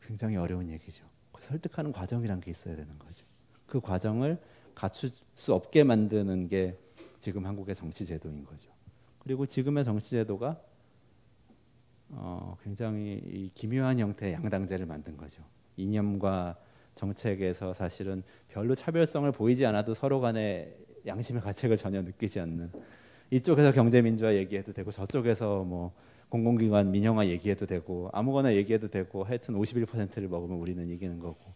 굉장히 0.00 0.36
어려운 0.36 0.70
얘기죠. 0.70 1.04
그 1.32 1.42
설득하는 1.42 1.92
과정이란 1.92 2.40
게 2.40 2.50
있어야 2.50 2.76
되는 2.76 2.98
거죠. 2.98 3.26
그 3.66 3.80
과정을 3.80 4.40
갖출 4.74 5.10
수 5.34 5.54
없게 5.54 5.82
만드는 5.84 6.48
게 6.48 6.78
지금 7.18 7.46
한국의 7.46 7.74
정치 7.74 8.06
제도인 8.06 8.44
거죠. 8.44 8.70
그리고 9.18 9.46
지금의 9.46 9.82
정치 9.84 10.10
제도가 10.10 10.60
어, 12.10 12.56
굉장히 12.62 13.50
기묘한 13.54 13.98
형태의 13.98 14.34
양당제를 14.34 14.86
만든 14.86 15.16
거죠. 15.16 15.42
이념과 15.76 16.56
정책에서 16.94 17.72
사실은 17.72 18.22
별로 18.48 18.74
차별성을 18.74 19.30
보이지 19.32 19.66
않아도 19.66 19.94
서로 19.94 20.20
간에 20.20 20.76
양심의 21.06 21.42
가책을 21.42 21.76
전혀 21.76 22.02
느끼지 22.02 22.40
않는 22.40 22.70
이쪽에서 23.30 23.72
경제 23.72 24.02
민주화 24.02 24.34
얘기해도 24.34 24.72
되고 24.72 24.90
저쪽에서 24.90 25.64
뭐 25.64 25.92
공공기관 26.28 26.90
민영화 26.90 27.26
얘기해도 27.26 27.66
되고 27.66 28.10
아무거나 28.12 28.54
얘기해도 28.54 28.88
되고 28.88 29.24
하여튼 29.24 29.54
51%를 29.54 30.28
먹으면 30.28 30.58
우리는 30.58 30.88
이기는 30.88 31.18
거고. 31.18 31.54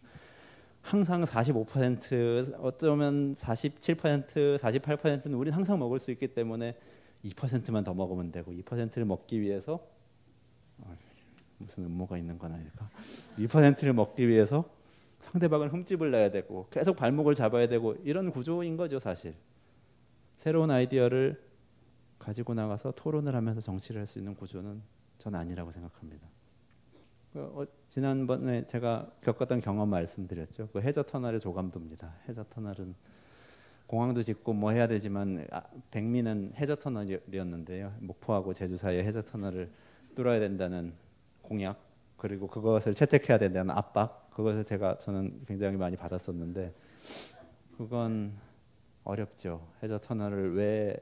항상 0.81 1.23
45% 1.23 2.55
어쩌면 2.59 3.33
47% 3.33 4.57
48%는 4.57 5.33
우리는 5.35 5.55
항상 5.55 5.77
먹을 5.77 5.99
수 5.99 6.11
있기 6.11 6.29
때문에 6.29 6.75
2%만 7.23 7.83
더 7.83 7.93
먹으면 7.93 8.31
되고 8.31 8.51
2%를 8.51 9.05
먹기 9.05 9.41
위해서 9.41 9.79
어, 10.79 10.97
무슨 11.59 11.85
음모가 11.85 12.17
있는 12.17 12.39
건 12.39 12.53
아닐까? 12.53 12.89
2%를 13.37 13.93
먹기 13.93 14.27
위해서 14.27 14.65
상대방을 15.19 15.71
흠집을 15.71 16.09
내야 16.09 16.31
되고 16.31 16.67
계속 16.71 16.95
발목을 16.95 17.35
잡아야 17.35 17.67
되고 17.67 17.95
이런 18.03 18.31
구조인 18.31 18.75
거죠 18.75 18.97
사실. 18.97 19.35
새로운 20.37 20.71
아이디어를 20.71 21.50
가지고 22.21 22.53
나가서 22.53 22.91
토론을 22.95 23.35
하면서 23.35 23.59
정치를 23.59 23.99
할 23.99 24.05
수 24.07 24.19
있는 24.19 24.35
구조는 24.35 24.81
전 25.17 25.35
아니라고 25.35 25.71
생각합니다. 25.71 26.27
그, 27.33 27.39
어, 27.39 27.65
지난번에 27.87 28.65
제가 28.67 29.09
겪었던 29.21 29.61
경험 29.61 29.89
말씀드렸죠. 29.89 30.69
그 30.71 30.81
해저 30.81 31.01
터널의 31.03 31.39
조감도입니다. 31.39 32.13
해저 32.27 32.43
터널은 32.49 32.93
공항도 33.87 34.21
짓고 34.23 34.53
뭐 34.53 34.71
해야 34.71 34.87
되지만 34.87 35.45
아, 35.51 35.63
백미는 35.91 36.53
해저 36.55 36.75
터널이었는데요. 36.75 37.93
목포하고 37.99 38.53
제주 38.53 38.77
사이에 38.77 39.03
해저 39.03 39.21
터널을 39.21 39.71
뚫어야 40.15 40.39
된다는 40.39 40.93
공약 41.41 41.79
그리고 42.17 42.47
그것을 42.47 42.93
채택해야 42.93 43.39
된다는 43.39 43.71
압박 43.71 44.29
그것을 44.31 44.63
제가 44.63 44.97
저는 44.97 45.43
굉장히 45.47 45.77
많이 45.77 45.95
받았었는데 45.97 46.73
그건 47.77 48.33
어렵죠. 49.03 49.67
해저 49.81 49.97
터널을 49.99 50.55
왜 50.55 50.95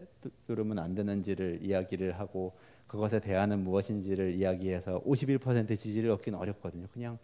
뚫으면 0.47 0.80
안 0.80 0.95
되는지를 0.95 1.60
이야기를 1.62 2.20
하고 2.20 2.54
그것에 2.88 3.20
대안은 3.20 3.64
무엇인지를 3.64 4.36
이야기해서 4.36 5.02
51% 5.04 5.78
지지를 5.78 6.10
얻기는 6.12 6.38
어렵거든요. 6.38 6.88
그냥 6.91 7.20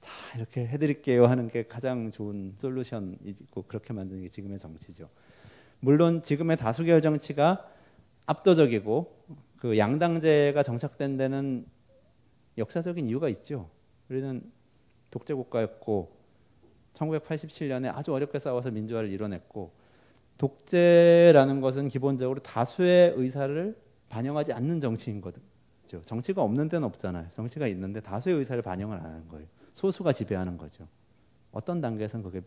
자 0.00 0.10
이렇게 0.36 0.66
해드릴게요 0.66 1.26
하는 1.26 1.48
게 1.48 1.64
가장 1.64 2.10
좋은 2.10 2.54
솔루션이고 2.56 3.64
그렇게 3.64 3.92
만드는 3.92 4.22
게 4.22 4.28
지금의 4.28 4.58
정치죠. 4.58 5.08
물론 5.80 6.22
지금의 6.22 6.56
다수결 6.56 7.02
정치가 7.02 7.68
압도적이고 8.26 9.20
그 9.56 9.76
양당제가 9.76 10.62
정착된 10.62 11.16
데는 11.16 11.66
역사적인 12.56 13.08
이유가 13.08 13.28
있죠. 13.28 13.68
우리는 14.08 14.42
독재 15.10 15.34
국가였고 15.34 16.16
1987년에 16.94 17.94
아주 17.94 18.12
어렵게 18.12 18.38
싸워서 18.38 18.70
민주화를 18.70 19.10
이뤄냈고 19.10 19.72
독재라는 20.40 21.60
것은 21.60 21.88
기본적으로 21.88 22.40
다수의 22.40 23.12
의사를 23.14 23.78
반영하지 24.08 24.54
않는 24.54 24.80
정치인 24.80 25.20
거죠. 25.20 25.38
정치가 26.06 26.42
없는 26.42 26.70
데는 26.70 26.86
없잖아요. 26.86 27.30
정치가 27.30 27.66
있는데 27.66 28.00
다수의 28.00 28.36
의사를 28.36 28.62
반영을 28.62 28.96
안 28.96 29.04
하는 29.04 29.28
거예요. 29.28 29.46
소수가 29.74 30.12
지배하는 30.12 30.56
거죠. 30.56 30.88
어떤 31.52 31.82
단계에서는 31.82 32.24
그게 32.24 32.40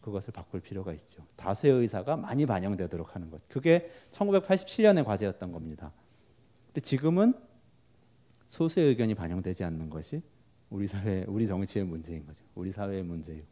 그것을 0.00 0.32
바꿀 0.32 0.60
필요가 0.60 0.92
있죠. 0.92 1.26
다수의 1.34 1.72
의사가 1.74 2.16
많이 2.16 2.46
반영되도록 2.46 3.16
하는 3.16 3.30
것. 3.30 3.40
그게 3.48 3.90
1987년의 4.12 5.04
과제였던 5.04 5.50
겁니다. 5.50 5.92
근데 6.66 6.80
지금은 6.82 7.34
소수의 8.46 8.86
의견이 8.86 9.16
반영되지 9.16 9.64
않는 9.64 9.90
것이 9.90 10.22
우리 10.68 10.86
사회, 10.86 11.24
우리 11.26 11.48
정치의 11.48 11.84
문제인 11.84 12.24
거죠. 12.24 12.44
우리 12.54 12.70
사회의 12.70 13.02
문제이고. 13.02 13.46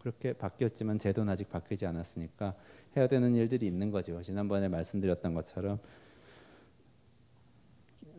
그렇게 0.00 0.32
바뀌었지만 0.32 0.98
제도는 0.98 1.32
아직 1.32 1.48
바뀌지 1.48 1.86
않았으니까 1.86 2.56
해야 2.96 3.06
되는 3.06 3.34
일들이 3.34 3.66
있는 3.66 3.90
거죠. 3.90 4.20
지난번에 4.22 4.68
말씀드렸던 4.68 5.34
것처럼 5.34 5.78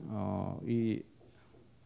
어, 0.07 0.59
이 0.65 1.01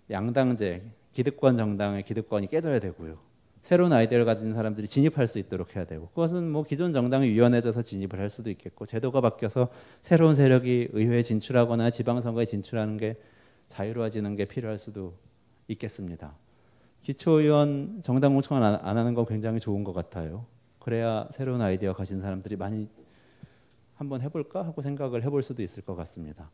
양당제 0.09 0.83
기득권 1.11 1.57
정당의 1.57 2.03
기득권이 2.03 2.47
깨져야 2.47 2.79
되고요. 2.79 3.17
새로운 3.61 3.91
아이디어를 3.91 4.23
가진 4.23 4.53
사람들이 4.53 4.87
진입할 4.87 5.27
수 5.27 5.39
있도록 5.39 5.75
해야 5.75 5.83
되고 5.83 6.07
그것은 6.09 6.49
뭐 6.49 6.63
기존 6.63 6.93
정당이 6.93 7.27
유연해져서 7.27 7.81
진입을 7.81 8.17
할 8.17 8.29
수도 8.29 8.49
있겠고 8.49 8.85
제도가 8.85 9.19
바뀌어서 9.19 9.69
새로운 10.01 10.35
세력이 10.35 10.89
의회에 10.93 11.21
진출하거나 11.21 11.89
지방선거에 11.89 12.45
진출하는 12.45 12.95
게 12.95 13.17
자유로워지는 13.67 14.37
게 14.37 14.45
필요할 14.45 14.77
수도 14.77 15.15
있겠습니다. 15.67 16.33
기초의원 17.01 18.01
정당 18.03 18.33
공천 18.33 18.63
안, 18.63 18.75
안 18.75 18.97
하는 18.97 19.13
건 19.13 19.25
굉장히 19.25 19.59
좋은 19.59 19.83
것 19.83 19.91
같아요. 19.91 20.45
그래야 20.87 21.27
새로운 21.31 21.59
아이디어 21.59 21.91
가진 21.91 22.21
사람들이 22.21 22.55
많이 22.55 22.87
한번 23.95 24.21
해볼까 24.21 24.65
하고 24.65 24.81
생각을 24.81 25.21
해볼 25.21 25.43
수도 25.43 25.61
있을 25.61 25.83
것 25.83 25.97
같습니다. 25.97 26.49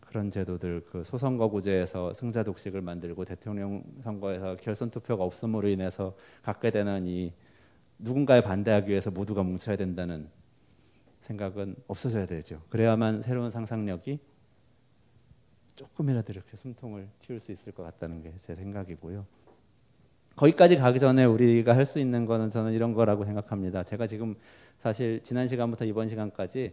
그런 0.00 0.30
제도들 0.30 0.84
그 0.84 1.04
소선거구제에서 1.04 2.12
승자 2.12 2.42
독식을 2.42 2.82
만들고 2.82 3.24
대통령 3.24 3.82
선거에서 4.02 4.56
결선 4.56 4.90
투표가 4.90 5.24
없음으로 5.24 5.68
인해서 5.68 6.14
갖게 6.42 6.70
되는 6.70 7.06
이 7.06 7.32
누군가에 7.98 8.42
반대하기 8.42 8.90
위해서 8.90 9.10
모두가 9.10 9.42
뭉쳐야 9.42 9.76
된다는 9.76 10.28
생각은 11.20 11.76
없어져야 11.86 12.26
되죠. 12.26 12.60
그래야만 12.68 13.22
새로운 13.22 13.50
상상력이 13.50 14.18
조금이라도 15.76 16.30
이렇게 16.30 16.58
숨통을 16.58 17.08
틔울 17.20 17.40
수 17.40 17.52
있을 17.52 17.72
것 17.72 17.84
같다는 17.84 18.22
게 18.22 18.34
제 18.36 18.54
생각이고요. 18.54 19.43
거기까지 20.36 20.76
가기 20.76 20.98
전에 20.98 21.24
우리가 21.24 21.76
할 21.76 21.84
수 21.84 21.98
있는 21.98 22.26
거는 22.26 22.50
저는 22.50 22.72
이런 22.72 22.92
거라고 22.94 23.24
생각합니다. 23.24 23.84
제가 23.84 24.06
지금 24.06 24.34
사실 24.78 25.20
지난 25.22 25.46
시간부터 25.46 25.84
이번 25.84 26.08
시간까지 26.08 26.72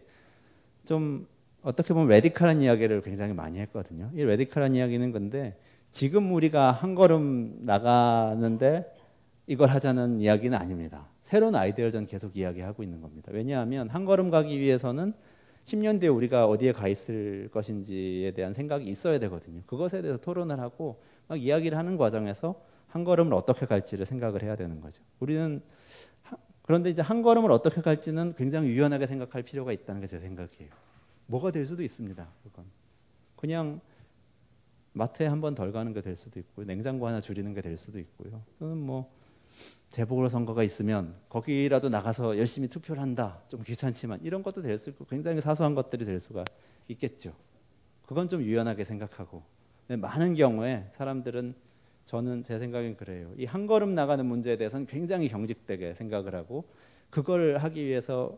좀 0.84 1.26
어떻게 1.62 1.94
보면 1.94 2.08
radical한 2.08 2.60
이야기를 2.60 3.02
굉장히 3.02 3.34
많이 3.34 3.58
했거든요. 3.60 4.10
이 4.14 4.24
radical한 4.24 4.74
이야기는 4.74 5.12
근데 5.12 5.56
지금 5.90 6.32
우리가 6.32 6.72
한 6.72 6.94
걸음 6.94 7.58
나가는데 7.60 8.92
이걸 9.46 9.68
하자는 9.68 10.18
이야기는 10.18 10.56
아닙니다. 10.58 11.08
새로운 11.22 11.54
아이디어를 11.54 11.90
전 11.92 12.06
계속 12.06 12.36
이야기하고 12.36 12.82
있는 12.82 13.00
겁니다. 13.00 13.30
왜냐하면 13.32 13.88
한 13.90 14.04
걸음 14.04 14.30
가기 14.30 14.58
위해서는 14.58 15.12
10년 15.64 16.00
뒤에 16.00 16.08
우리가 16.08 16.46
어디에 16.46 16.72
가 16.72 16.88
있을 16.88 17.48
것인지에 17.52 18.32
대한 18.32 18.52
생각이 18.52 18.84
있어야 18.86 19.18
되거든요. 19.20 19.62
그것에 19.66 20.02
대해서 20.02 20.18
토론을 20.18 20.58
하고 20.58 21.00
막 21.28 21.40
이야기를 21.40 21.78
하는 21.78 21.96
과정에서 21.96 22.56
한 22.92 23.04
걸음을 23.04 23.32
어떻게 23.32 23.64
갈지를 23.64 24.04
생각을 24.04 24.42
해야 24.42 24.54
되는 24.54 24.78
거죠. 24.82 25.02
우리는 25.18 25.62
그런데 26.60 26.90
이제 26.90 27.00
한 27.00 27.22
걸음을 27.22 27.50
어떻게 27.50 27.80
갈지는 27.80 28.34
굉장히 28.36 28.68
유연하게 28.68 29.06
생각할 29.06 29.42
필요가 29.42 29.72
있다는 29.72 30.02
게 30.02 30.06
제 30.06 30.18
생각이에요. 30.18 30.70
뭐가 31.26 31.50
될 31.50 31.64
수도 31.64 31.82
있습니다. 31.82 32.28
그건 32.44 32.66
그냥 33.36 33.80
마트에 34.92 35.26
한 35.26 35.40
번 35.40 35.54
덜 35.54 35.72
가는 35.72 35.94
게 35.94 36.02
될 36.02 36.14
수도 36.16 36.38
있고요. 36.38 36.66
냉장고 36.66 37.06
하나 37.06 37.18
줄이는 37.18 37.54
게 37.54 37.62
될 37.62 37.78
수도 37.78 37.98
있고요. 37.98 38.42
또는 38.58 38.76
뭐 38.76 39.10
재보궐 39.88 40.28
선거가 40.28 40.62
있으면 40.62 41.14
거기라도 41.30 41.88
나가서 41.88 42.36
열심히 42.36 42.68
투표를 42.68 43.00
한다. 43.00 43.40
좀 43.48 43.62
귀찮지만 43.62 44.20
이런 44.22 44.42
것도 44.42 44.60
될 44.60 44.76
수 44.76 44.90
있고 44.90 45.06
굉장히 45.06 45.40
사소한 45.40 45.74
것들이 45.74 46.04
될 46.04 46.20
수가 46.20 46.44
있겠죠. 46.88 47.32
그건 48.04 48.28
좀 48.28 48.42
유연하게 48.42 48.84
생각하고 48.84 49.42
많은 49.88 50.34
경우에 50.34 50.90
사람들은 50.92 51.54
저는 52.04 52.42
제 52.42 52.58
생각엔 52.58 52.96
그래요. 52.96 53.32
이 53.36 53.44
한 53.46 53.66
걸음 53.66 53.94
나가는 53.94 54.24
문제에 54.26 54.56
대해서는 54.56 54.86
굉장히 54.86 55.28
경직되게 55.28 55.94
생각을 55.94 56.34
하고 56.34 56.64
그걸 57.10 57.58
하기 57.58 57.84
위해서 57.84 58.36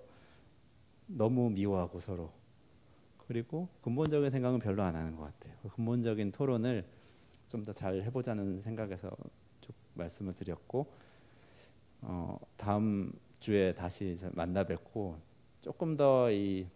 너무 1.06 1.50
미워하고 1.50 2.00
서로 2.00 2.30
그리고 3.26 3.68
근본적인 3.82 4.30
생각은 4.30 4.58
별로 4.58 4.82
안 4.82 4.94
하는 4.96 5.16
것 5.16 5.24
같아요. 5.24 5.54
그 5.62 5.68
근본적인 5.70 6.32
토론을 6.32 6.84
좀 7.48 7.62
더 7.64 7.72
잘 7.72 8.02
해보자는 8.02 8.62
생각에서 8.62 9.10
쭉 9.60 9.72
말씀을 9.94 10.32
드렸고 10.34 10.86
어, 12.02 12.38
다음 12.56 13.12
주에 13.40 13.72
다시 13.74 14.16
만나 14.32 14.64
뵙고 14.64 15.16
조금 15.60 15.96
더 15.96 16.30
이 16.30 16.66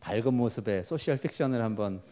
밝은 0.00 0.32
모습의 0.32 0.82
소셜 0.84 1.18
픽션을 1.18 1.60
한번 1.62 2.02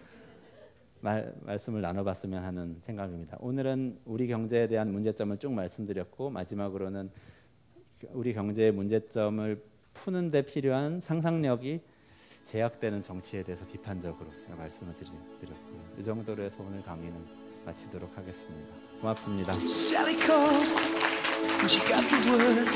말, 1.00 1.32
말씀을 1.42 1.80
나눠봤으면 1.80 2.42
하는 2.44 2.76
생각입니다. 2.80 3.36
오늘은 3.40 4.00
우리 4.04 4.26
경제에 4.26 4.66
대한 4.66 4.92
문제점을 4.92 5.36
쭉 5.38 5.52
말씀드렸고 5.52 6.30
마지막으로는 6.30 7.10
우리 8.12 8.34
경제의 8.34 8.72
문제점을 8.72 9.62
푸는 9.94 10.30
데 10.30 10.42
필요한 10.42 11.00
상상력이 11.00 11.80
제약되는 12.44 13.02
정치에 13.02 13.42
대해서 13.42 13.66
비판적으로 13.66 14.30
제가 14.44 14.56
말씀을 14.56 14.94
드렸고요. 14.94 15.96
이 15.98 16.02
정도로 16.02 16.42
해서 16.42 16.62
오늘 16.66 16.82
강의는 16.82 17.14
마치도록 17.66 18.16
하겠습니다. 18.16 18.74
고맙습니다. 19.00 19.52
She 21.64 21.80
got 21.84 22.08
the 22.08 22.30
word. 22.30 22.70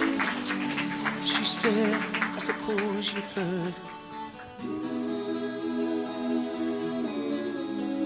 She 1.24 1.44
said, 1.44 1.94
I 1.94 2.38
suppose 2.38 3.14
you 3.14 3.22
heard 3.34 4.01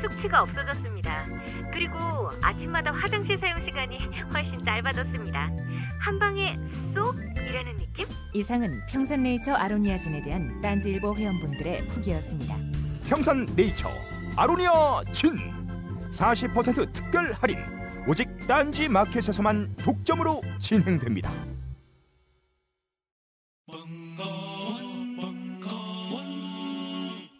숙취가 0.00 0.42
없어졌습니다. 0.42 1.26
그리고 1.72 1.98
아침마다 2.42 2.92
화장실 2.92 3.38
사용 3.38 3.60
시간이 3.64 3.98
훨씬 4.32 4.64
짧아졌습니다. 4.64 5.50
한 5.98 6.18
방에 6.18 6.56
쏙 6.94 7.16
이라는 7.36 7.76
느낌? 7.76 8.06
이상은 8.32 8.80
평산네이처 8.88 9.54
아로니아진에 9.54 10.22
대한 10.22 10.60
딴지일보 10.60 11.16
회원분들의 11.16 11.88
후기였습니다. 11.88 12.56
평산네이처 13.08 13.88
아로니아 14.36 15.02
진 15.12 15.36
40% 16.10 16.92
특별 16.92 17.32
할인 17.32 17.58
오직 18.08 18.28
딴지 18.46 18.88
마켓에서만 18.88 19.74
독점으로 19.76 20.40
진행됩니다. 20.60 21.32
벙커원, 23.66 25.16
벙커원, 25.16 26.22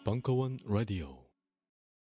벙커원 0.03 0.59
라디오. 0.67 1.16